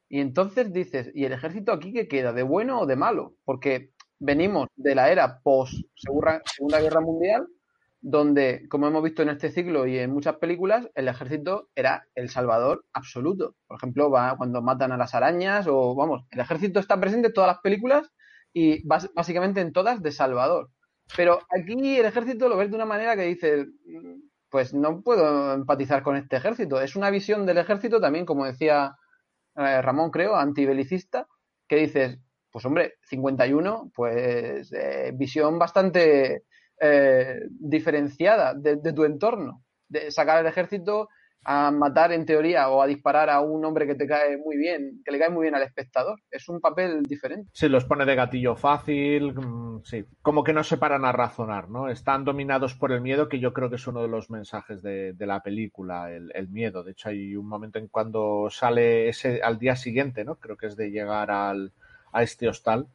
Y 0.08 0.20
entonces 0.20 0.72
dices, 0.72 1.10
¿y 1.14 1.24
el 1.24 1.32
ejército 1.32 1.72
aquí 1.72 1.92
qué 1.92 2.08
queda? 2.08 2.32
¿De 2.32 2.42
bueno 2.42 2.80
o 2.80 2.86
de 2.86 2.96
malo? 2.96 3.36
Porque 3.44 3.92
venimos 4.18 4.68
de 4.76 4.94
la 4.94 5.10
era 5.10 5.40
post 5.42 5.74
Segunda 5.94 6.80
Guerra 6.80 7.00
Mundial 7.00 7.46
donde, 8.02 8.66
como 8.68 8.86
hemos 8.86 9.02
visto 9.02 9.22
en 9.22 9.28
este 9.28 9.50
ciclo 9.50 9.86
y 9.86 9.98
en 9.98 10.10
muchas 10.10 10.36
películas, 10.36 10.88
el 10.94 11.08
ejército 11.08 11.68
era 11.74 12.06
el 12.14 12.30
salvador 12.30 12.86
absoluto. 12.92 13.56
Por 13.66 13.76
ejemplo, 13.76 14.10
va 14.10 14.36
cuando 14.36 14.62
matan 14.62 14.92
a 14.92 14.96
las 14.96 15.14
arañas 15.14 15.66
o, 15.68 15.94
vamos, 15.94 16.24
el 16.30 16.40
ejército 16.40 16.80
está 16.80 16.98
presente 16.98 17.28
en 17.28 17.34
todas 17.34 17.48
las 17.48 17.60
películas 17.60 18.10
y 18.52 18.86
básicamente 18.86 19.60
en 19.60 19.72
todas 19.72 20.02
de 20.02 20.12
salvador. 20.12 20.70
Pero 21.16 21.40
aquí 21.50 21.98
el 21.98 22.06
ejército 22.06 22.48
lo 22.48 22.56
ves 22.56 22.70
de 22.70 22.76
una 22.76 22.86
manera 22.86 23.16
que 23.16 23.22
dices, 23.22 23.66
pues 24.48 24.72
no 24.72 25.02
puedo 25.02 25.52
empatizar 25.52 26.02
con 26.02 26.16
este 26.16 26.36
ejército. 26.36 26.80
Es 26.80 26.96
una 26.96 27.10
visión 27.10 27.46
del 27.46 27.58
ejército 27.58 28.00
también, 28.00 28.24
como 28.24 28.46
decía 28.46 28.96
eh, 29.56 29.82
Ramón, 29.82 30.10
creo, 30.10 30.36
antibelicista, 30.36 31.26
que 31.68 31.76
dices, 31.76 32.18
pues 32.50 32.64
hombre, 32.64 32.94
51, 33.02 33.90
pues 33.94 34.72
eh, 34.72 35.12
visión 35.14 35.58
bastante 35.58 36.44
eh, 36.80 37.46
diferenciada 37.50 38.54
de, 38.54 38.92
tu 38.92 39.04
entorno. 39.04 39.62
De 39.88 40.10
sacar 40.10 40.38
al 40.38 40.46
ejército 40.46 41.08
a 41.44 41.70
matar 41.70 42.12
en 42.12 42.26
teoría 42.26 42.68
o 42.68 42.82
a 42.82 42.86
disparar 42.86 43.30
a 43.30 43.40
un 43.40 43.64
hombre 43.64 43.86
que 43.86 43.94
te 43.94 44.06
cae 44.06 44.36
muy 44.36 44.56
bien, 44.56 45.02
que 45.04 45.10
le 45.10 45.18
cae 45.18 45.30
muy 45.30 45.42
bien 45.42 45.54
al 45.54 45.62
espectador. 45.62 46.20
Es 46.30 46.48
un 46.48 46.60
papel 46.60 47.02
diferente. 47.02 47.50
Sí, 47.52 47.68
los 47.68 47.84
pone 47.84 48.04
de 48.04 48.14
gatillo 48.14 48.56
fácil, 48.56 49.34
sí, 49.84 50.04
como 50.22 50.44
que 50.44 50.52
no 50.52 50.62
se 50.64 50.76
paran 50.76 51.04
a 51.04 51.12
razonar, 51.12 51.70
¿no? 51.70 51.88
Están 51.88 52.24
dominados 52.24 52.74
por 52.74 52.92
el 52.92 53.00
miedo, 53.00 53.28
que 53.28 53.40
yo 53.40 53.52
creo 53.52 53.70
que 53.70 53.76
es 53.76 53.86
uno 53.86 54.02
de 54.02 54.08
los 54.08 54.30
mensajes 54.30 54.82
de, 54.82 55.14
la 55.18 55.42
película, 55.42 56.10
el, 56.12 56.30
el, 56.34 56.48
miedo. 56.48 56.82
De 56.82 56.92
hecho, 56.92 57.08
hay 57.08 57.36
un 57.36 57.48
momento 57.48 57.78
en 57.78 57.88
cuando 57.88 58.48
sale 58.50 59.08
ese 59.08 59.40
al 59.42 59.58
día 59.58 59.76
siguiente, 59.76 60.24
¿no? 60.24 60.36
Creo 60.36 60.56
que 60.56 60.66
es 60.66 60.76
de 60.76 60.90
llegar 60.90 61.30
al, 61.30 61.72
a 62.12 62.22
este 62.22 62.48
hostal, 62.48 62.86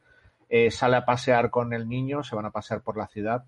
eh, 0.48 0.70
sale 0.70 0.96
a 0.96 1.04
pasear 1.04 1.50
con 1.50 1.72
el 1.72 1.88
niño, 1.88 2.22
se 2.22 2.36
van 2.36 2.46
a 2.46 2.52
pasear 2.52 2.80
por 2.80 2.96
la 2.96 3.08
ciudad 3.08 3.44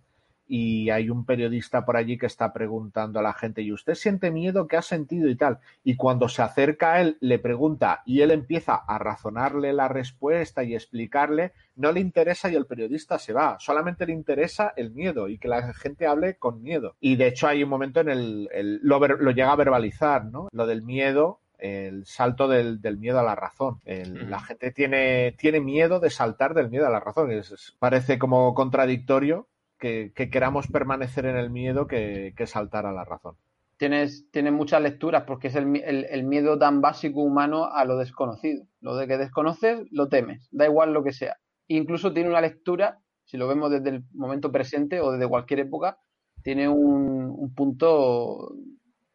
y 0.49 0.89
hay 0.91 1.11
un 1.11 1.27
periodista 1.27 1.85
por 1.85 1.97
allí 1.97 2.17
que 2.17 2.27
está 2.27 2.53
preguntando 2.53 3.21
a 3.21 3.23
la 3.23 3.35
gente, 3.35 3.63
¿y 3.63 3.73
usted 3.73 3.95
siente 3.95 4.31
miedo? 4.31 4.67
¿Qué 4.67 4.79
ha 4.79 4.83
sentido 4.83 5.29
y 5.29 5.37
tal? 5.37 5.59
Y 5.85 5.97
cuando 5.97 6.29
se 6.29 6.43
acerca 6.43 6.95
a 6.95 7.01
él, 7.03 7.19
le 7.21 7.39
pregunta 7.39 8.03
y 8.07 8.23
él 8.23 8.31
empieza 8.31 8.75
a 8.75 8.99
razonarle 8.99 9.73
la 9.75 9.89
respuesta 9.89 10.65
y 10.65 10.75
explicarle, 10.75 11.53
no 11.77 11.93
le 11.93 12.01
interesa 12.01 12.51
y 12.51 12.57
el 12.57 12.67
periodista 12.67 13.19
se 13.19 13.33
va, 13.35 13.59
solamente 13.61 14.07
le 14.07 14.15
interesa 14.15 14.73
el 14.77 14.91
miedo 14.93 15.29
y 15.29 15.39
que 15.39 15.49
la 15.49 15.75
gente 15.75 16.07
hable 16.07 16.37
con 16.37 16.63
miedo. 16.63 16.97
Y 16.99 17.17
de 17.17 17.29
hecho 17.29 17.47
hay 17.47 17.63
un 17.63 17.69
momento 17.69 18.01
en 18.01 18.09
el, 18.09 18.49
el 18.53 18.81
lo, 18.83 18.99
lo, 18.99 19.31
llega 19.31 19.53
a 19.53 19.57
verbalizar, 19.57 20.25
¿no? 20.25 20.49
Lo 20.53 20.67
del 20.67 20.83
miedo 20.83 21.41
el 21.59 22.07
salto 22.07 22.47
del, 22.47 22.81
del, 22.81 22.99
miedo 22.99 23.19
a 23.19 23.25
la 23.25 23.35
razón. 23.35 23.81
El, 23.85 24.31
la 24.31 24.39
gente 24.39 24.71
tiene, 24.71 25.33
tiene 25.33 25.61
miedo 25.61 25.99
de 25.99 26.09
saltar 26.09 26.55
del 26.55 26.71
miedo 26.71 26.87
a 26.87 26.91
la 26.91 27.01
razón. 27.01 27.33
Es, 27.33 27.51
es, 27.51 27.77
parece 27.81 28.17
como 28.17 28.55
contradictorio, 28.55 29.49
que, 29.79 30.13
que, 30.15 30.31
queramos 30.31 30.67
permanecer 30.67 31.27
en 31.27 31.37
el 31.37 31.51
miedo 31.51 31.87
que, 31.87 32.35
que, 32.37 32.47
saltar 32.47 32.87
a 32.87 32.93
la 32.93 33.05
razón. 33.05 33.37
Tienes, 33.77 34.29
tienes 34.31 34.53
muchas 34.53 34.83
lecturas 34.83 35.25
porque 35.27 35.49
es 35.49 35.55
el, 35.55 35.77
el, 35.77 36.05
el, 36.11 36.25
miedo 36.25 36.59
tan 36.59 36.81
básico 36.81 37.23
humano 37.23 37.67
a 37.67 37.85
lo 37.85 37.97
desconocido. 37.97 38.65
Lo 38.81 38.97
de 38.97 39.07
que 39.07 39.19
desconoces, 39.19 39.87
lo 39.91 40.09
temes, 40.09 40.49
da 40.51 40.67
igual 40.67 40.93
lo 40.93 41.05
que 41.05 41.13
sea. 41.13 41.37
Incluso 41.69 42.13
tiene 42.13 42.29
una 42.29 42.41
lectura, 42.41 42.99
si 43.25 43.37
lo 43.37 43.47
vemos 43.47 43.71
desde 43.71 43.91
el 43.91 44.05
momento 44.13 44.51
presente 44.51 45.01
o 45.01 45.13
desde 45.13 45.29
cualquier 45.29 45.61
época, 45.61 45.99
tiene 46.43 46.69
un, 46.69 47.31
un 47.31 47.55
punto 47.55 48.55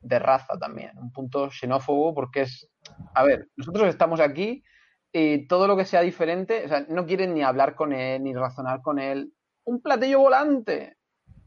de 0.04 0.20
raza 0.20 0.58
también, 0.60 0.92
un 0.98 1.12
punto 1.12 1.50
xenófobo 1.50 2.14
porque 2.14 2.42
es, 2.42 2.70
a 3.16 3.24
ver, 3.24 3.50
nosotros 3.56 3.88
estamos 3.88 4.20
aquí 4.20 4.64
y 5.12 5.48
todo 5.48 5.68
lo 5.68 5.78
que 5.78 5.86
sea 5.86 6.02
diferente, 6.02 6.66
o 6.66 6.68
sea, 6.68 6.86
no 6.90 7.06
quieren 7.06 7.34
ni 7.34 7.42
hablar 7.42 7.76
con 7.76 7.94
él, 7.94 8.24
ni 8.24 8.34
razonar 8.34 8.82
con 8.82 9.00
él, 9.00 9.32
un 9.66 9.82
platillo 9.82 10.20
volante. 10.20 10.98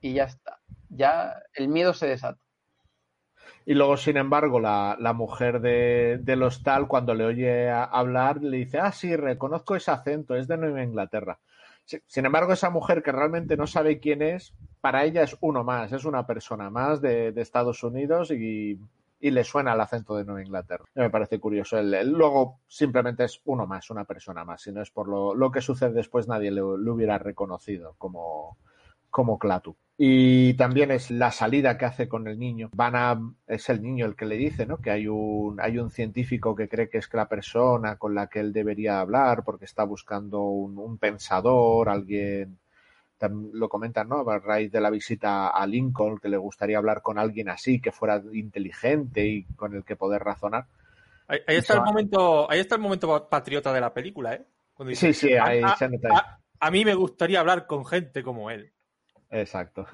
Y 0.01 0.15
ya 0.15 0.25
está. 0.25 0.59
Ya 0.89 1.43
el 1.55 1.69
miedo 1.69 1.95
se 1.95 2.09
desata. 2.09 2.41
Y 3.65 3.75
luego, 3.75 3.97
sin 3.97 4.17
embargo, 4.17 4.61
la, 4.61 4.97
la 5.01 5.13
mujer 5.13 5.61
de, 5.61 6.19
del 6.23 6.43
hostal, 6.45 6.87
cuando 6.87 7.15
le 7.15 7.25
oye 7.25 7.69
hablar, 7.69 8.41
le 8.41 8.59
dice, 8.59 8.79
ah, 8.79 8.93
sí, 8.93 9.17
reconozco 9.17 9.75
ese 9.75 9.91
acento, 9.91 10.37
es 10.37 10.47
de 10.47 10.57
Nueva 10.57 10.85
Inglaterra. 10.85 11.41
Sin 11.85 12.27
embargo, 12.27 12.53
esa 12.53 12.71
mujer 12.71 13.03
que 13.03 13.13
realmente 13.13 13.57
no 13.57 13.67
sabe 13.67 13.99
quién 13.99 14.23
es, 14.23 14.55
para 14.81 15.05
ella 15.05 15.23
es 15.23 15.37
uno 15.41 15.65
más, 15.65 15.93
es 15.93 16.05
una 16.05 16.27
persona 16.27 16.71
más 16.71 17.01
de, 17.01 17.33
de 17.33 17.43
Estados 17.43 17.83
Unidos 17.83 18.31
y 18.31 18.79
y 19.21 19.31
le 19.31 19.45
suena 19.45 19.73
el 19.75 19.81
acento 19.81 20.17
de 20.17 20.25
Nueva 20.25 20.43
Inglaterra. 20.43 20.85
Me 20.95 21.11
parece 21.11 21.39
curioso. 21.41 21.79
El, 21.79 21.93
el- 21.95 22.11
luego 22.13 22.61
simplemente 22.67 23.25
es 23.25 23.41
uno 23.45 23.67
más, 23.67 23.91
una 23.91 24.05
persona 24.05 24.45
más. 24.45 24.63
Si 24.63 24.73
no 24.73 24.83
es 24.83 24.91
por 24.91 25.09
lo, 25.09 25.35
lo 25.35 25.51
que 25.51 25.61
sucede 25.61 25.93
después, 25.93 26.29
nadie 26.29 26.51
le 26.51 26.63
hubiera 26.63 27.19
reconocido 27.19 27.95
como, 27.99 28.57
como 29.11 29.39
Clatu. 29.39 29.77
Y 29.99 30.53
también 30.55 30.91
es 30.91 31.11
la 31.11 31.31
salida 31.33 31.79
que 31.79 31.87
hace 31.87 32.07
con 32.09 32.27
el 32.29 32.39
niño. 32.39 32.69
Van 32.75 32.95
a, 32.97 33.19
es 33.47 33.71
el 33.71 33.81
niño 33.83 34.05
el 34.05 34.15
que 34.15 34.27
le 34.27 34.37
dice, 34.37 34.67
¿no? 34.67 34.77
Que 34.79 34.91
hay 34.91 35.09
un, 35.09 35.59
hay 35.59 35.79
un 35.79 35.91
científico 35.91 36.55
que 36.55 36.69
cree 36.69 36.91
que 36.91 36.99
es 36.99 37.09
la 37.15 37.27
persona 37.29 37.97
con 37.97 38.15
la 38.15 38.27
que 38.29 38.41
él 38.41 38.53
debería 38.53 39.01
hablar 39.01 39.43
porque 39.45 39.65
está 39.65 39.85
buscando 39.85 40.43
un, 40.43 40.99
pensador, 40.99 41.89
alguien, 41.89 42.59
lo 43.53 43.69
comentan, 43.69 44.09
¿no? 44.09 44.29
A 44.29 44.39
raíz 44.39 44.71
de 44.71 44.81
la 44.81 44.91
visita 44.91 45.49
a 45.49 45.67
Lincoln, 45.67 46.19
que 46.19 46.29
le 46.29 46.37
gustaría 46.37 46.79
hablar 46.79 47.03
con 47.03 47.19
alguien 47.19 47.49
así, 47.49 47.81
que 47.81 47.93
fuera 47.93 48.23
inteligente 48.33 49.25
y 49.27 49.45
con 49.57 49.75
el 49.75 49.85
que 49.85 49.97
poder 49.97 50.23
razonar. 50.23 50.67
Ahí, 51.29 51.41
ahí 51.47 51.57
está 51.57 51.75
el 51.75 51.83
momento, 51.83 52.51
ahí 52.51 52.61
está 52.61 52.77
el 52.77 52.81
momento 52.83 53.29
patriota 53.29 53.73
de 53.73 53.81
la 53.81 53.93
película, 53.95 54.35
¿eh? 54.35 54.47
Cuando 54.75 54.91
dice, 54.91 55.13
Sí, 55.13 55.29
sí, 55.29 55.35
ahí 55.35 55.63
a, 55.63 55.75
se 55.77 55.89
nota. 55.89 56.09
ahí. 56.09 56.15
a- 56.17 56.39
a 56.59 56.71
mí 56.71 56.85
me 56.85 56.95
gustaría 56.95 57.41
hablar 57.41 57.67
con 57.67 57.85
gente 57.85 58.23
como 58.23 58.51
él. 58.51 58.73
Exacto. 59.31 59.87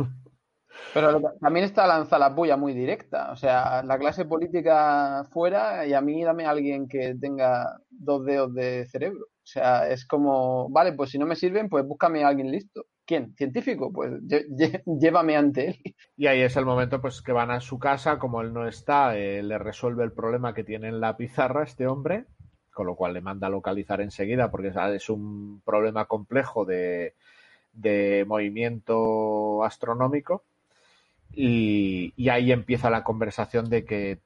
Pero 0.95 1.13
lo- 1.19 1.33
también 1.41 1.65
está 1.65 1.87
lanza 1.87 2.19
la 2.19 2.35
puya 2.35 2.57
muy 2.57 2.73
directa. 2.73 3.31
O 3.33 3.37
sea, 3.37 3.83
la 3.83 3.99
clase 3.99 4.25
política 4.25 5.25
fuera 5.31 5.87
y 5.87 5.93
a 5.95 6.01
mí 6.01 6.23
dame 6.25 6.47
a 6.47 6.51
alguien 6.51 6.89
que 6.89 7.15
tenga 7.21 7.79
dos 7.91 8.25
dedos 8.25 8.55
de 8.55 8.87
cerebro. 8.87 9.25
O 9.27 9.47
sea, 9.47 9.89
es 9.89 10.07
como, 10.07 10.69
vale, 10.71 10.93
pues 10.93 11.11
si 11.11 11.19
no 11.19 11.27
me 11.27 11.37
sirven, 11.37 11.69
pues 11.69 11.85
búscame 11.87 12.25
a 12.25 12.29
alguien 12.29 12.51
listo. 12.51 12.85
¿Quién? 13.13 13.35
¿Científico? 13.37 13.93
Pues 13.93 14.11
llévame 14.87 15.37
ante 15.37 15.67
él. 15.69 15.95
Y 16.17 16.29
ahí 16.29 16.41
es 16.41 16.57
el 16.57 16.65
momento 16.65 16.99
pues 17.03 17.21
que 17.21 17.33
van 17.33 17.51
a 17.51 17.61
su 17.61 17.79
casa, 17.79 18.19
como 18.19 18.41
él 18.41 18.55
no 18.55 18.67
está, 18.67 19.19
eh, 19.19 19.43
le 19.43 19.59
resuelve 19.59 20.03
el 20.03 20.13
problema 20.13 20.55
que 20.55 20.65
tiene 20.65 20.89
en 20.89 20.99
la 20.99 21.15
pizarra 21.15 21.63
este 21.63 21.87
hombre, 21.87 22.25
con 22.73 22.87
lo 22.87 22.97
cual 22.97 23.13
le 23.13 23.21
manda 23.21 23.49
a 23.49 23.51
localizar 23.51 24.01
enseguida, 24.01 24.51
porque 24.51 24.73
es 24.95 25.11
un 25.11 25.61
problema 25.63 26.07
complejo 26.07 26.65
de, 26.65 27.13
de 27.75 28.25
movimiento 28.27 29.63
astronómico. 29.63 30.45
Y, 31.35 32.15
y 32.17 32.31
ahí 32.31 32.51
empieza 32.51 32.89
la 32.89 33.05
conversación 33.05 33.69
de 33.69 33.85
que 33.85 34.21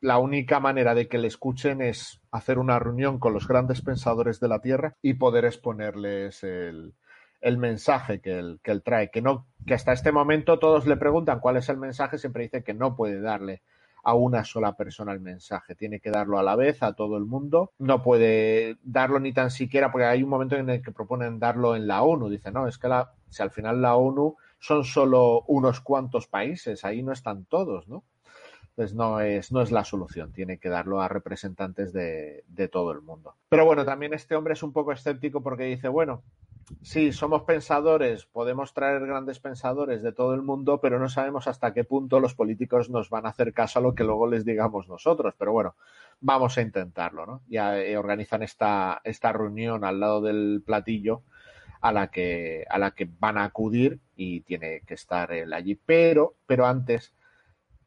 la 0.00 0.16
única 0.16 0.60
manera 0.60 0.94
de 0.94 1.08
que 1.08 1.18
le 1.18 1.28
escuchen 1.28 1.82
es 1.82 2.22
hacer 2.30 2.58
una 2.58 2.78
reunión 2.78 3.18
con 3.18 3.34
los 3.34 3.46
grandes 3.46 3.82
pensadores 3.82 4.40
de 4.40 4.48
la 4.48 4.62
Tierra 4.62 4.96
y 5.02 5.12
poder 5.12 5.44
exponerles 5.44 6.42
el, 6.42 6.94
el 7.40 7.58
mensaje 7.58 8.20
que 8.20 8.38
él, 8.38 8.60
que 8.62 8.70
él 8.70 8.82
trae. 8.82 9.10
Que, 9.10 9.22
no, 9.22 9.46
que 9.66 9.74
hasta 9.74 9.92
este 9.92 10.12
momento 10.12 10.58
todos 10.58 10.86
le 10.86 10.96
preguntan 10.96 11.40
cuál 11.40 11.56
es 11.56 11.68
el 11.68 11.76
mensaje, 11.76 12.18
siempre 12.18 12.44
dice 12.44 12.62
que 12.62 12.74
no 12.74 12.96
puede 12.96 13.20
darle 13.20 13.62
a 14.04 14.14
una 14.14 14.44
sola 14.44 14.76
persona 14.76 15.12
el 15.12 15.20
mensaje, 15.20 15.74
tiene 15.74 16.00
que 16.00 16.10
darlo 16.10 16.38
a 16.38 16.42
la 16.42 16.56
vez 16.56 16.82
a 16.82 16.94
todo 16.94 17.16
el 17.16 17.24
mundo, 17.24 17.72
no 17.78 18.02
puede 18.02 18.76
darlo 18.82 19.20
ni 19.20 19.32
tan 19.32 19.50
siquiera, 19.50 19.92
porque 19.92 20.06
hay 20.06 20.22
un 20.22 20.30
momento 20.30 20.56
en 20.56 20.70
el 20.70 20.82
que 20.82 20.92
proponen 20.92 21.38
darlo 21.38 21.76
en 21.76 21.86
la 21.86 22.02
ONU, 22.02 22.28
dice, 22.28 22.50
no, 22.50 22.66
es 22.66 22.78
que 22.78 22.88
la, 22.88 23.12
si 23.28 23.42
al 23.42 23.50
final 23.50 23.82
la 23.82 23.96
ONU 23.96 24.36
son 24.60 24.84
solo 24.84 25.42
unos 25.46 25.80
cuantos 25.80 26.26
países, 26.26 26.84
ahí 26.84 27.02
no 27.02 27.12
están 27.12 27.44
todos, 27.44 27.88
¿no? 27.88 28.04
Entonces 28.70 28.96
no 28.96 29.20
es, 29.20 29.50
no 29.50 29.60
es 29.60 29.72
la 29.72 29.84
solución, 29.84 30.32
tiene 30.32 30.58
que 30.58 30.68
darlo 30.68 31.00
a 31.00 31.08
representantes 31.08 31.92
de, 31.92 32.44
de 32.46 32.68
todo 32.68 32.92
el 32.92 33.02
mundo. 33.02 33.34
Pero 33.48 33.64
bueno, 33.64 33.84
también 33.84 34.14
este 34.14 34.36
hombre 34.36 34.52
es 34.52 34.62
un 34.62 34.72
poco 34.72 34.92
escéptico 34.92 35.42
porque 35.42 35.64
dice, 35.64 35.88
bueno, 35.88 36.22
sí, 36.82 37.12
somos 37.12 37.42
pensadores, 37.42 38.26
podemos 38.26 38.72
traer 38.74 39.06
grandes 39.06 39.40
pensadores 39.40 40.02
de 40.02 40.12
todo 40.12 40.34
el 40.34 40.42
mundo, 40.42 40.80
pero 40.80 40.98
no 40.98 41.08
sabemos 41.08 41.46
hasta 41.46 41.72
qué 41.72 41.84
punto 41.84 42.20
los 42.20 42.34
políticos 42.34 42.90
nos 42.90 43.10
van 43.10 43.26
a 43.26 43.30
hacer 43.30 43.52
caso 43.52 43.78
a 43.78 43.82
lo 43.82 43.94
que 43.94 44.04
luego 44.04 44.26
les 44.26 44.44
digamos 44.44 44.88
nosotros. 44.88 45.34
Pero 45.38 45.52
bueno, 45.52 45.76
vamos 46.20 46.58
a 46.58 46.62
intentarlo, 46.62 47.26
¿no? 47.26 47.42
Ya 47.48 47.78
eh, 47.80 47.96
organizan 47.96 48.42
esta, 48.42 49.00
esta 49.04 49.32
reunión 49.32 49.84
al 49.84 50.00
lado 50.00 50.20
del 50.20 50.62
platillo 50.64 51.22
a 51.80 51.92
la 51.92 52.10
que, 52.10 52.64
a 52.68 52.78
la 52.78 52.90
que 52.92 53.08
van 53.18 53.38
a 53.38 53.44
acudir 53.44 54.00
y 54.16 54.40
tiene 54.40 54.82
que 54.86 54.94
estar 54.94 55.32
él 55.32 55.52
allí. 55.52 55.74
Pero, 55.74 56.34
pero 56.46 56.66
antes 56.66 57.14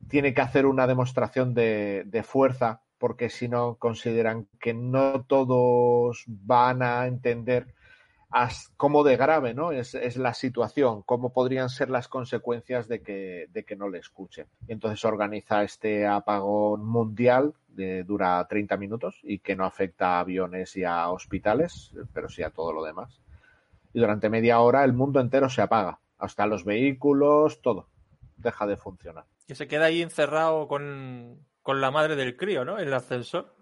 tiene 0.08 0.34
que 0.34 0.42
hacer 0.42 0.66
una 0.66 0.88
demostración 0.88 1.54
de, 1.54 2.04
de 2.06 2.24
fuerza, 2.24 2.82
porque 2.98 3.30
si 3.30 3.48
no 3.48 3.76
consideran 3.76 4.48
que 4.60 4.74
no 4.74 5.24
todos 5.24 6.24
van 6.28 6.82
a 6.84 7.06
entender 7.08 7.74
cómo 8.78 9.04
de 9.04 9.18
grave 9.18 9.54
¿no? 9.54 9.72
es, 9.72 9.94
es 9.96 10.18
la 10.18 10.34
situación, 10.34 11.02
cómo 11.04 11.34
podrían 11.34 11.70
ser 11.70 11.90
las 11.90 12.08
consecuencias 12.08 12.88
de 12.88 13.02
que, 13.02 13.48
de 13.52 13.64
que 13.64 13.76
no 13.76 13.90
le 13.90 14.00
escuchen. 14.00 14.48
Y 14.68 14.74
entonces 14.74 15.04
organiza 15.06 15.64
este 15.64 16.08
apagón 16.08 16.86
mundial, 16.86 17.54
de, 17.68 18.04
dura 18.04 18.46
30 18.50 18.78
minutos 18.78 19.20
y 19.24 19.40
que 19.40 19.56
no 19.56 19.66
afecta 19.66 20.18
a 20.18 20.20
aviones 20.22 20.76
y 20.76 20.84
a 20.84 21.10
hospitales, 21.10 21.94
pero 22.14 22.30
sí 22.30 22.44
a 22.44 22.50
todo 22.50 22.74
lo 22.74 22.84
demás. 22.84 23.22
Y 23.94 24.00
durante 24.00 24.30
media 24.30 24.60
hora 24.60 24.84
el 24.84 24.94
mundo 24.94 25.20
entero 25.20 25.50
se 25.50 25.62
apaga, 25.62 26.00
hasta 26.18 26.46
los 26.46 26.64
vehículos, 26.64 27.62
todo 27.62 27.88
deja 28.42 28.66
de 28.66 28.78
funcionar. 28.78 29.26
Que 29.48 29.56
se 29.56 29.68
queda 29.68 29.86
ahí 29.86 30.02
encerrado 30.02 30.68
con, 30.68 31.46
con 31.62 31.82
la 31.82 31.92
madre 31.92 32.16
del 32.16 32.36
crío, 32.36 32.66
¿no? 32.66 32.80
En 32.80 32.88
el 32.88 32.94
ascensor. 32.94 33.54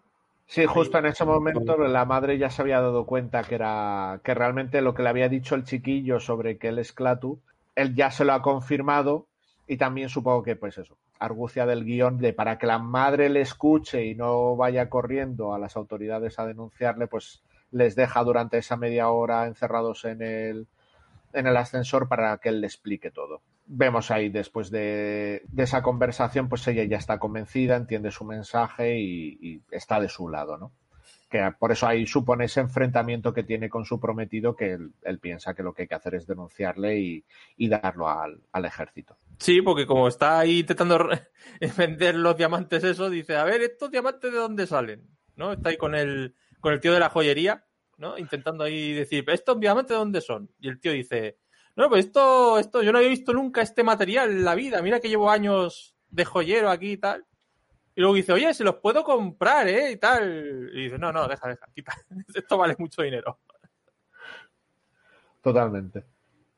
Sí, 0.51 0.65
justo 0.65 0.97
en 0.97 1.05
ese 1.05 1.25
momento 1.25 1.77
la 1.77 2.05
madre 2.05 2.39
ya 2.39 2.49
se 2.49 2.63
había 2.63 2.81
dado 2.81 3.05
cuenta 3.05 3.43
que 3.43 3.53
era 3.53 4.19
que 4.23 4.33
realmente 4.33 4.81
lo 4.81 4.95
que 4.95 5.03
le 5.03 5.09
había 5.09 5.29
dicho 5.29 5.53
el 5.53 5.63
chiquillo 5.63 6.19
sobre 6.19 6.57
que 6.57 6.69
él 6.69 6.79
es 6.79 6.91
Clatu, 6.91 7.39
él 7.75 7.93
ya 7.93 8.09
se 8.09 8.25
lo 8.25 8.33
ha 8.33 8.41
confirmado 8.41 9.27
y 9.67 9.77
también 9.77 10.09
supongo 10.09 10.41
que 10.41 10.55
pues 10.55 10.79
eso, 10.79 10.97
argucia 11.19 11.67
del 11.67 11.85
guion 11.85 12.17
de 12.17 12.33
para 12.33 12.57
que 12.57 12.65
la 12.65 12.79
madre 12.79 13.29
le 13.29 13.41
escuche 13.41 14.03
y 14.07 14.15
no 14.15 14.55
vaya 14.55 14.89
corriendo 14.89 15.53
a 15.53 15.59
las 15.59 15.77
autoridades 15.77 16.39
a 16.39 16.47
denunciarle, 16.47 17.05
pues 17.05 17.43
les 17.69 17.95
deja 17.95 18.23
durante 18.23 18.57
esa 18.57 18.75
media 18.75 19.09
hora 19.09 19.45
encerrados 19.45 20.03
en 20.05 20.23
el 20.23 20.67
en 21.31 21.45
el 21.45 21.57
ascensor 21.57 22.07
para 22.07 22.35
que 22.39 22.49
él 22.49 22.61
le 22.61 22.65
explique 22.65 23.11
todo. 23.11 23.41
Vemos 23.71 24.09
ahí 24.09 24.29
después 24.29 24.71
de, 24.71 25.43
esa 25.55 25.83
conversación, 25.83 26.49
pues 26.49 26.67
ella 26.67 26.83
ya 26.85 26.97
está 26.97 27.19
convencida, 27.19 27.75
entiende 27.75 28.09
su 28.09 28.25
mensaje 28.25 28.97
y, 28.99 29.61
está 29.69 29.99
de 29.99 30.09
su 30.09 30.27
lado, 30.27 30.57
¿no? 30.57 30.71
Que 31.29 31.51
por 31.59 31.71
eso 31.71 31.85
ahí 31.85 32.07
supone 32.07 32.45
ese 32.45 32.61
enfrentamiento 32.61 33.31
que 33.31 33.43
tiene 33.43 33.69
con 33.69 33.85
su 33.85 33.99
prometido, 33.99 34.55
que 34.55 34.73
él, 35.03 35.19
piensa 35.19 35.53
que 35.53 35.61
lo 35.61 35.73
que 35.73 35.83
hay 35.83 35.87
que 35.87 35.93
hacer 35.93 36.15
es 36.15 36.25
denunciarle 36.25 37.23
y, 37.57 37.69
darlo 37.69 38.09
al, 38.09 38.65
ejército. 38.65 39.17
Sí, 39.37 39.61
porque 39.61 39.85
como 39.85 40.07
está 40.07 40.39
ahí 40.39 40.61
intentando 40.61 41.07
vender 41.77 42.15
los 42.15 42.35
diamantes, 42.35 42.83
eso, 42.83 43.07
dice, 43.11 43.35
a 43.35 43.43
ver, 43.43 43.61
¿estos 43.61 43.91
diamantes 43.91 44.31
de 44.31 44.37
dónde 44.39 44.65
salen? 44.65 45.07
¿No? 45.35 45.53
Está 45.53 45.69
ahí 45.69 45.77
con 45.77 45.93
el, 45.93 46.35
con 46.59 46.73
el 46.73 46.79
tío 46.79 46.91
de 46.91 46.99
la 46.99 47.09
joyería, 47.09 47.67
¿no? 47.97 48.17
Intentando 48.17 48.63
ahí 48.63 48.93
decir, 48.93 49.23
¿estos 49.27 49.59
diamantes 49.59 49.89
de 49.89 49.99
dónde 49.99 50.21
son? 50.21 50.49
Y 50.59 50.69
el 50.69 50.79
tío 50.79 50.91
dice, 50.91 51.37
no, 51.79 51.87
pues 51.87 52.07
esto, 52.07 52.59
esto, 52.59 52.83
yo 52.83 52.91
no 52.91 52.97
había 52.97 53.09
visto 53.09 53.31
nunca 53.31 53.61
este 53.61 53.83
material 53.83 54.31
en 54.31 54.43
la 54.43 54.53
vida, 54.53 54.81
mira 54.81 54.99
que 54.99 55.07
llevo 55.07 55.31
años 55.31 55.95
de 56.09 56.25
joyero 56.25 56.69
aquí 56.69 56.91
y 56.91 56.97
tal. 56.97 57.25
Y 57.95 58.01
luego 58.01 58.15
dice, 58.15 58.33
oye, 58.33 58.53
se 58.53 58.65
los 58.65 58.75
puedo 58.75 59.01
comprar, 59.01 59.65
¿eh? 59.69 59.93
Y 59.93 59.95
tal. 59.95 60.71
Y 60.73 60.83
dice, 60.83 60.97
no, 60.97 61.13
no, 61.13 61.25
deja, 61.25 61.47
deja, 61.47 61.65
quita. 61.73 61.93
Esto 62.35 62.57
vale 62.57 62.75
mucho 62.77 63.01
dinero. 63.01 63.39
Totalmente. 65.41 66.03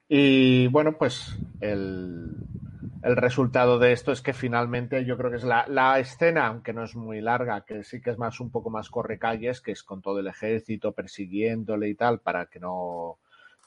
Y 0.09 0.65
bueno, 0.67 0.97
pues 0.97 1.37
el, 1.59 2.35
el 3.03 3.15
resultado 3.15 3.77
de 3.77 3.91
esto 3.91 4.11
es 4.11 4.23
que 4.23 4.33
finalmente 4.33 5.05
yo 5.05 5.17
creo 5.17 5.29
que 5.29 5.37
es 5.37 5.43
la, 5.43 5.67
la 5.67 5.99
escena, 5.99 6.47
aunque 6.47 6.73
no 6.73 6.83
es 6.83 6.95
muy 6.95 7.21
larga, 7.21 7.63
que 7.63 7.83
sí 7.83 8.01
que 8.01 8.09
es 8.09 8.17
más 8.17 8.39
un 8.39 8.49
poco 8.49 8.71
más 8.71 8.89
correcalles, 8.89 9.61
que 9.61 9.71
es 9.71 9.83
con 9.83 10.01
todo 10.01 10.19
el 10.19 10.27
ejército 10.27 10.93
persiguiéndole 10.93 11.89
y 11.89 11.95
tal, 11.95 12.21
para 12.21 12.47
que 12.47 12.59
no, 12.59 13.19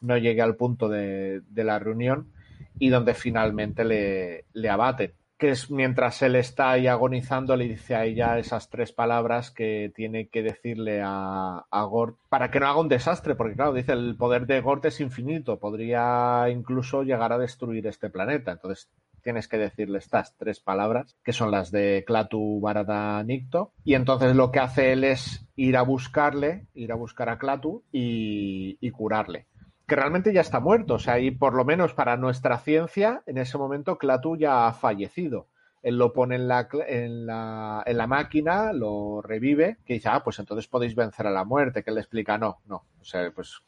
no 0.04 0.18
llegue 0.18 0.42
al 0.42 0.56
punto 0.56 0.88
de, 0.88 1.42
la 1.54 1.78
reunión, 1.78 2.30
y 2.78 2.88
donde 2.90 3.14
finalmente 3.14 3.84
le, 3.84 4.44
le 4.52 4.68
abaten. 4.68 5.12
Que 5.36 5.50
es 5.50 5.70
mientras 5.70 6.22
él 6.22 6.36
está 6.36 6.70
ahí 6.70 6.86
agonizando, 6.86 7.56
le 7.56 7.68
dice 7.68 7.96
a 7.96 8.04
ella 8.04 8.38
esas 8.38 8.70
tres 8.70 8.92
palabras 8.92 9.50
que 9.50 9.92
tiene 9.94 10.28
que 10.28 10.42
decirle 10.42 11.00
a, 11.02 11.64
Gort 11.90 12.16
para 12.28 12.50
que 12.50 12.60
no 12.60 12.66
haga 12.66 12.80
un 12.80 12.88
desastre, 12.88 13.34
porque 13.34 13.56
claro, 13.56 13.72
dice 13.72 13.92
el 13.92 14.16
poder 14.16 14.46
de 14.46 14.60
Gort 14.60 14.84
es 14.84 15.00
infinito, 15.00 15.58
podría 15.58 16.48
incluso 16.50 17.02
llegar 17.02 17.32
a 17.32 17.38
destruir 17.38 17.86
este 17.88 18.10
planeta. 18.10 18.52
Entonces 18.52 18.88
tienes 19.22 19.48
que 19.48 19.58
decirle 19.58 19.98
estas 19.98 20.36
tres 20.36 20.60
palabras, 20.60 21.16
que 21.24 21.32
son 21.32 21.50
las 21.50 21.72
de 21.72 22.04
Clatu 22.06 22.60
Barada 22.60 23.22
Nicto, 23.24 23.72
y 23.82 23.94
entonces 23.94 24.36
lo 24.36 24.52
que 24.52 24.60
hace 24.60 24.92
él 24.92 25.02
es 25.02 25.48
ir 25.56 25.76
a 25.76 25.82
buscarle, 25.82 26.66
ir 26.74 26.92
a 26.92 26.96
buscar 26.96 27.28
a 27.28 27.38
Clatu 27.38 27.82
y 27.90 28.90
curarle 28.92 29.46
que 29.86 29.96
realmente 29.96 30.32
ya 30.32 30.40
está 30.40 30.60
muerto. 30.60 30.94
O 30.94 30.98
sea, 30.98 31.18
y 31.18 31.30
por 31.30 31.54
lo 31.54 31.64
menos 31.64 31.94
para 31.94 32.16
nuestra 32.16 32.58
ciencia, 32.58 33.22
en 33.26 33.38
ese 33.38 33.58
momento 33.58 33.98
Clatu 33.98 34.36
ya 34.36 34.66
ha 34.66 34.72
fallecido. 34.72 35.48
Él 35.82 35.98
lo 35.98 36.14
pone 36.14 36.36
en 36.36 36.48
la, 36.48 36.66
en 36.88 37.26
la, 37.26 37.82
en 37.84 37.98
la 37.98 38.06
máquina, 38.06 38.72
lo 38.72 39.20
revive, 39.20 39.76
que 39.84 39.94
dice, 39.94 40.08
ah, 40.10 40.22
pues 40.24 40.38
entonces 40.38 40.66
podéis 40.66 40.94
vencer 40.94 41.26
a 41.26 41.30
la 41.30 41.44
muerte, 41.44 41.82
que 41.82 41.90
él 41.90 41.96
le 41.96 42.00
explica, 42.00 42.38
no, 42.38 42.60
no. 42.66 42.86
O 43.00 43.04
sea, 43.04 43.30
pues 43.30 43.60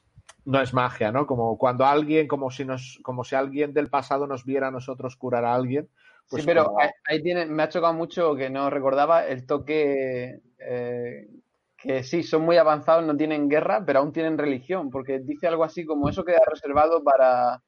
no 0.46 0.60
es 0.60 0.72
magia, 0.72 1.12
¿no? 1.12 1.26
Como 1.26 1.58
cuando 1.58 1.84
alguien, 1.84 2.26
como 2.26 2.50
si 2.50 2.64
nos, 2.64 3.00
como 3.02 3.22
si 3.22 3.34
alguien 3.34 3.74
del 3.74 3.90
pasado 3.90 4.26
nos 4.26 4.44
viera 4.46 4.68
a 4.68 4.70
nosotros 4.70 5.16
curar 5.16 5.44
a 5.44 5.54
alguien. 5.54 5.88
Pues 6.30 6.42
sí, 6.42 6.46
pero 6.46 6.64
como- 6.66 6.80
ahí, 6.80 6.88
ahí 7.06 7.22
tiene, 7.22 7.44
me 7.46 7.62
ha 7.62 7.68
chocado 7.68 7.92
mucho 7.92 8.34
que 8.34 8.48
no 8.48 8.70
recordaba 8.70 9.26
el 9.26 9.44
toque 9.44 10.40
eh, 10.58 11.28
que 11.76 12.02
sí, 12.02 12.22
son 12.22 12.42
muy 12.42 12.56
avanzados, 12.56 13.04
no 13.04 13.16
tienen 13.16 13.48
guerra, 13.48 13.84
pero 13.84 13.98
aún 14.00 14.12
tienen 14.12 14.38
religión, 14.38 14.90
porque 14.90 15.18
dice 15.20 15.46
algo 15.46 15.64
así 15.64 15.84
como 15.84 16.08
eso 16.08 16.24
queda 16.24 16.40
reservado 16.50 17.02
para... 17.04 17.62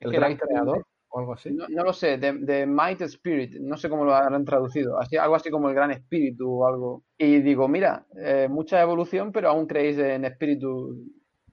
el 0.00 0.10
que 0.10 0.16
gran 0.16 0.36
creador 0.36 0.86
o 1.08 1.18
algo 1.18 1.34
así. 1.34 1.50
No, 1.50 1.66
no 1.68 1.84
lo 1.84 1.92
sé, 1.92 2.16
de, 2.18 2.32
de 2.34 2.66
Might 2.66 3.00
Spirit, 3.02 3.56
no 3.60 3.76
sé 3.76 3.88
cómo 3.88 4.04
lo 4.04 4.14
habrán 4.14 4.44
traducido, 4.44 4.98
así, 4.98 5.16
algo 5.16 5.34
así 5.34 5.50
como 5.50 5.68
el 5.68 5.74
gran 5.74 5.90
espíritu 5.90 6.50
o 6.62 6.66
algo. 6.66 7.04
Y 7.18 7.40
digo, 7.42 7.68
mira, 7.68 8.06
eh, 8.16 8.46
mucha 8.48 8.80
evolución, 8.80 9.32
pero 9.32 9.50
aún 9.50 9.66
creéis 9.66 9.98
en 9.98 10.24
espíritus 10.24 10.96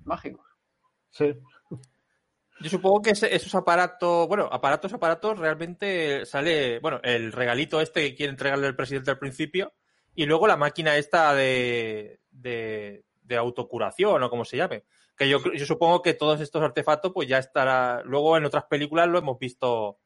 mágicos. 0.06 0.46
Sí. 1.10 1.34
Yo 2.62 2.70
supongo 2.70 3.02
que 3.02 3.12
ese- 3.12 3.34
esos 3.34 3.56
aparatos, 3.56 4.28
bueno, 4.28 4.48
aparatos, 4.52 4.94
aparatos, 4.94 5.40
realmente 5.40 6.26
sale, 6.26 6.80
bueno, 6.80 7.00
el 7.04 7.32
regalito 7.32 7.80
este 7.82 8.02
que 8.02 8.16
quiere 8.16 8.32
entregarle 8.32 8.68
el 8.68 8.76
presidente 8.76 9.12
al 9.12 9.18
principio 9.18 9.72
y 10.20 10.26
luego 10.26 10.48
la 10.48 10.58
máquina 10.58 10.98
esta 10.98 11.34
de, 11.34 12.20
de, 12.30 13.06
de 13.24 13.38
autocuración 13.38 14.22
o 14.22 14.30
como 14.30 14.44
se 14.44 14.58
llame. 14.58 14.84
Que 15.16 15.30
yo, 15.30 15.40
yo 15.54 15.66
supongo 15.66 16.02
que 16.02 16.14
todos 16.14 16.42
estos 16.42 16.62
artefactos 16.62 17.14
pues 17.14 17.30
ya 17.30 17.38
estará, 17.38 18.02
luego 18.04 18.36
en 18.36 18.44
otras 18.44 18.66
películas 18.66 19.08
lo 19.08 19.18
hemos 19.18 19.40
visto 19.40 19.98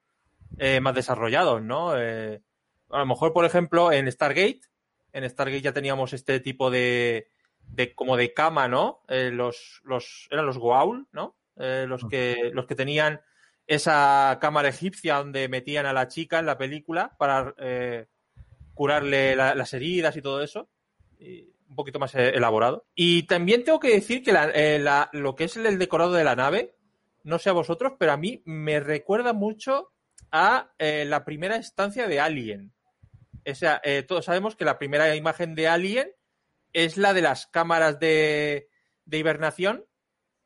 eh, 0.60 0.80
más 0.82 0.94
desarrollados, 0.94 1.64
¿no? 1.64 1.98
Eh, 1.98 2.44
a 2.92 3.00
lo 3.00 3.08
mejor, 3.08 3.34
por 3.34 3.44
ejemplo, 3.44 3.92
en 3.92 4.12
Stargate, 4.12 4.62
en 5.14 5.28
Stargate 5.28 5.62
ya 5.62 5.74
teníamos 5.74 6.14
este 6.14 6.40
tipo 6.40 6.70
de, 6.70 7.30
de 7.70 7.96
como 7.96 8.16
de 8.16 8.36
cama, 8.36 8.68
¿no? 8.68 9.02
Eh, 9.08 9.32
los, 9.34 9.82
los, 9.84 10.28
eran 10.30 10.46
los 10.46 10.60
Goa'uld, 10.60 11.08
¿no? 11.12 11.36
Eh, 11.56 11.86
los 11.88 12.06
que, 12.08 12.52
los 12.54 12.68
que 12.68 12.76
tenían 12.76 13.20
esa 13.66 14.38
cámara 14.40 14.70
egipcia 14.70 15.16
donde 15.16 15.48
metían 15.48 15.88
a 15.88 15.94
la 15.94 16.08
chica 16.08 16.38
en 16.38 16.46
la 16.46 16.60
película 16.60 17.16
para 17.18 17.56
eh, 17.58 18.06
curarle 18.74 19.36
la- 19.36 19.56
las 19.56 19.74
heridas 19.74 20.16
y 20.18 20.22
todo 20.22 20.42
eso. 20.42 20.70
Y 21.20 21.50
un 21.70 21.76
poquito 21.76 22.00
más 22.00 22.14
eh, 22.16 22.30
elaborado. 22.36 22.86
Y 22.96 23.24
también 23.24 23.64
tengo 23.64 23.80
que 23.80 23.90
decir 23.94 24.24
que 24.24 24.32
la- 24.34 24.50
eh, 24.52 24.80
la- 24.80 25.10
lo 25.14 25.36
que 25.36 25.46
es 25.46 25.58
el 25.58 25.80
decorado 25.80 26.14
de 26.14 26.24
la 26.24 26.36
nave, 26.36 26.76
no 27.24 27.40
sé 27.40 27.50
a 27.50 27.54
vosotros, 27.54 27.94
pero 27.98 28.12
a 28.12 28.18
mí 28.18 28.42
me 28.46 28.80
recuerda 28.80 29.34
mucho 29.34 29.92
a 30.32 30.74
eh, 30.80 31.06
la 31.06 31.24
primera 31.26 31.56
estancia 31.56 32.08
de 32.08 32.20
Alien. 32.20 32.74
O 33.50 33.56
sea, 33.56 33.82
eh, 33.84 34.04
todos 34.04 34.26
sabemos 34.26 34.56
que 34.56 34.66
la 34.66 34.78
primera 34.80 35.16
imagen 35.16 35.54
de 35.56 35.68
Alien 35.68 36.12
es 36.74 36.98
la 36.98 37.14
de 37.14 37.22
las 37.22 37.46
cámaras 37.48 38.00
de, 38.00 38.70
de 39.06 39.18
hibernación 39.18 39.86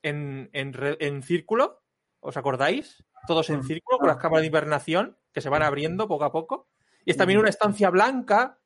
en, 0.03 0.49
en 0.53 0.73
en 0.99 1.23
círculo. 1.23 1.81
¿Os 2.19 2.37
acordáis? 2.37 3.03
Todos 3.27 3.49
en 3.49 3.63
círculo 3.63 3.99
con 3.99 4.07
las 4.07 4.17
cámaras 4.17 4.41
de 4.41 4.47
hibernación 4.47 5.17
que 5.33 5.41
se 5.41 5.49
van 5.49 5.63
abriendo 5.63 6.07
poco 6.07 6.25
a 6.25 6.31
poco. 6.31 6.67
Y 7.07 7.11
es 7.11 7.17
también 7.17 7.39
una 7.39 7.47
estancia 7.47 7.89
blanca 7.89 8.59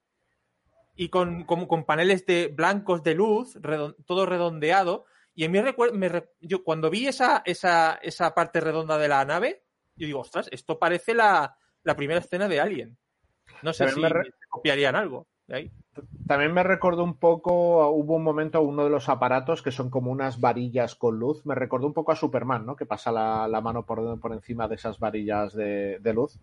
y 0.95 1.09
con, 1.09 1.43
con- 1.43 1.67
con 1.67 1.85
paneles 1.85 2.25
de 2.25 2.47
blancos 2.47 3.03
de 3.03 3.13
luz, 3.13 3.55
redon- 3.57 3.95
todo 4.03 4.25
redondeado. 4.25 5.05
Y 5.35 5.47
recuerdo, 5.47 5.95
me 5.95 6.09
re- 6.09 6.31
yo 6.39 6.63
cuando 6.63 6.89
vi 6.89 7.07
esa, 7.07 7.43
esa, 7.45 7.99
esa 8.01 8.33
parte 8.33 8.59
redonda 8.59 8.97
de 8.97 9.07
la 9.07 9.23
nave, 9.25 9.63
yo 9.95 10.07
digo, 10.07 10.21
ostras, 10.21 10.49
esto 10.51 10.79
parece 10.79 11.13
la, 11.13 11.55
la 11.83 11.95
primera 11.95 12.19
escena 12.19 12.47
de 12.47 12.59
Alien. 12.59 12.97
No 13.61 13.73
sé 13.73 13.85
También 13.85 14.09
si 14.09 14.29
me 14.29 14.33
copiarían 14.49 14.95
algo 14.95 15.27
de 15.45 15.55
ahí. 15.55 15.71
También 16.25 16.51
me 16.51 16.63
recordó 16.63 17.03
un 17.03 17.19
poco, 17.19 17.89
hubo 17.89 18.15
un 18.15 18.23
momento, 18.23 18.59
uno 18.61 18.85
de 18.85 18.89
los 18.89 19.07
aparatos 19.07 19.61
que 19.61 19.71
son 19.71 19.91
como 19.91 20.09
unas 20.09 20.39
varillas 20.39 20.95
con 20.95 21.19
luz, 21.19 21.45
me 21.45 21.53
recordó 21.53 21.85
un 21.85 21.93
poco 21.93 22.11
a 22.11 22.15
Superman, 22.15 22.65
¿no? 22.65 22.75
Que 22.75 22.87
pasa 22.87 23.11
la, 23.11 23.47
la 23.47 23.61
mano 23.61 23.85
por, 23.85 24.19
por 24.19 24.33
encima 24.33 24.67
de 24.67 24.75
esas 24.75 24.97
varillas 24.97 25.53
de, 25.53 25.99
de 25.99 26.13
luz. 26.13 26.39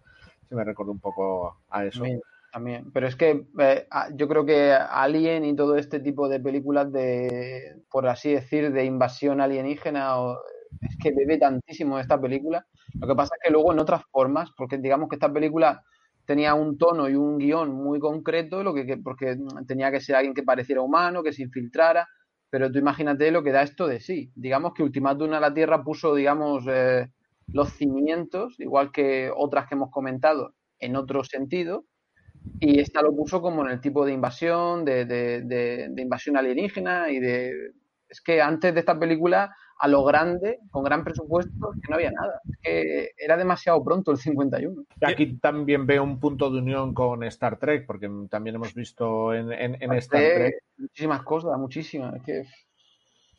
Sí, 0.48 0.54
me 0.54 0.64
recordó 0.64 0.92
un 0.92 1.00
poco 1.00 1.58
a 1.68 1.84
eso. 1.84 2.02
También. 2.50 2.90
Pero 2.92 3.06
es 3.06 3.14
que 3.14 3.46
eh, 3.58 3.86
yo 4.14 4.26
creo 4.26 4.46
que 4.46 4.72
Alien 4.72 5.44
y 5.44 5.54
todo 5.54 5.76
este 5.76 6.00
tipo 6.00 6.28
de 6.28 6.40
películas 6.40 6.90
de, 6.90 7.82
por 7.90 8.08
así 8.08 8.32
decir, 8.32 8.72
de 8.72 8.84
invasión 8.84 9.40
alienígena, 9.40 10.16
es 10.80 10.96
que 10.98 11.12
bebe 11.12 11.38
tantísimo 11.38 11.96
de 11.96 12.02
esta 12.02 12.18
película. 12.18 12.66
Lo 12.94 13.06
que 13.06 13.14
pasa 13.14 13.34
es 13.36 13.42
que 13.44 13.52
luego 13.52 13.72
en 13.72 13.80
otras 13.80 14.02
formas, 14.10 14.50
porque 14.56 14.78
digamos 14.78 15.10
que 15.10 15.16
esta 15.16 15.30
película 15.32 15.82
tenía 16.24 16.54
un 16.54 16.78
tono 16.78 17.08
y 17.08 17.14
un 17.14 17.38
guion 17.38 17.70
muy 17.70 17.98
concreto, 18.00 18.62
lo 18.62 18.72
que- 18.74 18.96
porque 19.02 19.36
tenía 19.66 19.90
que 19.90 20.00
ser 20.00 20.16
alguien 20.16 20.34
que 20.34 20.42
pareciera 20.42 20.80
humano, 20.82 21.22
que 21.22 21.32
se 21.34 21.42
infiltrara, 21.42 22.06
pero 22.50 22.70
tú 22.72 22.78
imagínate 22.78 23.30
lo 23.30 23.42
que 23.42 23.52
da 23.52 23.62
esto 23.62 23.86
de 23.86 24.00
sí. 24.00 24.32
Digamos 24.34 24.72
que 24.74 24.82
Ultimátum 24.82 25.32
a 25.34 25.40
la 25.40 25.52
Tierra 25.52 25.82
puso, 25.82 26.14
digamos, 26.14 26.64
eh, 26.68 27.08
los 27.52 27.70
cimientos, 27.70 28.58
igual 28.60 28.92
que 28.92 29.30
otras 29.34 29.66
que 29.68 29.74
hemos 29.74 29.90
comentado, 29.90 30.54
en 30.78 30.96
otro 30.96 31.24
sentido, 31.24 31.84
y 32.60 32.80
esta 32.80 33.02
lo 33.02 33.14
puso 33.14 33.40
como 33.40 33.64
en 33.64 33.70
el 33.72 33.80
tipo 33.80 34.04
de 34.04 34.12
invasión, 34.12 34.84
de, 34.84 35.04
de- 35.04 35.42
de- 35.42 35.88
de 35.90 36.02
invasión 36.02 36.36
alienígena 36.36 37.10
y 37.10 37.18
de... 37.20 37.52
Es 38.08 38.20
que 38.22 38.40
antes 38.40 38.72
de 38.72 38.80
esta 38.80 38.98
película, 38.98 39.54
a 39.80 39.86
lo 39.86 40.02
grande, 40.02 40.58
con 40.70 40.82
gran 40.82 41.04
presupuesto, 41.04 41.72
es 41.74 41.80
que 41.82 41.90
no 41.90 41.96
había 41.96 42.10
nada. 42.10 42.40
Es 42.50 42.56
que 42.62 43.10
era 43.18 43.36
demasiado 43.36 43.84
pronto 43.84 44.10
el 44.12 44.16
51. 44.16 44.82
Y 45.00 45.04
Aquí 45.04 45.38
también 45.38 45.86
veo 45.86 46.02
un 46.02 46.18
punto 46.18 46.50
de 46.50 46.58
unión 46.58 46.94
con 46.94 47.22
Star 47.24 47.58
Trek, 47.58 47.86
porque 47.86 48.10
también 48.30 48.56
hemos 48.56 48.72
visto 48.74 49.34
en, 49.34 49.52
en- 49.52 49.80
en 49.82 49.92
Star 49.94 50.22
Trek 50.22 50.54
Muchísimas 50.78 51.22
cosas, 51.22 51.58
muchísimas. 51.58 52.14
Es 52.16 52.22
que 52.22 52.44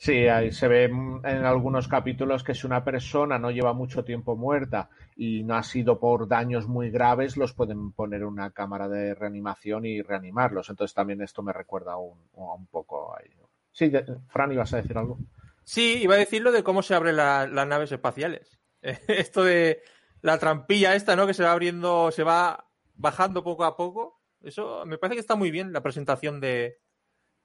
Sí, 0.02 0.30
ahí 0.30 0.54
se 0.54 0.70
ve 0.70 0.86
en 0.86 1.26
algunos 1.26 1.90
capítulos 1.90 2.42
que 2.42 2.56
si 2.56 2.66
una 2.66 2.86
persona 2.86 3.38
no 3.38 3.52
lleva 3.52 3.74
mucho 3.74 4.06
tiempo 4.06 4.38
muerta 4.38 4.90
y 5.18 5.44
no 5.44 5.56
ha 5.56 5.64
sido 5.64 6.00
por 6.00 6.26
daños 6.30 6.68
muy 6.70 6.90
graves, 6.90 7.36
los 7.36 7.52
pueden 7.54 7.92
poner 7.92 8.22
en 8.22 8.28
una 8.28 8.52
cámara 8.52 8.88
de 8.88 9.14
reanimación 9.14 9.86
y 9.86 10.02
reanimarlos. 10.02 10.70
Entonces 10.70 10.96
también 10.96 11.22
esto 11.22 11.44
me 11.44 11.52
recuerda 11.52 11.98
un, 11.98 12.18
a 12.38 12.54
un 12.54 12.66
poco 12.68 13.14
ahí. 13.18 13.30
Sí, 13.74 13.90
de- 13.90 14.06
Fran, 14.30 14.54
¿ibas 14.54 14.74
a 14.74 14.78
decir 14.78 14.98
algo? 14.98 15.18
Sí, 15.66 16.00
iba 16.02 16.16
a 16.16 16.20
decir 16.20 16.44
lo 16.44 16.54
de 16.54 16.64
cómo 16.64 16.82
se 16.82 16.96
abren 16.96 17.18
la- 17.18 17.46
las 17.46 17.68
naves 17.68 17.92
espaciales. 17.92 18.58
Esto 18.82 19.44
de 19.44 19.82
la 20.22 20.38
trampilla 20.38 20.96
esta, 20.96 21.18
¿no? 21.18 21.28
Que 21.28 21.34
se 21.34 21.44
va 21.44 21.52
abriendo, 21.52 22.10
se 22.12 22.24
va 22.24 22.70
bajando 22.96 23.44
poco 23.44 23.66
a 23.66 23.76
poco. 23.76 24.22
Eso 24.42 24.86
me 24.86 24.98
parece 24.98 25.16
que 25.18 25.22
está 25.22 25.36
muy 25.36 25.52
bien 25.52 25.74
la 25.74 25.84
presentación 25.84 26.40
de 26.40 26.80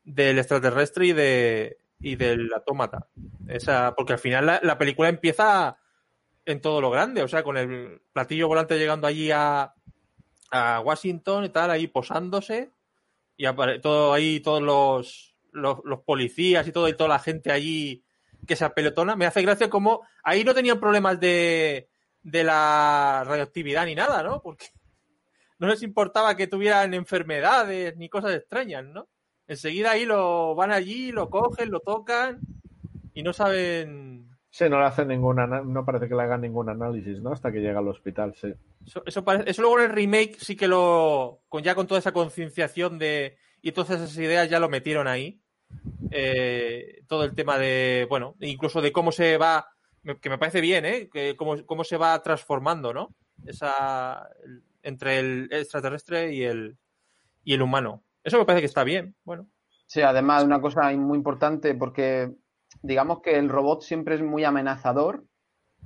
del 0.05 0.39
extraterrestre 0.39 1.07
y 1.07 1.13
de 1.15 1.79
y 2.05 2.17
del 2.17 2.53
autómata. 2.53 3.09
Esa, 3.49 3.95
porque 3.97 4.13
al 4.15 4.19
final 4.19 4.47
la, 4.47 4.61
la 4.63 4.77
película 4.79 5.09
empieza 5.09 5.79
en 6.45 6.61
todo 6.61 6.81
lo 6.81 6.91
grande, 6.91 7.23
o 7.23 7.29
sea, 7.29 7.43
con 7.43 7.57
el 7.57 8.03
platillo 8.13 8.49
volante 8.49 8.79
llegando 8.79 9.07
allí 9.07 9.31
a, 9.31 9.75
a 10.51 10.81
Washington 10.81 11.45
y 11.45 11.49
tal, 11.49 11.71
ahí 11.71 11.87
posándose, 11.87 12.71
y 13.37 13.47
apare- 13.47 13.81
todo 13.81 14.13
ahí, 14.13 14.41
todos 14.41 14.63
los, 14.63 15.35
los, 15.53 15.79
los 15.85 16.01
policías 16.01 16.67
y 16.69 16.73
todo, 16.73 16.89
y 16.89 16.95
toda 16.97 17.09
la 17.09 17.19
gente 17.19 17.51
allí 17.51 18.05
que 18.47 18.57
se 18.57 18.65
apelotona. 18.67 19.17
Me 19.17 19.25
hace 19.27 19.41
gracia 19.43 19.71
como 19.71 20.03
ahí 20.23 20.45
no 20.45 20.55
tenían 20.55 20.79
problemas 20.79 21.19
de, 21.19 21.89
de 22.23 22.45
la 22.45 23.25
radioactividad 23.27 23.87
ni 23.87 23.95
nada, 23.95 24.23
¿no? 24.23 24.43
Porque 24.43 24.67
no 25.59 25.67
les 25.69 25.83
importaba 25.83 26.37
que 26.37 26.47
tuvieran 26.47 26.93
enfermedades 26.93 27.97
ni 27.97 28.11
cosas 28.11 28.35
extrañas, 28.35 28.85
¿no? 28.85 29.09
Enseguida 29.47 29.91
ahí 29.93 30.05
lo 30.07 30.55
van 30.55 30.73
allí, 30.73 31.13
lo 31.13 31.29
cogen, 31.31 31.71
lo 31.71 31.81
tocan 31.81 32.41
y 33.13 33.23
no 33.23 33.33
saben. 33.33 34.31
Sí, 34.51 34.69
no 34.69 34.79
le 34.79 34.87
hacen 34.87 35.09
ninguna, 35.09 35.47
no 35.47 35.85
parece 35.85 36.09
que 36.09 36.15
le 36.15 36.23
hagan 36.23 36.43
ningún 36.43 36.69
análisis, 36.69 37.21
¿no? 37.21 37.33
Hasta 37.33 37.51
que 37.51 37.59
llega 37.61 37.81
al 37.81 37.89
hospital, 37.89 38.35
sí. 38.41 38.55
Eso, 38.87 39.03
eso, 39.05 39.25
parece- 39.25 39.51
eso 39.51 39.63
luego 39.63 39.81
en 39.81 39.87
el 39.87 39.93
remake 39.97 40.37
sí 40.39 40.55
que 40.57 40.69
lo. 40.69 41.41
Con, 41.49 41.63
ya 41.63 41.75
con 41.75 41.87
toda 41.87 41.99
esa 41.99 42.13
concienciación 42.13 42.99
de. 42.99 43.37
Y 43.63 43.73
todas 43.73 43.91
esas 43.91 44.17
ideas 44.19 44.49
ya 44.49 44.61
lo 44.61 44.69
metieron 44.69 45.09
ahí. 45.09 45.41
Eh, 46.13 47.03
todo 47.09 47.25
el 47.25 47.35
tema 47.35 47.59
de. 47.59 48.07
Bueno, 48.09 48.37
incluso 48.41 48.81
de 48.81 48.93
cómo 48.93 49.11
se 49.11 49.37
va. 49.39 49.69
Que 50.21 50.29
me 50.31 50.39
parece 50.39 50.61
bien, 50.61 50.85
¿eh? 50.85 51.09
Que 51.13 51.35
cómo, 51.35 51.65
cómo 51.67 51.83
se 51.83 51.97
va 51.97 52.23
transformando, 52.23 52.93
¿no? 52.95 53.15
Esa. 53.47 54.29
entre 54.83 55.19
el 55.19 55.49
extraterrestre 55.51 56.33
y 56.33 56.45
el. 56.45 56.77
Y 57.43 57.55
el 57.55 57.63
humano. 57.63 58.04
Eso 58.25 58.39
me 58.39 58.47
parece 58.47 58.63
que 58.63 58.67
está 58.67 58.85
bien. 58.85 59.15
Bueno. 59.25 59.47
Sí, 59.87 60.01
además 60.01 60.45
una 60.45 60.61
cosa 60.61 60.91
muy 60.93 61.19
importante 61.19 61.75
porque 61.75 62.33
digamos 62.83 63.21
que 63.21 63.39
el 63.39 63.49
robot 63.49 63.83
siempre 63.83 64.15
es 64.15 64.23
muy 64.23 64.45
amenazador, 64.45 65.25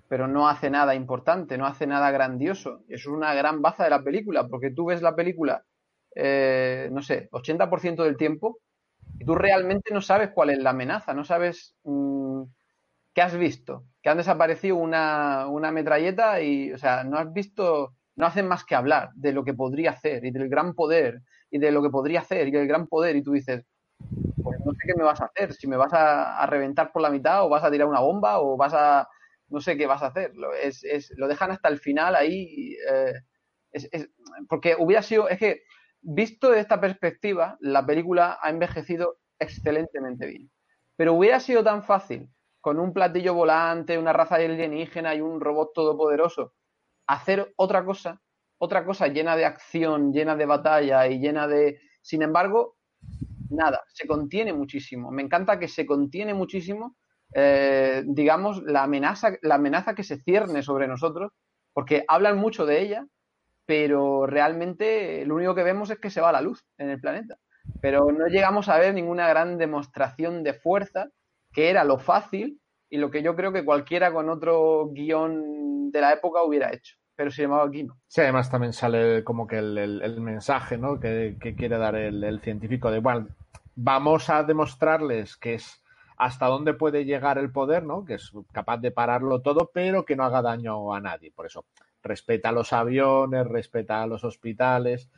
pero 0.08 0.28
no 0.28 0.48
hace 0.48 0.70
nada 0.70 0.94
importante, 0.94 1.58
no 1.58 1.66
hace 1.66 1.86
nada 1.86 2.10
grandioso. 2.10 2.84
Eso 2.88 3.10
es 3.10 3.16
una 3.16 3.34
gran 3.34 3.60
baza 3.60 3.84
de 3.84 3.90
la 3.90 4.02
película, 4.02 4.46
porque 4.48 4.70
tú 4.70 4.86
ves 4.86 5.02
la 5.02 5.14
película, 5.14 5.64
eh, 6.14 6.88
no 6.92 7.02
sé, 7.02 7.28
80% 7.32 8.04
del 8.04 8.16
tiempo 8.16 8.60
y 9.18 9.24
tú 9.24 9.34
realmente 9.34 9.92
no 9.92 10.00
sabes 10.00 10.30
cuál 10.32 10.50
es 10.50 10.58
la 10.58 10.70
amenaza, 10.70 11.14
no 11.14 11.24
sabes 11.24 11.74
mm, 11.82 12.44
qué 13.12 13.22
has 13.22 13.36
visto, 13.36 13.84
que 14.00 14.10
han 14.10 14.18
desaparecido 14.18 14.76
una, 14.76 15.48
una 15.48 15.72
metralleta 15.72 16.40
y, 16.40 16.72
o 16.72 16.78
sea, 16.78 17.04
no 17.04 17.18
has 17.18 17.32
visto, 17.32 17.94
no 18.16 18.26
hacen 18.26 18.46
más 18.46 18.64
que 18.64 18.76
hablar 18.76 19.10
de 19.14 19.32
lo 19.32 19.44
que 19.44 19.54
podría 19.54 19.90
hacer 19.90 20.24
y 20.24 20.30
del 20.30 20.48
gran 20.48 20.74
poder 20.74 21.20
y 21.50 21.58
de 21.58 21.70
lo 21.70 21.82
que 21.82 21.90
podría 21.90 22.20
hacer 22.20 22.48
y 22.48 22.50
del 22.50 22.66
gran 22.68 22.86
poder 22.86 23.16
y 23.16 23.22
tú 23.22 23.32
dices, 23.32 23.64
pues 24.42 24.58
no 24.64 24.72
sé 24.72 24.78
qué 24.86 24.94
me 24.94 25.04
vas 25.04 25.20
a 25.20 25.26
hacer, 25.26 25.52
si 25.54 25.66
me 25.66 25.76
vas 25.76 25.92
a, 25.92 26.46
reventar 26.46 26.92
por 26.92 27.02
la 27.02 27.10
mitad 27.10 27.44
o 27.44 27.48
vas 27.48 27.64
a 27.64 27.70
tirar 27.70 27.88
una 27.88 28.00
bomba 28.00 28.40
o 28.40 28.56
vas 28.56 28.74
a, 28.74 29.08
no 29.48 29.60
sé 29.60 29.76
qué 29.76 29.86
vas 29.86 30.02
a 30.02 30.08
hacer. 30.08 30.32
Lo 30.34 31.28
dejan 31.28 31.50
hasta 31.50 31.68
el 31.68 31.78
final 31.78 32.14
ahí. 32.14 32.76
eh, 32.88 33.12
es- 33.72 33.88
es- 33.92 34.10
porque 34.48 34.76
hubiera 34.78 35.02
sido, 35.02 35.28
es 35.28 35.38
que, 35.38 35.62
visto 36.00 36.50
de 36.50 36.60
esta 36.60 36.80
perspectiva, 36.80 37.56
la 37.60 37.84
película 37.84 38.38
ha 38.40 38.50
envejecido 38.50 39.18
excelentemente 39.38 40.26
bien. 40.26 40.50
Pero 40.96 41.14
hubiera 41.14 41.40
sido 41.40 41.62
tan 41.64 41.84
fácil, 41.84 42.30
con 42.60 42.78
un 42.80 42.92
platillo 42.92 43.34
volante, 43.34 43.98
una 43.98 44.12
raza 44.12 44.36
alienígena 44.36 45.14
y 45.14 45.20
un 45.20 45.40
robot 45.40 45.72
todopoderoso, 45.74 46.54
hacer 47.06 47.52
otra 47.56 47.84
cosa, 47.84 48.20
otra 48.58 48.84
cosa 48.84 49.08
llena 49.08 49.36
de 49.36 49.44
acción, 49.44 50.12
llena 50.12 50.36
de 50.36 50.46
batalla 50.46 51.06
y 51.06 51.18
llena 51.18 51.46
de... 51.46 51.80
Sin 52.02 52.22
embargo, 52.22 52.76
nada, 53.50 53.82
se 53.88 54.06
contiene 54.06 54.52
muchísimo. 54.52 55.10
Me 55.10 55.22
encanta 55.22 55.58
que 55.58 55.68
se 55.68 55.86
contiene 55.86 56.34
muchísimo, 56.34 56.96
eh, 57.34 58.02
digamos, 58.06 58.62
la 58.62 58.82
amenaza, 58.82 59.32
la 59.42 59.56
amenaza 59.56 59.94
que 59.94 60.04
se 60.04 60.18
cierne 60.18 60.62
sobre 60.62 60.88
nosotros, 60.88 61.32
porque 61.72 62.04
hablan 62.08 62.38
mucho 62.38 62.66
de 62.66 62.80
ella, 62.80 63.06
pero 63.66 64.26
realmente 64.26 65.24
lo 65.26 65.34
único 65.36 65.54
que 65.54 65.62
vemos 65.62 65.90
es 65.90 65.98
que 65.98 66.10
se 66.10 66.20
va 66.20 66.32
la 66.32 66.40
luz 66.40 66.64
en 66.78 66.90
el 66.90 67.00
planeta. 67.00 67.36
Pero 67.80 68.10
no 68.10 68.26
llegamos 68.26 68.68
a 68.68 68.78
ver 68.78 68.94
ninguna 68.94 69.28
gran 69.28 69.58
demostración 69.58 70.42
de 70.42 70.54
fuerza, 70.54 71.08
que 71.52 71.70
era 71.70 71.84
lo 71.84 71.98
fácil 71.98 72.60
y 72.90 72.96
lo 72.96 73.10
que 73.10 73.22
yo 73.22 73.36
creo 73.36 73.52
que 73.52 73.64
cualquiera 73.64 74.12
con 74.12 74.30
otro 74.30 74.88
guion 74.92 75.90
de 75.90 76.00
la 76.00 76.12
época 76.12 76.42
hubiera 76.42 76.72
hecho. 76.72 76.97
Pero 77.18 77.30
sin 77.32 77.44
embargo 77.46 77.66
aquí 77.66 77.82
no. 77.82 77.98
Sí, 78.06 78.20
además 78.20 78.50
también 78.50 78.72
sale 78.72 79.24
como 79.24 79.46
que 79.46 79.58
el, 79.58 79.76
el- 79.76 80.20
mensaje 80.20 80.78
¿no? 80.78 81.00
que, 81.00 81.36
que 81.40 81.54
quiere 81.56 81.76
dar 81.76 81.96
el, 81.96 82.22
el 82.22 82.40
científico 82.40 82.90
de, 82.92 83.00
bueno, 83.00 83.28
vamos 83.74 84.30
a 84.30 84.44
demostrarles 84.44 85.36
que 85.36 85.54
es 85.54 85.82
hasta 86.16 86.46
dónde 86.46 86.74
puede 86.74 87.04
llegar 87.04 87.38
el 87.38 87.50
poder, 87.52 87.84
¿no? 87.84 88.04
que 88.04 88.14
es 88.14 88.32
capaz 88.52 88.78
de 88.78 88.92
pararlo 88.92 89.40
todo, 89.42 89.70
pero 89.74 90.04
que 90.04 90.16
no 90.16 90.24
haga 90.24 90.42
daño 90.42 90.94
a 90.94 91.00
nadie. 91.00 91.32
Por 91.32 91.46
eso, 91.46 91.64
respeta 92.02 92.52
los 92.52 92.72
aviones, 92.72 93.46
respeta 93.46 94.06
los 94.06 94.24
hospitales. 94.24 95.10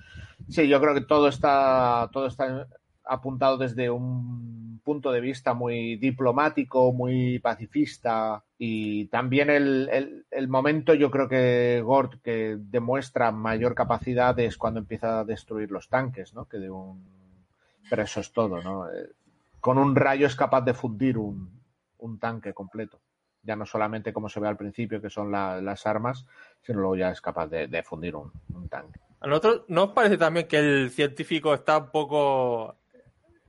Sí, 0.49 0.69
yo 0.69 0.81
creo 0.81 0.95
que 0.95 1.03
todo 1.03 1.29
está, 1.29 2.09
todo 2.13 2.27
está 2.27 2.67
apuntado 3.13 3.59
desde 3.59 3.91
un 3.91 4.81
punto 4.85 5.13
de 5.13 5.21
vista 5.21 5.53
muy 5.55 5.97
diplomático, 5.97 6.93
muy 6.93 7.39
pacifista 7.39 8.43
y 8.59 9.07
también 9.07 9.51
el, 9.51 10.25
el- 10.31 10.49
momento 10.49 10.95
yo 10.95 11.11
creo 11.11 11.29
que 11.29 11.83
Gord 11.85 12.21
que 12.23 12.57
demuestra 12.59 13.31
mayor 13.31 13.75
capacidad 13.75 14.39
es 14.41 14.57
cuando 14.57 14.81
empieza 14.81 15.21
a 15.21 15.25
destruir 15.25 15.71
los 15.71 15.89
tanques, 15.89 16.35
¿no? 16.35 16.47
Que 16.47 16.59
de 16.59 16.71
un... 16.71 17.05
Pero 17.89 18.03
eso 18.03 18.21
es 18.21 18.33
todo, 18.33 18.63
¿no? 18.63 18.89
Eh, 18.91 19.11
Con 19.61 19.77
un 19.79 19.95
rayo 19.95 20.27
es 20.27 20.35
capaz 20.35 20.63
de 20.63 20.75
fundir 20.75 21.19
un, 21.19 21.51
un 21.99 22.19
tanque 22.19 22.55
completo. 22.55 22.99
Ya 23.43 23.57
no 23.57 23.67
solamente 23.67 24.13
como 24.13 24.29
se 24.29 24.41
ve 24.41 24.49
al 24.49 24.57
principio, 24.57 25.01
que 25.01 25.11
son 25.11 25.31
la- 25.31 25.61
las 25.61 25.87
armas, 25.87 26.27
sino 26.63 26.81
luego 26.81 26.97
ya 26.97 27.11
es 27.11 27.21
capaz 27.21 27.49
de, 27.49 27.67
de 27.69 27.83
fundir 27.83 28.17
un, 28.17 28.33
un 28.55 28.69
tanque. 28.69 28.99
¿A 29.21 29.27
nosotros 29.27 29.65
no 29.69 29.85
os 29.85 29.91
parece 29.93 30.17
también 30.17 30.49
que 30.49 30.59
el 30.59 30.91
científico 30.91 31.53
está 31.53 31.77
un 31.79 31.91
poco 31.91 32.77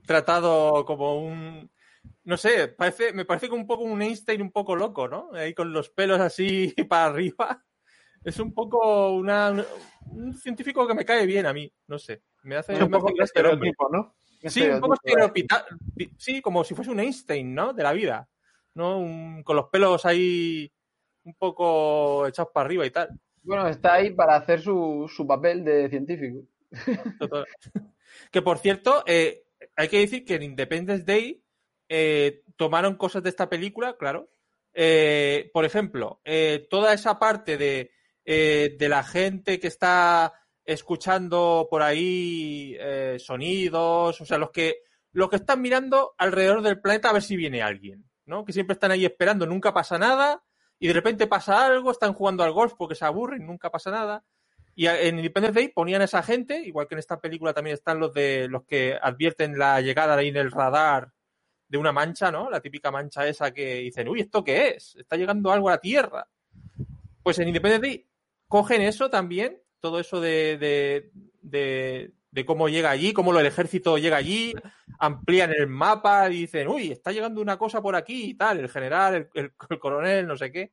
tratado 0.06 0.84
como 0.84 1.20
un... 1.20 1.70
No 2.24 2.36
sé, 2.36 2.68
parece, 2.68 3.12
me 3.12 3.24
parece 3.24 3.48
que 3.48 3.54
un 3.54 3.66
poco 3.66 3.82
un 3.84 4.00
Einstein 4.02 4.42
un 4.42 4.52
poco 4.52 4.76
loco, 4.76 5.08
¿no? 5.08 5.30
Ahí 5.34 5.54
con 5.54 5.72
los 5.72 5.90
pelos 5.90 6.20
así 6.20 6.72
para 6.88 7.06
arriba. 7.06 7.64
Es 8.24 8.38
un 8.38 8.54
poco 8.54 9.10
una, 9.12 9.52
un 10.06 10.34
científico 10.34 10.86
que 10.86 10.94
me 10.94 11.04
cae 11.04 11.26
bien 11.26 11.46
a 11.46 11.52
mí, 11.52 11.72
no 11.88 11.98
sé. 11.98 12.22
Me 12.44 12.56
hace, 12.56 12.74
un 12.74 12.90
me 12.90 12.98
poco 12.98 13.08
hace 13.10 13.24
estereotipo, 13.24 13.88
¿no? 13.90 14.14
Sí, 14.48 14.62
un 14.62 14.80
poco 14.80 14.94
Estereotipo, 14.94 15.54
estereotipado. 15.54 16.16
Sí, 16.18 16.40
como 16.40 16.64
si 16.64 16.74
fuese 16.74 16.90
un 16.90 17.00
Einstein, 17.00 17.54
¿no? 17.54 17.72
De 17.72 17.82
la 17.82 17.92
vida. 17.92 18.28
¿No? 18.74 18.98
Un- 18.98 19.42
con 19.42 19.54
los 19.56 19.66
pelos 19.68 20.04
ahí 20.06 20.72
un 21.24 21.34
poco 21.34 22.26
echados 22.26 22.50
para 22.52 22.66
arriba 22.66 22.86
y 22.86 22.90
tal. 22.90 23.08
Bueno, 23.42 23.66
está 23.68 23.94
ahí 23.94 24.10
para 24.10 24.36
hacer 24.36 24.60
su, 24.60 25.10
su 25.14 25.26
papel 25.26 25.64
de 25.64 25.88
científico. 25.88 26.40
Total. 27.18 27.44
Que 28.30 28.42
por 28.42 28.58
cierto, 28.58 29.04
eh, 29.06 29.44
hay 29.76 29.88
que 29.88 30.00
decir 30.00 30.24
que 30.24 30.34
en 30.34 30.42
Independence 30.42 31.04
Day 31.04 31.42
eh, 31.88 32.42
tomaron 32.56 32.96
cosas 32.96 33.22
de 33.22 33.30
esta 33.30 33.48
película, 33.48 33.96
claro. 33.96 34.30
Eh, 34.74 35.50
por 35.52 35.64
ejemplo, 35.64 36.20
eh, 36.24 36.66
toda 36.70 36.94
esa 36.94 37.18
parte 37.18 37.58
de, 37.58 37.92
eh, 38.24 38.76
de 38.78 38.88
la 38.88 39.02
gente 39.02 39.58
que 39.60 39.66
está 39.66 40.32
escuchando 40.64 41.66
por 41.70 41.82
ahí 41.82 42.76
eh, 42.78 43.16
sonidos, 43.18 44.20
o 44.20 44.24
sea, 44.24 44.38
los 44.38 44.50
que, 44.50 44.76
los 45.12 45.28
que 45.28 45.36
están 45.36 45.60
mirando 45.60 46.14
alrededor 46.16 46.62
del 46.62 46.80
planeta 46.80 47.10
a 47.10 47.12
ver 47.12 47.22
si 47.22 47.36
viene 47.36 47.62
alguien, 47.62 48.08
¿no? 48.24 48.44
Que 48.44 48.52
siempre 48.52 48.74
están 48.74 48.92
ahí 48.92 49.04
esperando, 49.04 49.46
nunca 49.46 49.74
pasa 49.74 49.98
nada, 49.98 50.42
y 50.78 50.86
de 50.86 50.94
repente 50.94 51.26
pasa 51.26 51.66
algo, 51.66 51.90
están 51.90 52.14
jugando 52.14 52.44
al 52.44 52.52
golf 52.52 52.74
porque 52.78 52.94
se 52.94 53.04
aburren, 53.04 53.46
nunca 53.46 53.70
pasa 53.70 53.90
nada. 53.90 54.24
Y 54.74 54.86
en 54.86 55.18
Independence 55.18 55.54
Day 55.60 55.68
ponían 55.68 56.00
a 56.00 56.04
esa 56.06 56.22
gente, 56.22 56.58
igual 56.60 56.88
que 56.88 56.94
en 56.94 57.00
esta 57.00 57.20
película 57.20 57.52
también 57.52 57.74
están 57.74 58.00
los 58.00 58.12
de 58.14 58.48
los 58.48 58.64
que 58.64 58.98
advierten 59.00 59.58
la 59.58 59.80
llegada 59.80 60.14
ahí 60.16 60.28
en 60.28 60.36
el 60.36 60.50
radar 60.50 61.12
de 61.68 61.78
una 61.78 61.92
mancha, 61.92 62.30
¿no? 62.32 62.48
La 62.50 62.60
típica 62.60 62.90
mancha 62.90 63.26
esa 63.26 63.52
que 63.52 63.76
dicen, 63.76 64.08
uy, 64.08 64.20
¿esto 64.20 64.42
qué 64.44 64.68
es? 64.76 64.94
Está 64.96 65.16
llegando 65.16 65.52
algo 65.52 65.68
a 65.68 65.72
la 65.72 65.78
Tierra. 65.78 66.26
Pues 67.22 67.38
en 67.38 67.48
Independence 67.48 67.86
Day 67.86 68.06
cogen 68.48 68.82
eso 68.82 69.10
también, 69.10 69.60
todo 69.80 70.00
eso 70.00 70.20
de, 70.20 71.10
de, 71.42 72.12
de, 72.30 72.44
cómo 72.46 72.68
llega 72.68 72.90
allí, 72.90 73.12
cómo 73.12 73.38
el 73.38 73.46
ejército 73.46 73.98
llega 73.98 74.16
allí, 74.16 74.54
amplían 74.98 75.52
el 75.56 75.66
mapa 75.66 76.28
y 76.30 76.40
dicen, 76.42 76.68
uy, 76.68 76.92
está 76.92 77.12
llegando 77.12 77.40
una 77.40 77.58
cosa 77.58 77.80
por 77.82 77.94
aquí 77.96 78.30
y 78.30 78.34
tal, 78.34 78.58
el 78.60 78.68
general, 78.68 79.28
el- 79.34 79.52
el 79.70 79.78
coronel, 79.78 80.26
no 80.26 80.36
sé 80.36 80.50
qué. 80.52 80.72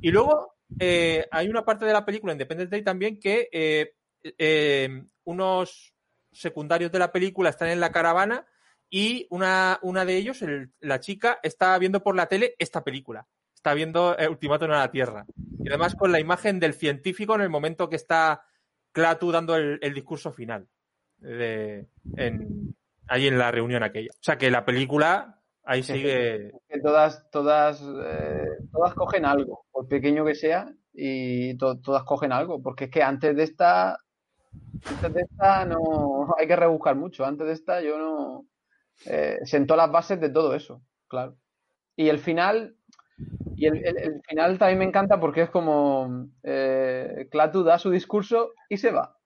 Y 0.00 0.10
luego 0.10 0.56
eh, 0.78 1.26
hay 1.30 1.48
una 1.48 1.64
parte 1.64 1.84
de 1.84 1.92
la 1.92 2.04
película 2.04 2.32
Independence 2.32 2.70
Day 2.70 2.82
también 2.82 3.18
que 3.18 3.48
eh, 3.52 3.94
eh, 4.22 5.04
unos 5.24 5.94
secundarios 6.32 6.92
de 6.92 6.98
la 6.98 7.12
película 7.12 7.50
están 7.50 7.68
en 7.68 7.80
la 7.80 7.92
caravana 7.92 8.46
y 8.90 9.26
una, 9.30 9.78
una 9.82 10.04
de 10.04 10.16
ellos, 10.16 10.42
el- 10.42 10.72
la 10.80 11.00
chica, 11.00 11.38
está 11.42 11.78
viendo 11.78 12.02
por 12.02 12.14
la 12.14 12.26
tele 12.26 12.54
esta 12.58 12.84
película. 12.84 13.26
Está 13.54 13.74
viendo 13.74 14.16
eh, 14.18 14.28
Ultimátum 14.28 14.70
a 14.70 14.78
la 14.78 14.90
Tierra. 14.90 15.26
Y 15.58 15.68
además 15.68 15.94
con 15.94 16.12
la 16.12 16.20
imagen 16.20 16.60
del 16.60 16.74
científico 16.74 17.34
en 17.34 17.40
el 17.40 17.48
momento 17.48 17.88
que 17.88 17.96
está 17.96 18.44
Clatu 18.92 19.32
dando 19.32 19.56
el, 19.56 19.94
discurso 19.94 20.32
final. 20.32 20.68
Ahí 23.08 23.26
en 23.26 23.38
la 23.38 23.50
reunión 23.50 23.82
aquella. 23.82 24.10
O 24.12 24.22
sea 24.22 24.38
que 24.38 24.50
la 24.50 24.64
película 24.64 25.35
ahí 25.66 25.82
sigue. 25.82 26.52
Que 26.68 26.80
todas, 26.80 27.28
todas, 27.30 27.82
eh, 27.82 28.46
todas 28.72 28.94
cogen 28.94 29.24
algo, 29.24 29.66
por 29.70 29.86
pequeño 29.88 30.24
que 30.24 30.34
sea, 30.34 30.72
y 30.92 31.56
to- 31.58 31.78
todas 31.80 32.04
cogen 32.04 32.32
algo, 32.32 32.62
porque 32.62 32.84
es 32.84 32.90
que 32.90 33.02
antes 33.02 33.36
de 33.36 33.42
esta, 33.42 33.98
antes 34.88 35.12
de 35.14 35.20
esta 35.22 35.64
no 35.66 35.76
hay 36.38 36.46
que 36.46 36.56
rebuscar 36.56 36.96
mucho. 36.96 37.24
Antes 37.24 37.46
de 37.46 37.52
esta 37.52 37.80
yo 37.82 37.98
no 37.98 38.46
eh, 39.06 39.38
sentó 39.44 39.76
las 39.76 39.90
bases 39.90 40.20
de 40.20 40.30
todo 40.30 40.54
eso, 40.54 40.82
claro. 41.08 41.36
Y 41.96 42.08
el 42.08 42.18
final, 42.18 42.76
y 43.56 43.66
el, 43.66 43.76
el- 43.84 43.98
el 43.98 44.22
final 44.28 44.58
también 44.58 44.78
me 44.78 44.84
encanta 44.84 45.18
porque 45.20 45.42
es 45.42 45.50
como 45.50 46.28
eh, 46.42 47.28
Clatu 47.30 47.62
da 47.64 47.78
su 47.78 47.90
discurso 47.90 48.52
y 48.68 48.76
se 48.76 48.90
va. 48.92 49.16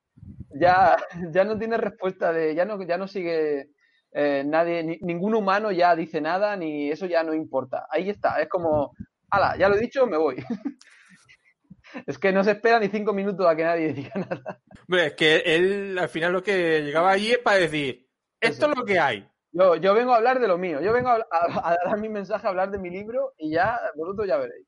Ya, 0.52 0.96
ya 1.32 1.44
no 1.44 1.58
tiene 1.58 1.76
respuesta 1.76 2.32
de, 2.32 2.54
ya 2.54 2.64
no, 2.64 2.82
ya 2.82 2.96
no 2.98 3.06
sigue 3.08 3.70
eh, 4.12 4.42
nadie, 4.46 4.82
ni- 4.82 4.98
ningún 5.02 5.34
humano 5.34 5.70
ya 5.72 5.94
dice 5.96 6.20
nada, 6.20 6.56
ni 6.56 6.90
eso 6.90 7.06
ya 7.06 7.22
no 7.22 7.34
importa. 7.34 7.86
Ahí 7.90 8.10
está, 8.10 8.40
es 8.40 8.48
como, 8.48 8.92
ala, 9.30 9.56
ya 9.56 9.68
lo 9.68 9.76
he 9.76 9.80
dicho, 9.80 10.06
me 10.06 10.16
voy. 10.16 10.36
es 12.06 12.18
que 12.18 12.32
no 12.32 12.44
se 12.44 12.52
espera 12.52 12.78
ni 12.78 12.88
cinco 12.88 13.12
minutos 13.12 13.46
a 13.46 13.56
que 13.56 13.64
nadie 13.64 13.92
diga 13.92 14.12
nada. 14.16 14.60
Hombre, 14.88 15.06
es 15.06 15.14
que 15.14 15.36
él 15.44 15.98
al 15.98 16.08
final 16.08 16.32
lo 16.32 16.42
que 16.42 16.82
llegaba 16.82 17.10
allí 17.10 17.32
es 17.32 17.38
para 17.38 17.58
decir, 17.58 18.08
esto 18.40 18.66
Eso. 18.66 18.72
es 18.72 18.78
lo 18.78 18.84
que 18.84 18.98
hay. 18.98 19.28
Yo, 19.52 19.74
yo 19.76 19.94
vengo 19.94 20.12
a 20.12 20.16
hablar 20.16 20.38
de 20.38 20.46
lo 20.48 20.58
mío, 20.58 20.80
yo 20.80 20.92
vengo 20.92 21.08
a, 21.08 21.26
a- 21.30 21.70
a 21.72 21.76
dar 21.84 21.98
mi 22.00 22.08
mensaje, 22.08 22.46
a 22.46 22.50
hablar 22.50 22.70
de 22.70 22.78
mi 22.78 22.88
libro 22.90 23.34
y 23.36 23.50
ya 23.50 23.78
vosotros 23.96 24.26
ya 24.28 24.36
veréis. 24.36 24.66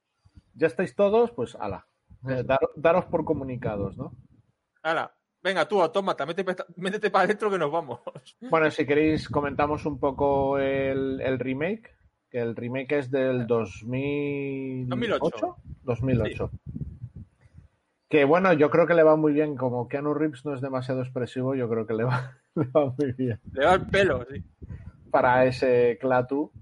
¿Ya 0.55 0.67
estáis 0.67 0.95
todos? 0.95 1.31
Pues 1.31 1.55
ala. 1.55 1.87
Eh, 2.29 2.43
dar- 2.45 2.59
daros 2.77 3.05
por 3.07 3.25
comunicados, 3.25 3.97
¿no? 3.97 4.13
Ahora, 4.83 5.15
venga 5.43 5.67
tú, 5.67 5.83
autómata, 5.83 6.25
métete, 6.27 6.57
métete 6.77 7.11
para 7.11 7.25
adentro 7.25 7.51
que 7.51 7.59
nos 7.59 7.71
vamos. 7.71 8.01
Bueno, 8.41 8.71
si 8.71 8.87
queréis 8.87 9.29
comentamos 9.29 9.85
un 9.87 9.99
poco 9.99 10.59
el, 10.59 11.21
el 11.21 11.39
remake, 11.39 11.91
que 12.31 12.41
el 12.41 12.57
remake 12.57 12.93
es 12.93 13.11
del 13.11 13.47
2008. 13.47 14.89
2008. 14.89 15.57
2008. 15.83 16.51
Que 18.09 18.25
bueno, 18.25 18.53
yo 18.53 18.71
creo 18.71 18.87
que 18.87 18.95
le 18.95 19.03
va 19.03 19.17
muy 19.17 19.33
bien, 19.33 19.57
como 19.57 19.89
Keanu 19.89 20.13
Reeves 20.13 20.45
no 20.45 20.55
es 20.55 20.61
demasiado 20.61 21.01
expresivo, 21.01 21.55
yo 21.55 21.69
creo 21.69 21.87
que 21.87 21.95
le 21.95 22.05
va, 22.05 22.39
le 22.55 22.67
va 22.67 22.95
muy 22.99 23.13
bien 23.13 23.41
Le 23.53 23.65
va 23.65 23.75
el 23.75 23.87
pelo, 23.87 24.27
sí. 24.31 24.45
para 25.11 25.47
ese 25.47 25.99
Clatu. 26.01 26.53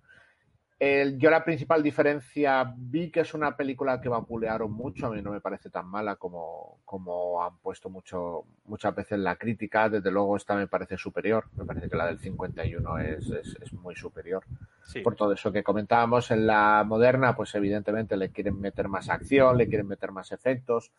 El- 0.80 1.18
yo 1.18 1.28
la 1.30 1.44
principal 1.44 1.82
diferencia 1.82 2.72
vi 2.74 3.10
que 3.10 3.20
es 3.20 3.34
una 3.34 3.54
película 3.54 4.00
que 4.00 4.08
vapulearon 4.08 4.72
mucho, 4.72 5.06
a 5.06 5.10
mí 5.10 5.20
no 5.20 5.30
me 5.30 5.40
parece 5.42 5.68
tan 5.68 5.86
mala 5.86 6.16
como, 6.16 6.78
como 6.86 7.44
han 7.44 7.58
puesto 7.58 7.90
mucho, 7.90 8.44
muchas 8.64 8.94
veces 8.94 9.18
la 9.18 9.36
crítica, 9.36 9.90
desde 9.90 10.10
luego 10.10 10.38
esta 10.38 10.54
me 10.56 10.66
parece 10.68 10.96
superior, 10.96 11.44
me 11.58 11.66
parece 11.66 11.90
que 11.90 11.96
la 11.96 12.06
del 12.06 12.18
51 12.18 12.96
es, 12.98 13.30
es, 13.30 13.58
es 13.60 13.72
muy 13.74 13.94
superior. 13.94 14.42
Sí. 14.82 15.00
Por 15.00 15.16
todo 15.16 15.34
eso 15.34 15.52
que 15.52 15.62
comentábamos, 15.62 16.30
en 16.30 16.46
la 16.46 16.82
moderna 16.86 17.36
pues 17.36 17.54
evidentemente 17.54 18.16
le 18.16 18.30
quieren 18.30 18.58
meter 18.58 18.88
más 18.88 19.10
acción, 19.10 19.58
le 19.58 19.68
quieren 19.68 19.86
meter 19.86 20.12
más 20.12 20.32
efectos 20.32 20.90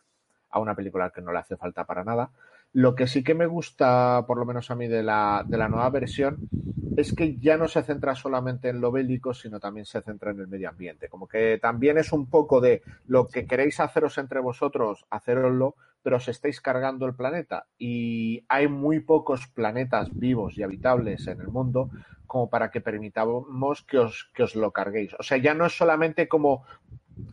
a 0.50 0.60
una 0.60 0.76
película 0.76 1.10
que 1.10 1.22
no 1.22 1.32
le 1.32 1.40
hace 1.40 1.56
falta 1.56 1.84
para 1.84 2.04
nada. 2.04 2.30
Lo 2.72 2.94
que 2.94 3.06
sí 3.06 3.22
que 3.22 3.34
me 3.34 3.46
gusta, 3.46 4.24
por 4.26 4.38
lo 4.38 4.46
menos 4.46 4.70
a 4.70 4.74
mí, 4.74 4.88
de 4.88 5.02
la, 5.02 5.44
de 5.46 5.58
la 5.58 5.68
nueva 5.68 5.90
versión, 5.90 6.48
es 6.96 7.14
que 7.14 7.36
ya 7.38 7.56
no 7.56 7.68
se 7.68 7.82
centra 7.82 8.14
solamente 8.14 8.68
en 8.68 8.80
lo 8.80 8.92
bélico, 8.92 9.34
sino 9.34 9.60
también 9.60 9.86
se 9.86 10.02
centra 10.02 10.30
en 10.30 10.40
el 10.40 10.48
medio 10.48 10.68
ambiente. 10.68 11.08
Como 11.08 11.26
que 11.26 11.58
también 11.60 11.98
es 11.98 12.12
un 12.12 12.28
poco 12.28 12.60
de 12.60 12.82
lo 13.06 13.28
que 13.28 13.46
queréis 13.46 13.80
haceros 13.80 14.18
entre 14.18 14.40
vosotros, 14.40 15.06
haceroslo, 15.10 15.74
pero 16.02 16.16
os 16.16 16.28
estáis 16.28 16.60
cargando 16.60 17.06
el 17.06 17.14
planeta. 17.14 17.66
Y 17.78 18.44
hay 18.48 18.68
muy 18.68 19.00
pocos 19.00 19.46
planetas 19.48 20.08
vivos 20.12 20.58
y 20.58 20.62
habitables 20.62 21.26
en 21.26 21.40
el 21.40 21.48
mundo 21.48 21.90
como 22.26 22.48
para 22.48 22.70
que 22.70 22.80
permitamos 22.80 23.82
que 23.82 23.98
os, 23.98 24.30
que 24.34 24.42
os 24.42 24.56
lo 24.56 24.70
carguéis. 24.72 25.14
O 25.18 25.22
sea, 25.22 25.36
ya 25.36 25.54
no 25.54 25.66
es 25.66 25.76
solamente 25.76 26.28
como 26.28 26.64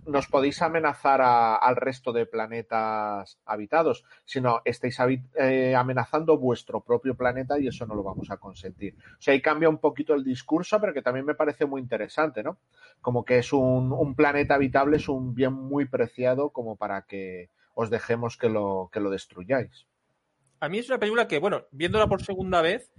nos 0.06 0.28
podéis 0.28 0.62
amenazar 0.62 1.22
a- 1.22 1.56
al 1.56 1.76
resto 1.76 2.12
de 2.12 2.26
planetas 2.26 3.40
habitados, 3.46 4.04
sino 4.26 4.62
estáis 4.66 4.98
eh, 5.36 5.76
amenazando 5.76 6.38
vuestro 6.38 6.82
propio 6.82 7.16
planeta 7.16 7.60
y 7.60 7.68
eso 7.68 7.86
no 7.86 7.96
lo 7.96 8.04
vamos 8.04 8.32
a 8.32 8.38
consentir. 8.38 8.96
O 9.18 9.22
sea, 9.22 9.34
ahí 9.34 9.42
cambia 9.42 9.70
un 9.70 9.78
poquito 9.78 10.14
el 10.14 10.24
discurso, 10.24 10.80
pero 10.82 10.94
que 10.94 11.02
también 11.02 11.26
me 11.26 11.36
parece 11.36 11.66
muy 11.66 11.82
interesante, 11.82 12.44
¿no? 12.44 12.58
Como 13.02 13.24
que 13.24 13.38
es 13.38 13.54
un, 13.54 13.92
un 13.94 14.16
planeta 14.16 14.56
habitable, 14.56 14.98
es 14.98 15.08
un 15.10 15.34
bien 15.36 15.54
muy 15.54 15.86
preciado 15.86 16.50
como 16.50 16.76
para 16.76 17.04
que 17.04 17.50
os 17.76 17.90
dejemos 17.90 18.36
que 18.38 18.50
lo, 18.50 18.90
que 18.92 19.00
lo 19.00 19.10
destruyáis. 19.10 19.86
A 20.60 20.68
mí 20.68 20.80
es 20.80 20.90
una 20.90 21.00
película 21.00 21.28
que, 21.28 21.40
bueno, 21.40 21.64
viéndola 21.72 22.08
por 22.08 22.22
segunda 22.22 22.62
vez, 22.62 22.92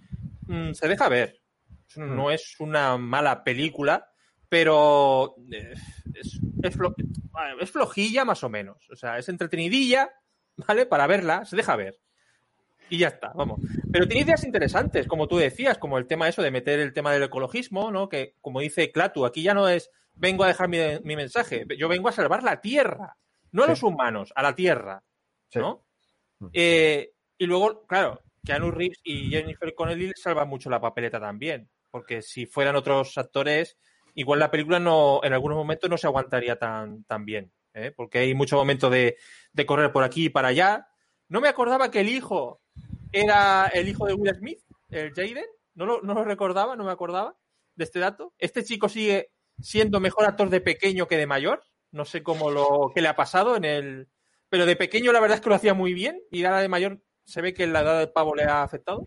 mm, 0.47 0.72
se 0.72 0.89
deja 0.89 1.09
ver. 1.09 1.41
Es- 1.89 1.99
No 1.99 2.31
es 2.31 2.57
una 2.61 2.97
mala 2.97 3.43
película, 3.45 4.10
pero 4.51 5.37
eh, 5.51 5.73
es, 6.13 6.39
es 6.63 6.77
flo- 6.79 6.95
bueno, 7.31 7.57
es 7.61 7.71
flojilla 7.71 8.27
más 8.27 8.45
o 8.45 8.51
menos. 8.51 8.87
O 8.91 8.97
sea, 8.97 9.17
es 9.17 9.29
entretenidilla, 9.31 10.11
¿vale? 10.67 10.85
Para 10.85 11.07
verla, 11.07 11.47
se 11.47 11.57
deja 11.57 11.77
ver. 11.77 11.99
Y 12.91 12.99
ya 12.99 13.09
está, 13.09 13.33
vamos. 13.35 13.61
Pero 13.93 14.07
tiene 14.09 14.25
ideas 14.27 14.45
interesantes, 14.45 15.07
como 15.07 15.29
tú 15.29 15.39
decías, 15.39 15.79
como 15.79 15.97
el 15.97 16.07
tema 16.09 16.29
eso 16.29 16.43
de 16.43 16.51
meter 16.51 16.81
el 16.81 16.93
tema 16.93 17.13
del 17.13 17.23
ecologismo, 17.23 17.91
¿no? 17.93 18.09
Que, 18.09 18.35
como 18.41 18.61
dice 18.61 18.91
Clatu, 18.91 19.25
aquí 19.25 19.43
ya 19.43 19.55
no 19.55 19.69
es 19.69 19.91
vengo 20.15 20.43
a 20.45 20.49
dejar 20.49 20.69
mi, 20.69 20.79
mi 21.05 21.15
mensaje, 21.17 21.65
yo 21.79 21.89
vengo 21.89 22.09
a 22.09 22.13
salvar 22.13 22.43
la 22.43 22.61
Tierra, 22.61 23.17
no 23.53 23.63
a 23.63 23.67
Sí. 23.67 23.71
los 23.71 23.83
humanos, 23.85 24.33
a 24.35 24.43
la 24.43 24.55
Tierra. 24.55 25.03
¿no? 25.55 25.87
Mm. 26.41 26.47
Eh, 26.53 27.13
y 27.39 27.47
luego, 27.47 27.87
claro, 27.87 28.21
Keanu 28.45 28.71
Reeves 28.71 28.99
y 29.05 29.31
Jennifer 29.31 29.73
Connelly 29.75 30.13
salvan 30.17 30.49
mucho 30.49 30.69
la 30.69 30.81
papeleta 30.81 31.19
también, 31.21 31.71
porque 31.91 32.23
si 32.23 32.47
fueran 32.47 32.77
otros 32.77 33.17
actores, 33.19 33.79
igual 34.15 34.39
la 34.39 34.51
película 34.51 34.79
no, 34.79 35.21
en 35.23 35.33
algunos 35.33 35.57
momentos 35.57 35.89
no 35.89 35.99
se 35.99 36.07
aguantaría 36.07 36.59
tan, 36.59 37.05
tan 37.05 37.25
bien, 37.25 37.53
¿eh? 37.75 37.93
porque 37.95 38.19
hay 38.19 38.35
mucho 38.35 38.57
momento 38.57 38.91
de, 38.91 39.17
de 39.53 39.67
correr 39.67 39.93
por 39.93 40.05
aquí 40.05 40.27
y 40.27 40.29
para 40.29 40.49
allá. 40.49 40.89
No 41.29 41.41
me 41.41 41.49
acordaba 41.49 41.91
que 41.91 42.01
el 42.01 42.09
hijo 42.09 42.61
era 43.13 43.67
el 43.69 43.89
hijo 43.89 44.07
de 44.07 44.15
Will 44.15 44.35
Smith, 44.35 44.61
el 44.91 45.13
Jaden, 45.13 45.47
no 45.75 45.87
lo, 45.87 46.03
no 46.03 46.15
lo 46.15 46.25
recordaba, 46.25 46.77
no 46.77 46.85
me 46.85 46.93
acordaba 46.93 47.37
de 47.77 47.85
este 47.85 47.99
dato. 47.99 48.35
Este 48.39 48.65
chico 48.65 48.89
sigue 48.89 49.31
siendo 49.61 50.01
mejor 50.01 50.25
actor 50.25 50.51
de 50.51 50.61
pequeño 50.61 51.07
que 51.07 51.17
de 51.17 51.27
mayor, 51.27 51.63
no 51.93 52.05
sé 52.05 52.23
cómo 52.23 52.51
lo 52.51 52.93
que 52.95 53.03
le 53.03 53.09
ha 53.09 53.17
pasado 53.17 53.57
en 53.57 53.65
el, 53.65 54.09
pero 54.49 54.67
de 54.67 54.77
pequeño 54.77 55.13
la 55.13 55.21
verdad 55.21 55.37
es 55.37 55.41
que 55.43 55.49
lo 55.49 55.55
hacía 55.55 55.75
muy 55.75 55.95
bien 55.95 56.21
y 56.31 56.45
ahora 56.45 56.61
de 56.61 56.69
mayor 56.69 57.01
se 57.25 57.41
ve 57.41 57.55
que 57.55 57.67
la 57.67 57.81
edad 57.81 57.99
del 57.99 58.11
pavo 58.11 58.35
le 58.35 58.45
ha 58.45 58.63
afectado. 58.63 59.07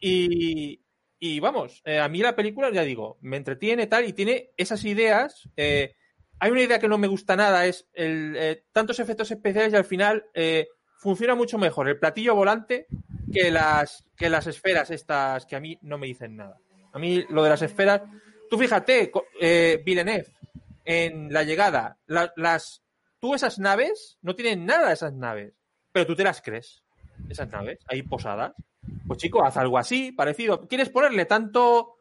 Y, 0.00 0.82
y 1.20 1.40
vamos, 1.40 1.82
eh, 1.84 1.98
a 1.98 2.08
mí 2.08 2.20
la 2.20 2.36
película, 2.36 2.70
ya 2.70 2.82
digo, 2.82 3.18
me 3.22 3.36
entretiene 3.36 3.86
tal 3.86 4.04
y 4.06 4.12
tiene 4.12 4.50
esas 4.56 4.84
ideas. 4.84 5.48
eh, 5.56 5.94
hay 6.40 6.50
una 6.52 6.62
idea 6.62 6.78
que 6.78 6.86
no 6.88 6.98
me 6.98 7.08
gusta 7.08 7.34
nada, 7.34 7.66
es 7.66 7.88
el, 7.94 8.36
eh, 8.36 8.64
tantos 8.72 9.00
efectos 9.00 9.28
especiales 9.32 9.72
y 9.72 9.76
al 9.76 9.84
final 9.84 10.24
funciona 11.00 11.34
mucho 11.34 11.58
mejor 11.58 11.88
el 11.88 11.98
platillo 11.98 12.34
volante 12.36 12.86
que 13.32 13.50
las, 13.50 14.04
que 14.16 14.28
las 14.30 14.46
esferas 14.46 14.90
estas 14.90 15.46
que 15.46 15.56
a 15.56 15.60
mí 15.60 15.78
no 15.82 15.98
me 15.98 16.06
dicen 16.06 16.36
nada. 16.36 16.56
A 16.92 16.98
mí 17.00 17.24
lo 17.30 17.42
de 17.42 17.50
las 17.50 17.62
esferas, 17.62 18.02
tú 18.50 18.56
fíjate, 18.58 19.10
Villeneuve, 19.84 20.26
en 20.84 21.32
la 21.32 21.42
llegada, 21.42 21.98
la- 22.06 22.32
las, 22.36 22.82
tú 23.20 23.34
esas 23.34 23.58
naves 23.58 24.18
no 24.22 24.34
tienen 24.36 24.64
nada 24.64 24.92
esas 24.92 25.12
naves, 25.12 25.54
pero 25.92 26.06
tú 26.06 26.14
te 26.14 26.22
las 26.24 26.40
crees, 26.40 26.82
esas 27.28 27.48
naves, 27.50 27.78
ahí 27.88 28.02
posadas. 28.02 28.52
Pues 29.06 29.18
chico, 29.18 29.44
haz 29.44 29.56
algo 29.56 29.78
así, 29.78 30.12
parecido. 30.12 30.66
¿Quieres 30.68 30.88
ponerle 30.90 31.24
tanto, 31.24 31.96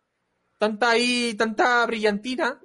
tanta 0.58 0.92
ahí, 0.92 1.34
tanta 1.38 1.86
brillantina 1.86 2.60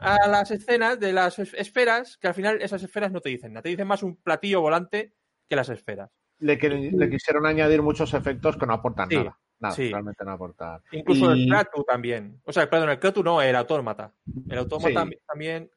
a 0.00 0.28
las 0.28 0.50
escenas 0.50 0.98
de 1.00 1.12
las 1.12 1.38
es- 1.38 1.54
esferas 1.54 2.16
que 2.18 2.28
al 2.28 2.34
final 2.34 2.62
esas 2.62 2.82
esferas 2.82 3.10
no 3.12 3.20
te 3.20 3.30
dicen 3.30 3.52
nada, 3.52 3.62
te 3.62 3.70
dicen 3.70 3.86
más 3.88 4.02
un 4.02 4.16
platillo 4.16 4.60
volante 4.60 5.14
que 5.48 5.56
las 5.56 5.68
esferas. 5.68 6.10
Le, 6.40 6.56
quisieron 6.58 7.46
añadir 7.46 7.82
muchos 7.82 8.14
efectos 8.14 8.56
que 8.56 8.66
no 8.66 8.74
aportan 8.74 9.08
Sí, 9.08 9.16
nada. 9.16 9.38
Nada, 9.60 9.74
sí. 9.74 9.90
realmente 9.90 10.24
no 10.24 10.30
aportan. 10.30 10.80
Incluso 10.92 11.34
Y- 11.34 11.42
el 11.44 11.48
Kratu 11.50 11.82
también. 11.82 12.40
O 12.44 12.52
sea, 12.52 12.70
perdón, 12.70 12.90
el 12.90 13.00
Kratu 13.00 13.24
no, 13.24 13.42
el 13.42 13.56
autómata. 13.56 14.14
El 14.48 14.58
autómata 14.58 15.04
Sí. 15.04 15.18
también. 15.26 15.68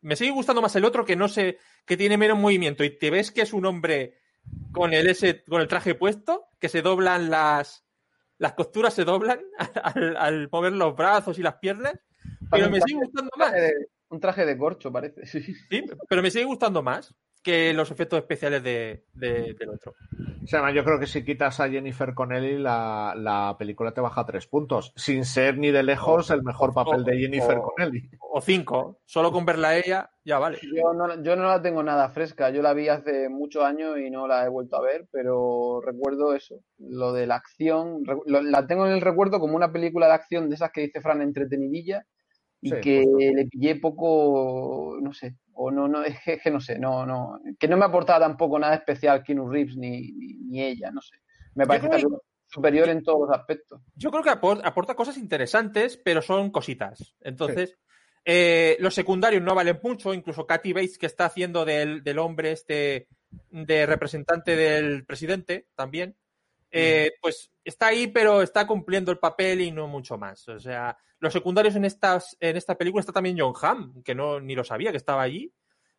Me 0.00 0.16
sigue 0.16 0.32
gustando 0.32 0.60
más 0.62 0.74
el 0.76 0.84
otro 0.84 1.04
que 1.04 1.14
no 1.16 1.28
sé, 1.28 1.58
que 1.84 1.96
tiene 1.96 2.16
menos 2.18 2.38
movimiento 2.38 2.82
y 2.82 2.90
te 2.98 3.10
ves 3.10 3.30
que 3.30 3.42
es 3.42 3.52
un 3.52 3.66
hombre 3.66 4.18
con 4.72 4.92
el 4.92 5.08
ese, 5.08 5.44
con 5.44 5.60
el 5.60 5.68
traje 5.68 5.94
puesto, 5.94 6.46
que 6.58 6.68
se 6.68 6.82
doblan 6.82 7.30
las, 7.30 7.84
las 8.38 8.52
costuras 8.54 8.94
se 8.94 9.04
doblan 9.04 9.40
al, 9.82 10.16
al 10.16 10.48
mover 10.50 10.72
los 10.72 10.96
brazos 10.96 11.38
y 11.38 11.42
las 11.42 11.56
piernas, 11.56 11.94
pero 12.50 12.70
me 12.70 12.80
sigue 12.80 13.00
gustando 13.00 13.30
más. 13.36 13.52
Un 14.08 14.20
traje 14.20 14.46
de 14.46 14.56
corcho, 14.56 14.92
parece. 14.92 15.26
Sí, 15.70 15.84
pero 16.08 16.22
me 16.22 16.30
sigue 16.30 16.44
gustando 16.44 16.82
más 16.82 17.14
que 17.46 17.72
los 17.72 17.92
efectos 17.92 18.18
especiales 18.18 18.60
de, 18.64 19.04
de- 19.14 19.54
del 19.54 19.68
otro. 19.70 19.94
O 20.42 20.46
sea, 20.48 20.68
yo 20.72 20.82
creo 20.82 20.98
que 20.98 21.06
si 21.06 21.24
quitas 21.24 21.60
a 21.60 21.68
Jennifer 21.68 22.12
Connelly, 22.12 22.58
la, 22.58 23.14
la 23.16 23.54
película 23.56 23.92
te 23.92 24.00
baja 24.00 24.26
tres 24.26 24.48
puntos. 24.48 24.92
Sin 24.96 25.24
ser 25.24 25.56
ni 25.56 25.70
de 25.70 25.84
lejos 25.84 26.30
el 26.32 26.42
mejor 26.42 26.74
papel 26.74 27.04
de 27.04 27.16
Jennifer 27.16 27.58
o- 27.58 27.62
Connelly. 27.62 28.10
O 28.18 28.40
cinco. 28.40 28.98
Solo 29.04 29.30
con 29.30 29.44
verla 29.46 29.68
a 29.68 29.76
ella, 29.76 30.10
ya 30.24 30.40
vale. 30.40 30.58
Yo 30.74 30.92
no, 30.92 31.22
yo 31.22 31.36
no 31.36 31.44
la 31.44 31.62
tengo 31.62 31.84
nada 31.84 32.08
fresca. 32.08 32.50
Yo 32.50 32.62
la 32.62 32.74
vi 32.74 32.88
hace 32.88 33.28
muchos 33.28 33.62
años 33.62 33.96
y 33.98 34.10
no 34.10 34.26
la 34.26 34.44
he 34.44 34.48
vuelto 34.48 34.76
a 34.76 34.82
ver, 34.82 35.06
pero 35.12 35.80
recuerdo 35.86 36.34
eso, 36.34 36.56
lo 36.78 37.12
de 37.12 37.28
la 37.28 37.36
acción. 37.36 38.02
lo- 38.26 38.42
la 38.42 38.66
tengo 38.66 38.86
en 38.86 38.92
el 38.92 39.00
recuerdo 39.00 39.38
como 39.38 39.54
una 39.54 39.70
película 39.72 40.08
de 40.08 40.14
acción 40.14 40.48
de 40.48 40.56
esas 40.56 40.72
que 40.72 40.80
dice 40.80 41.00
Fran 41.00 41.22
entretenidilla 41.22 42.04
y 42.60 42.70
Sí, 42.70 42.76
que 42.80 43.06
le 43.34 43.46
pillé 43.46 43.76
poco, 43.76 44.98
no 45.00 45.12
sé, 45.12 45.36
o 45.52 45.70
no, 45.70 45.88
no, 45.88 46.02
es 46.02 46.18
que, 46.22 46.34
es 46.34 46.42
que 46.42 46.50
no 46.50 46.60
sé, 46.60 46.78
no, 46.78 47.04
no, 47.06 47.40
que 47.58 47.68
no 47.68 47.76
me 47.76 47.84
aportaba 47.84 48.20
tampoco 48.26 48.58
nada 48.58 48.74
especial 48.74 49.22
Keanu 49.22 49.48
Reeves 49.48 49.76
ni, 49.76 50.12
ni, 50.12 50.34
ni 50.34 50.62
ella, 50.62 50.90
no 50.90 51.00
sé. 51.00 51.16
Me 51.54 51.66
parece 51.66 51.88
que- 51.88 52.04
superior 52.48 52.88
en 52.88 53.02
todos 53.02 53.28
los 53.28 53.36
aspectos. 53.38 53.82
Yo 53.96 54.10
creo 54.10 54.22
que 54.22 54.30
apor- 54.30 54.60
aporta 54.64 54.94
cosas 54.94 55.18
interesantes, 55.18 55.96
pero 55.96 56.22
son 56.22 56.50
cositas. 56.50 57.16
Entonces, 57.20 57.76
eh, 58.24 58.76
los 58.78 58.94
secundarios 58.94 59.42
no 59.42 59.54
valen 59.54 59.80
mucho, 59.82 60.14
incluso 60.14 60.46
Katy 60.46 60.72
Bates, 60.72 60.96
que 60.98 61.06
está 61.06 61.24
haciendo 61.26 61.64
del, 61.64 62.02
del 62.04 62.18
hombre 62.18 62.52
este 62.52 63.08
de 63.50 63.86
representante 63.86 64.54
del 64.56 65.04
presidente 65.04 65.66
también, 65.74 66.16
eh, 66.70 67.12
pues 67.20 67.50
está 67.64 67.88
ahí, 67.88 68.06
pero 68.06 68.42
está 68.42 68.66
cumpliendo 68.66 69.10
el 69.12 69.18
papel 69.18 69.60
y 69.60 69.70
no 69.70 69.86
mucho 69.88 70.18
más. 70.18 70.48
O 70.48 70.58
sea, 70.58 70.96
los 71.18 71.32
secundarios 71.32 71.76
en, 71.76 71.84
en 71.84 72.56
esta 72.56 72.78
película 72.78 73.00
está 73.00 73.12
también 73.12 73.36
John 73.38 73.54
Hamm, 73.60 74.02
que 74.02 74.14
no 74.14 74.40
ni 74.40 74.54
lo 74.54 74.64
sabía 74.64 74.90
que 74.90 74.96
estaba 74.96 75.22
allí. 75.22 75.52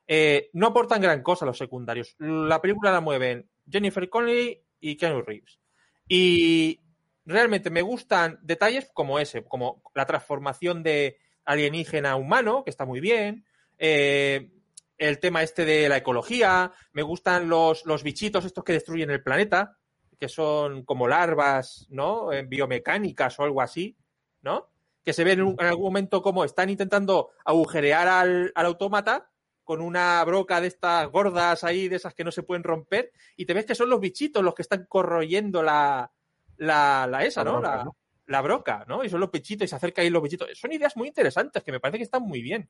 Eh, 0.07 0.49
no 0.53 0.67
aportan 0.67 1.01
gran 1.01 1.21
cosa 1.21 1.45
los 1.45 1.57
secundarios. 1.57 2.15
La 2.19 2.61
película 2.61 2.91
la 2.91 3.01
mueven 3.01 3.49
Jennifer 3.69 4.09
Connelly 4.09 4.63
y 4.79 4.95
Keanu 4.95 5.21
Reeves. 5.21 5.59
Y 6.07 6.79
realmente 7.25 7.69
me 7.69 7.81
gustan 7.81 8.39
detalles 8.41 8.89
como 8.93 9.19
ese, 9.19 9.43
como 9.43 9.81
la 9.93 10.05
transformación 10.05 10.83
de 10.83 11.19
alienígena 11.43 12.11
a 12.11 12.15
humano, 12.15 12.63
que 12.63 12.69
está 12.69 12.85
muy 12.85 12.99
bien. 12.99 13.45
eh, 13.77 14.49
el 14.97 15.19
tema 15.19 15.43
este 15.43 15.65
de 15.65 15.89
la 15.89 15.97
ecología. 15.97 16.71
Me 16.91 17.01
gustan 17.01 17.49
los, 17.49 17.85
los 17.85 18.03
bichitos 18.03 18.45
estos 18.45 18.63
que 18.63 18.73
destruyen 18.73 19.11
el 19.11 19.23
planeta, 19.23 19.77
que 20.19 20.29
son 20.29 20.83
como 20.83 21.07
larvas, 21.07 21.87
¿no? 21.89 22.33
En 22.33 22.49
biomecánicas 22.49 23.39
o 23.39 23.43
algo 23.43 23.61
así, 23.61 23.97
¿no? 24.41 24.69
Que 25.03 25.13
se 25.13 25.23
ven 25.23 25.39
en, 25.39 25.65
algún 25.65 25.85
momento 25.85 26.21
como 26.21 26.43
están 26.43 26.69
intentando 26.69 27.29
agujerear 27.45 28.07
al, 28.07 28.51
al 28.55 28.65
autómata 28.65 29.29
con 29.63 29.81
una 29.81 30.23
broca 30.23 30.61
de 30.61 30.67
estas 30.67 31.09
gordas 31.09 31.63
ahí, 31.63 31.89
de 31.89 31.97
esas 31.97 32.13
que 32.13 32.23
no 32.23 32.31
se 32.31 32.43
pueden 32.43 32.63
romper, 32.63 33.11
y 33.35 33.45
te 33.45 33.53
ves 33.53 33.65
que 33.65 33.75
son 33.75 33.89
los 33.89 33.99
bichitos 33.99 34.43
los 34.43 34.55
que 34.55 34.61
están 34.61 34.85
corroyendo 34.85 35.61
la, 35.61 36.11
la, 36.55 37.05
la 37.09 37.25
esa, 37.25 37.43
La 37.43 37.51
¿no? 37.51 37.57
broca, 37.59 37.75
La, 37.77 37.83
¿no? 37.83 37.97
la 38.27 38.41
broca, 38.41 38.85
¿no? 38.87 39.03
Y 39.03 39.09
son 39.09 39.19
los 39.19 39.29
pechitos 39.29 39.65
y 39.65 39.67
se 39.67 39.75
acerca 39.75 40.01
ahí 40.01 40.09
los 40.09 40.21
pechitos. 40.21 40.49
Son 40.53 40.71
ideas 40.71 40.95
muy 40.95 41.07
interesantes 41.07 41.63
que 41.63 41.71
me 41.71 41.79
parece 41.79 41.97
que 41.97 42.03
están 42.03 42.23
muy 42.23 42.41
bien. 42.41 42.69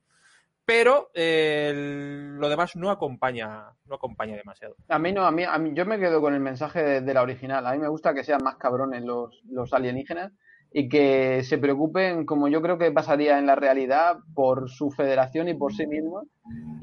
Pero 0.68 1.10
eh, 1.14 1.72
lo 1.74 2.46
demás 2.50 2.76
no 2.76 2.90
acompaña, 2.90 3.70
no 3.86 3.94
acompaña 3.94 4.36
demasiado. 4.36 4.76
A 4.90 4.98
mí 4.98 5.12
no, 5.12 5.24
a 5.24 5.30
mí, 5.30 5.42
a 5.42 5.56
mí- 5.56 5.72
yo 5.74 5.86
me 5.86 5.98
quedo 5.98 6.20
con 6.20 6.34
el 6.34 6.40
mensaje 6.40 6.82
de, 6.82 7.00
de 7.00 7.14
la 7.14 7.22
original. 7.22 7.66
A 7.66 7.72
mí 7.72 7.78
me 7.78 7.88
gusta 7.88 8.12
que 8.12 8.22
sean 8.22 8.44
más 8.44 8.56
cabrones 8.56 9.02
los, 9.02 9.40
los 9.48 9.72
alienígenas 9.72 10.30
y 10.70 10.90
que 10.90 11.42
se 11.42 11.56
preocupen, 11.56 12.26
como 12.26 12.48
yo 12.48 12.60
creo 12.60 12.76
que 12.76 12.92
pasaría 12.92 13.38
en 13.38 13.46
la 13.46 13.54
realidad, 13.54 14.18
por 14.34 14.68
su 14.68 14.90
federación 14.90 15.48
y 15.48 15.54
por 15.54 15.72
sí 15.72 15.86
mismos. 15.86 16.26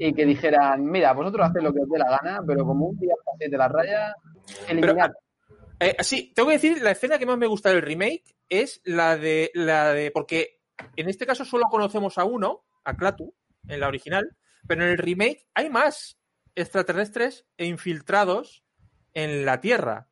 Y 0.00 0.14
que 0.14 0.26
dijeran, 0.26 0.84
mira, 0.84 1.12
vosotros 1.12 1.46
haced 1.46 1.60
lo 1.62 1.72
que 1.72 1.82
os 1.82 1.88
dé 1.88 1.96
la 2.00 2.10
gana, 2.10 2.40
pero 2.44 2.64
como 2.64 2.86
un 2.86 2.98
día 2.98 3.14
paséis 3.24 3.52
de 3.52 3.56
la 3.56 3.68
raya, 3.68 4.16
eliminad. 4.68 5.12
Eh, 5.78 5.94
sí, 6.00 6.32
tengo 6.34 6.48
que 6.48 6.54
decir, 6.56 6.82
la 6.82 6.90
escena 6.90 7.20
que 7.20 7.26
más 7.26 7.38
me 7.38 7.46
gusta 7.46 7.68
del 7.68 7.82
remake 7.82 8.24
es 8.48 8.80
la 8.84 9.16
de, 9.16 9.52
la 9.54 9.92
de, 9.92 10.10
porque 10.10 10.58
en 10.96 11.08
este 11.08 11.24
caso 11.24 11.44
solo 11.44 11.66
conocemos 11.70 12.18
a 12.18 12.24
uno, 12.24 12.64
a 12.82 12.96
Clatu, 12.96 13.32
en 13.68 13.80
la 13.80 13.88
original, 13.88 14.36
pero 14.66 14.84
en 14.84 14.90
el 14.90 14.98
remake 14.98 15.46
hay 15.54 15.68
más 15.70 16.18
extraterrestres 16.54 17.46
e 17.56 17.66
infiltrados 17.66 18.64
en 19.14 19.44
la 19.44 19.60
Tierra. 19.60 20.08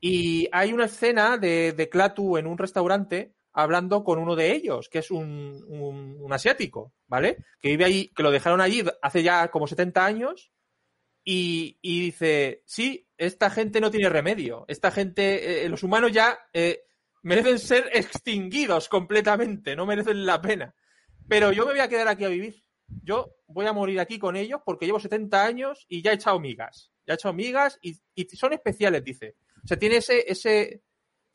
Y 0.00 0.48
hay 0.52 0.72
una 0.72 0.86
escena 0.86 1.36
de, 1.36 1.72
de 1.72 1.88
Clatu 1.88 2.36
en 2.38 2.46
un 2.46 2.58
restaurante 2.58 3.34
hablando 3.52 4.04
con 4.04 4.18
uno 4.18 4.36
de 4.36 4.52
ellos, 4.52 4.88
que 4.88 5.00
es 5.00 5.10
un, 5.10 5.62
un- 5.68 6.32
asiático, 6.32 6.94
¿vale? 7.08 7.38
Que 7.60 7.70
vive 7.70 7.84
allí, 7.84 8.12
que 8.14 8.22
lo 8.22 8.30
dejaron 8.30 8.60
allí 8.60 8.84
hace 9.02 9.22
ya 9.24 9.50
como 9.50 9.66
70 9.66 10.06
años 10.06 10.52
y, 11.24 11.78
y 11.82 12.00
dice, 12.02 12.62
sí, 12.66 13.08
esta 13.18 13.50
gente 13.50 13.80
no 13.80 13.90
tiene 13.90 14.08
remedio. 14.08 14.64
Esta 14.68 14.90
gente, 14.90 15.64
eh, 15.64 15.68
los 15.68 15.82
humanos 15.82 16.12
ya 16.12 16.38
eh, 16.52 16.84
merecen 17.22 17.58
ser 17.58 17.90
extinguidos 17.92 18.88
completamente, 18.88 19.74
no 19.76 19.86
merecen 19.86 20.24
la 20.24 20.40
pena. 20.40 20.74
Pero 21.28 21.52
yo 21.52 21.66
me 21.66 21.72
voy 21.72 21.80
a 21.80 21.88
quedar 21.88 22.08
aquí 22.08 22.24
a 22.24 22.28
vivir. 22.28 22.64
Yo 23.02 23.34
voy 23.46 23.66
a 23.66 23.72
morir 23.72 24.00
aquí 24.00 24.18
con 24.18 24.36
ellos 24.36 24.60
porque 24.64 24.86
llevo 24.86 25.00
70 25.00 25.44
años 25.44 25.86
y 25.88 26.02
ya 26.02 26.12
he 26.12 26.14
echado 26.14 26.38
migas. 26.40 26.92
Ya 27.06 27.14
he 27.14 27.16
echado 27.16 27.34
migas 27.34 27.78
y, 27.82 27.98
y 28.14 28.24
son 28.36 28.52
especiales, 28.52 29.02
dice. 29.04 29.36
O 29.64 29.66
sea, 29.66 29.78
tiene 29.78 29.96
ese, 29.96 30.24
ese, 30.30 30.82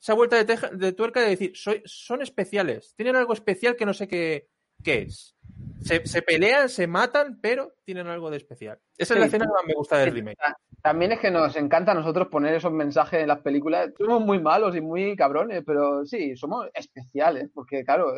esa 0.00 0.14
vuelta 0.14 0.36
de, 0.36 0.44
teja- 0.44 0.70
de 0.70 0.92
tuerca 0.92 1.20
de 1.20 1.28
decir, 1.30 1.52
soy, 1.54 1.82
son 1.84 2.22
especiales. 2.22 2.94
Tienen 2.96 3.16
algo 3.16 3.32
especial 3.32 3.76
que 3.76 3.86
no 3.86 3.94
sé 3.94 4.08
qué, 4.08 4.48
qué 4.82 5.02
es. 5.02 5.34
Se, 5.82 6.04
se 6.06 6.22
pelean, 6.22 6.68
se 6.68 6.86
matan, 6.86 7.38
pero 7.40 7.74
tienen 7.84 8.06
algo 8.08 8.30
de 8.30 8.38
especial. 8.38 8.80
Esa 8.96 9.14
es 9.14 9.20
la 9.20 9.26
escena 9.26 9.44
que 9.46 9.52
más 9.52 9.66
me 9.66 9.74
gusta 9.74 9.98
del 9.98 10.12
remake. 10.12 10.38
También 10.82 11.12
es 11.12 11.20
que 11.20 11.30
nos 11.30 11.54
encanta 11.56 11.92
a 11.92 11.94
nosotros 11.94 12.28
poner 12.28 12.54
esos 12.54 12.72
mensajes 12.72 13.20
en 13.20 13.28
las 13.28 13.40
películas. 13.40 13.90
Somos 13.98 14.20
muy 14.22 14.40
malos 14.40 14.74
y 14.76 14.80
muy 14.80 15.14
cabrones, 15.16 15.62
pero 15.66 16.04
sí, 16.06 16.36
somos 16.36 16.68
especiales, 16.74 17.50
porque 17.52 17.84
claro, 17.84 18.14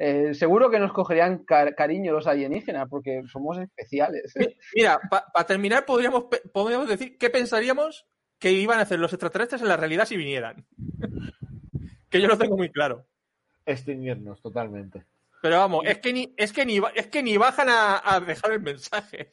eh, 0.00 0.34
seguro 0.34 0.70
que 0.70 0.78
nos 0.78 0.92
cogerían 0.94 1.44
car- 1.44 1.74
cariño 1.74 2.12
los 2.12 2.26
alienígenas, 2.26 2.88
porque 2.88 3.22
somos 3.30 3.58
especiales. 3.58 4.32
Mira, 4.74 4.98
para 5.10 5.46
terminar, 5.46 5.84
podríamos, 5.84 6.24
podríamos 6.52 6.88
decir 6.88 7.18
qué 7.18 7.28
pensaríamos 7.28 8.06
que 8.38 8.50
iban 8.52 8.78
a 8.78 8.82
hacer 8.82 8.98
los 8.98 9.12
extraterrestres 9.12 9.60
en 9.60 9.68
la 9.68 9.76
realidad 9.76 10.06
si 10.06 10.16
vinieran. 10.16 10.66
que 12.10 12.20
yo 12.20 12.28
lo 12.28 12.38
tengo 12.38 12.56
muy 12.56 12.70
claro. 12.70 13.06
Extinguirnos 13.66 14.40
totalmente. 14.40 15.04
Pero 15.42 15.58
vamos, 15.58 15.84
es 15.86 15.98
que 15.98 16.12
ni, 16.12 16.34
es 16.36 16.52
que 16.52 16.64
ni, 16.66 16.80
es 16.94 17.06
que 17.08 17.22
ni 17.22 17.36
bajan 17.36 17.68
a, 17.68 18.00
a 18.02 18.20
dejar 18.20 18.52
el 18.52 18.60
mensaje. 18.60 19.30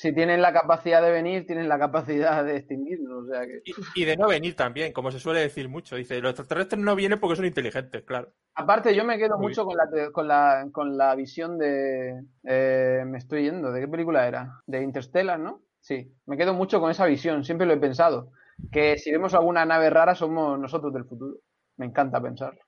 Si 0.00 0.14
tienen 0.14 0.40
la 0.40 0.50
capacidad 0.50 1.02
de 1.02 1.10
venir, 1.10 1.46
tienen 1.46 1.68
la 1.68 1.78
capacidad 1.78 2.42
de 2.42 2.56
extinguirnos. 2.56 3.24
O 3.24 3.26
sea 3.30 3.42
que... 3.46 3.60
Y, 3.66 4.00
y 4.00 4.04
de 4.06 4.16
no 4.16 4.28
venir 4.28 4.56
también, 4.56 4.94
como 4.94 5.10
se 5.10 5.20
suele 5.20 5.40
decir 5.40 5.68
mucho. 5.68 5.96
Dice, 5.96 6.18
los 6.22 6.30
extraterrestres 6.30 6.80
no 6.80 6.96
vienen 6.96 7.20
porque 7.20 7.36
son 7.36 7.44
inteligentes, 7.44 8.02
claro. 8.04 8.32
Aparte, 8.54 8.94
yo 8.94 9.04
me 9.04 9.18
quedo 9.18 9.36
Muy 9.36 9.48
mucho 9.48 9.66
con 9.66 9.76
la, 9.76 9.90
te- 9.90 10.10
con 10.10 10.26
la, 10.26 10.66
con 10.72 10.96
la 10.96 11.14
visión 11.14 11.58
de... 11.58 12.24
eh, 12.44 13.04
me 13.06 13.18
estoy 13.18 13.42
yendo, 13.42 13.72
¿de 13.72 13.80
qué 13.82 13.88
película 13.88 14.26
era? 14.26 14.62
De 14.66 14.82
Interstellar, 14.82 15.38
¿no? 15.38 15.60
Sí, 15.80 16.10
me 16.24 16.38
quedo 16.38 16.54
mucho 16.54 16.80
con 16.80 16.90
esa 16.90 17.04
visión, 17.04 17.44
siempre 17.44 17.66
lo 17.66 17.74
he 17.74 17.78
pensado. 17.78 18.30
Que 18.72 18.96
si 18.96 19.10
vemos 19.10 19.34
alguna 19.34 19.66
nave 19.66 19.90
rara 19.90 20.14
somos 20.14 20.58
nosotros 20.58 20.94
del 20.94 21.04
futuro. 21.04 21.36
Me 21.76 21.84
encanta 21.86 22.22
pensarlo. 22.22 22.60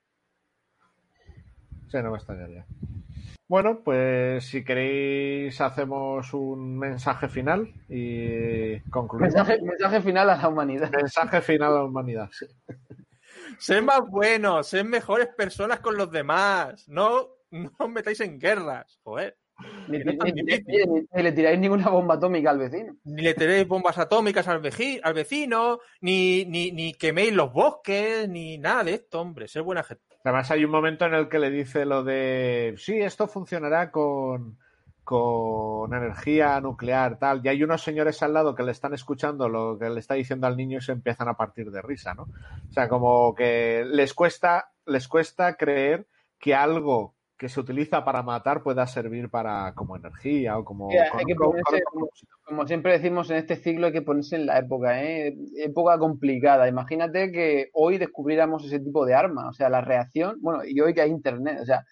Sí, 1.90 1.96
no 2.02 2.10
me 2.10 2.16
extrañaría. 2.18 2.66
Bueno, 3.52 3.82
pues 3.84 4.46
si 4.46 4.64
queréis 4.64 5.60
hacemos 5.60 6.32
un 6.32 6.78
mensaje 6.78 7.28
final 7.28 7.70
y 7.86 8.80
concluimos. 8.88 9.34
Mensaje, 9.34 9.60
mensaje 9.60 10.00
final 10.00 10.30
a 10.30 10.38
la 10.38 10.48
humanidad. 10.48 10.90
Mensaje 10.90 11.42
final 11.42 11.70
a 11.70 11.74
la 11.80 11.84
humanidad. 11.84 12.30
sí. 12.32 12.46
Sed 13.58 13.82
más 13.82 14.08
buenos, 14.08 14.68
sed 14.68 14.86
mejores 14.86 15.28
personas 15.36 15.80
con 15.80 15.98
los 15.98 16.10
demás. 16.10 16.88
No, 16.88 17.28
no 17.50 17.70
os 17.78 17.90
metáis 17.90 18.20
en 18.20 18.38
guerras. 18.38 18.98
Joder. 19.02 19.36
Ni, 19.86 19.98
le 19.98 21.32
tiráis 21.32 21.58
ninguna 21.60 21.90
bomba 21.90 22.14
atómica 22.14 22.48
al 22.48 22.58
vecino. 22.58 22.96
Ni 23.04 23.20
le 23.20 23.34
tiréis 23.34 23.68
bombas 23.68 23.98
atómicas 23.98 24.48
al, 24.48 24.62
veji- 24.62 25.00
al 25.02 25.12
vecino, 25.12 25.78
ni, 26.00 26.46
ni, 26.46 26.72
ni 26.72 26.94
queméis 26.94 27.34
los 27.34 27.52
bosques, 27.52 28.26
ni 28.30 28.56
nada 28.56 28.84
de 28.84 28.94
esto, 28.94 29.20
hombre. 29.20 29.46
Ser 29.46 29.60
buena 29.60 29.82
gente. 29.82 30.11
Además 30.24 30.50
hay 30.50 30.64
un 30.64 30.70
momento 30.70 31.04
en 31.04 31.14
el 31.14 31.28
que 31.28 31.38
le 31.38 31.50
dice 31.50 31.84
lo 31.84 32.04
de 32.04 32.74
sí, 32.78 33.00
esto 33.00 33.26
funcionará 33.26 33.90
con, 33.90 34.58
con 35.04 35.92
energía 35.94 36.60
nuclear, 36.60 37.18
tal. 37.18 37.40
Y 37.44 37.48
hay 37.48 37.62
unos 37.62 37.82
señores 37.82 38.22
al 38.22 38.34
lado 38.34 38.54
que 38.54 38.62
le 38.62 38.72
están 38.72 38.94
escuchando 38.94 39.48
lo 39.48 39.78
que 39.78 39.90
le 39.90 40.00
está 40.00 40.14
diciendo 40.14 40.46
al 40.46 40.56
niño 40.56 40.78
y 40.78 40.82
se 40.82 40.92
empiezan 40.92 41.28
a 41.28 41.36
partir 41.36 41.70
de 41.70 41.82
risa, 41.82 42.14
¿no? 42.14 42.22
O 42.22 42.72
sea, 42.72 42.88
como 42.88 43.34
que 43.34 43.84
les 43.84 44.14
cuesta, 44.14 44.72
les 44.86 45.08
cuesta 45.08 45.56
creer 45.56 46.06
que 46.38 46.54
algo 46.54 47.14
que 47.42 47.48
se 47.50 47.60
utiliza 47.60 48.04
para 48.04 48.22
matar 48.22 48.62
pueda 48.62 48.86
servir 48.86 49.28
para 49.28 49.74
como 49.74 49.96
energía 49.96 50.56
o 50.58 50.64
como 50.64 50.88
hay 51.18 51.24
que 51.26 51.34
ponerse- 51.50 51.82
Como 52.44 52.66
siempre 52.66 52.92
decimos 52.92 53.28
en 53.30 53.36
este 53.36 53.56
ciclo, 53.56 53.86
hay 53.88 53.92
que 53.92 54.02
ponerse 54.02 54.36
en 54.36 54.46
la 54.46 54.58
época, 54.58 55.02
¿eh? 55.02 55.36
Época 55.56 55.98
complicada. 55.98 56.68
Imagínate 56.68 57.32
que 57.32 57.68
hoy 57.74 57.98
descubriéramos 57.98 58.64
ese 58.64 58.78
tipo 58.80 59.04
de 59.04 59.14
arma, 59.14 59.48
o 59.48 59.52
sea, 59.52 59.68
la 59.68 59.80
reacción, 59.80 60.38
bueno, 60.40 60.64
y 60.64 60.80
hoy 60.80 60.94
que 60.94 61.00
hay 61.02 61.10
internet, 61.10 61.58
o 61.60 61.64
sea, 61.66 61.84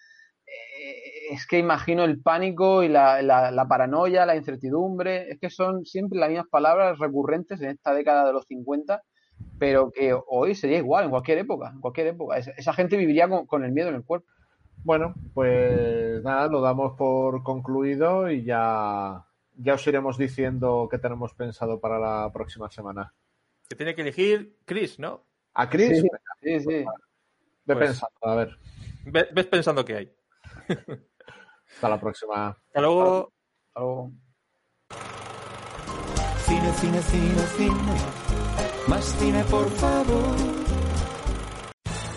eh, 0.47 1.33
es 1.33 1.45
que 1.47 1.59
imagino 1.59 2.03
el 2.03 2.21
pánico 2.21 2.81
y 2.83 2.87
la, 2.87 3.21
la- 3.21 3.51
la 3.51 3.67
paranoia, 3.67 4.25
la 4.25 4.35
incertidumbre, 4.35 5.29
es 5.31 5.39
que 5.39 5.49
son 5.49 5.85
siempre 5.85 6.19
las 6.19 6.29
mismas 6.29 6.47
palabras 6.49 6.97
recurrentes 6.99 7.61
en 7.61 7.69
esta 7.71 7.93
década 7.93 8.25
de 8.25 8.33
los 8.33 8.45
50, 8.47 9.01
pero 9.59 9.91
que 9.91 10.15
hoy 10.27 10.55
sería 10.55 10.77
igual, 10.77 11.05
en 11.05 11.09
cualquier 11.11 11.39
época, 11.39 11.71
en 11.73 11.81
cualquier 11.81 12.07
época. 12.07 12.37
Esa, 12.37 12.51
esa 12.57 12.73
gente 12.73 12.95
viviría 12.97 13.27
con, 13.27 13.45
con 13.45 13.63
el 13.63 13.71
miedo 13.71 13.89
en 13.89 13.95
el 13.95 14.03
cuerpo. 14.03 14.27
Bueno, 14.83 15.13
pues 15.33 16.23
nada, 16.23 16.47
lo 16.47 16.59
damos 16.61 16.93
por 16.97 17.43
concluido 17.43 18.29
y 18.31 18.43
ya, 18.43 19.25
ya 19.57 19.73
os 19.75 19.85
iremos 19.87 20.17
diciendo 20.17 20.87
qué 20.89 20.97
tenemos 20.97 21.33
pensado 21.33 21.79
para 21.79 21.99
la 21.99 22.31
próxima 22.33 22.69
semana. 22.71 23.13
Que 23.69 23.75
tiene 23.75 23.93
que 23.95 24.01
elegir 24.01 24.57
Chris, 24.65 24.97
¿no? 24.99 25.23
A 25.53 25.69
Chris, 25.69 26.01
Sí, 26.01 26.07
sí, 26.41 26.59
sí. 26.61 26.67
ve 26.67 26.85
Pues- 27.65 27.77
pensando, 27.79 28.17
a 28.21 28.35
ver, 28.35 28.57
Ve- 29.05 29.29
Ves 29.33 29.47
pensando 29.47 29.83
que 29.83 29.95
hay. 29.95 30.13
hasta 31.73 31.89
la 31.89 31.99
próxima. 31.99 32.49
Hasta 32.49 32.81
luego. 32.81 33.31
Algo- 33.73 34.11
Cine, 36.45 36.71
cine, 36.73 37.01
cine, 37.01 37.41
cine. 37.57 37.97
Más 38.87 39.05
cine, 39.05 39.43
por 39.45 39.67
favor. 39.71 40.60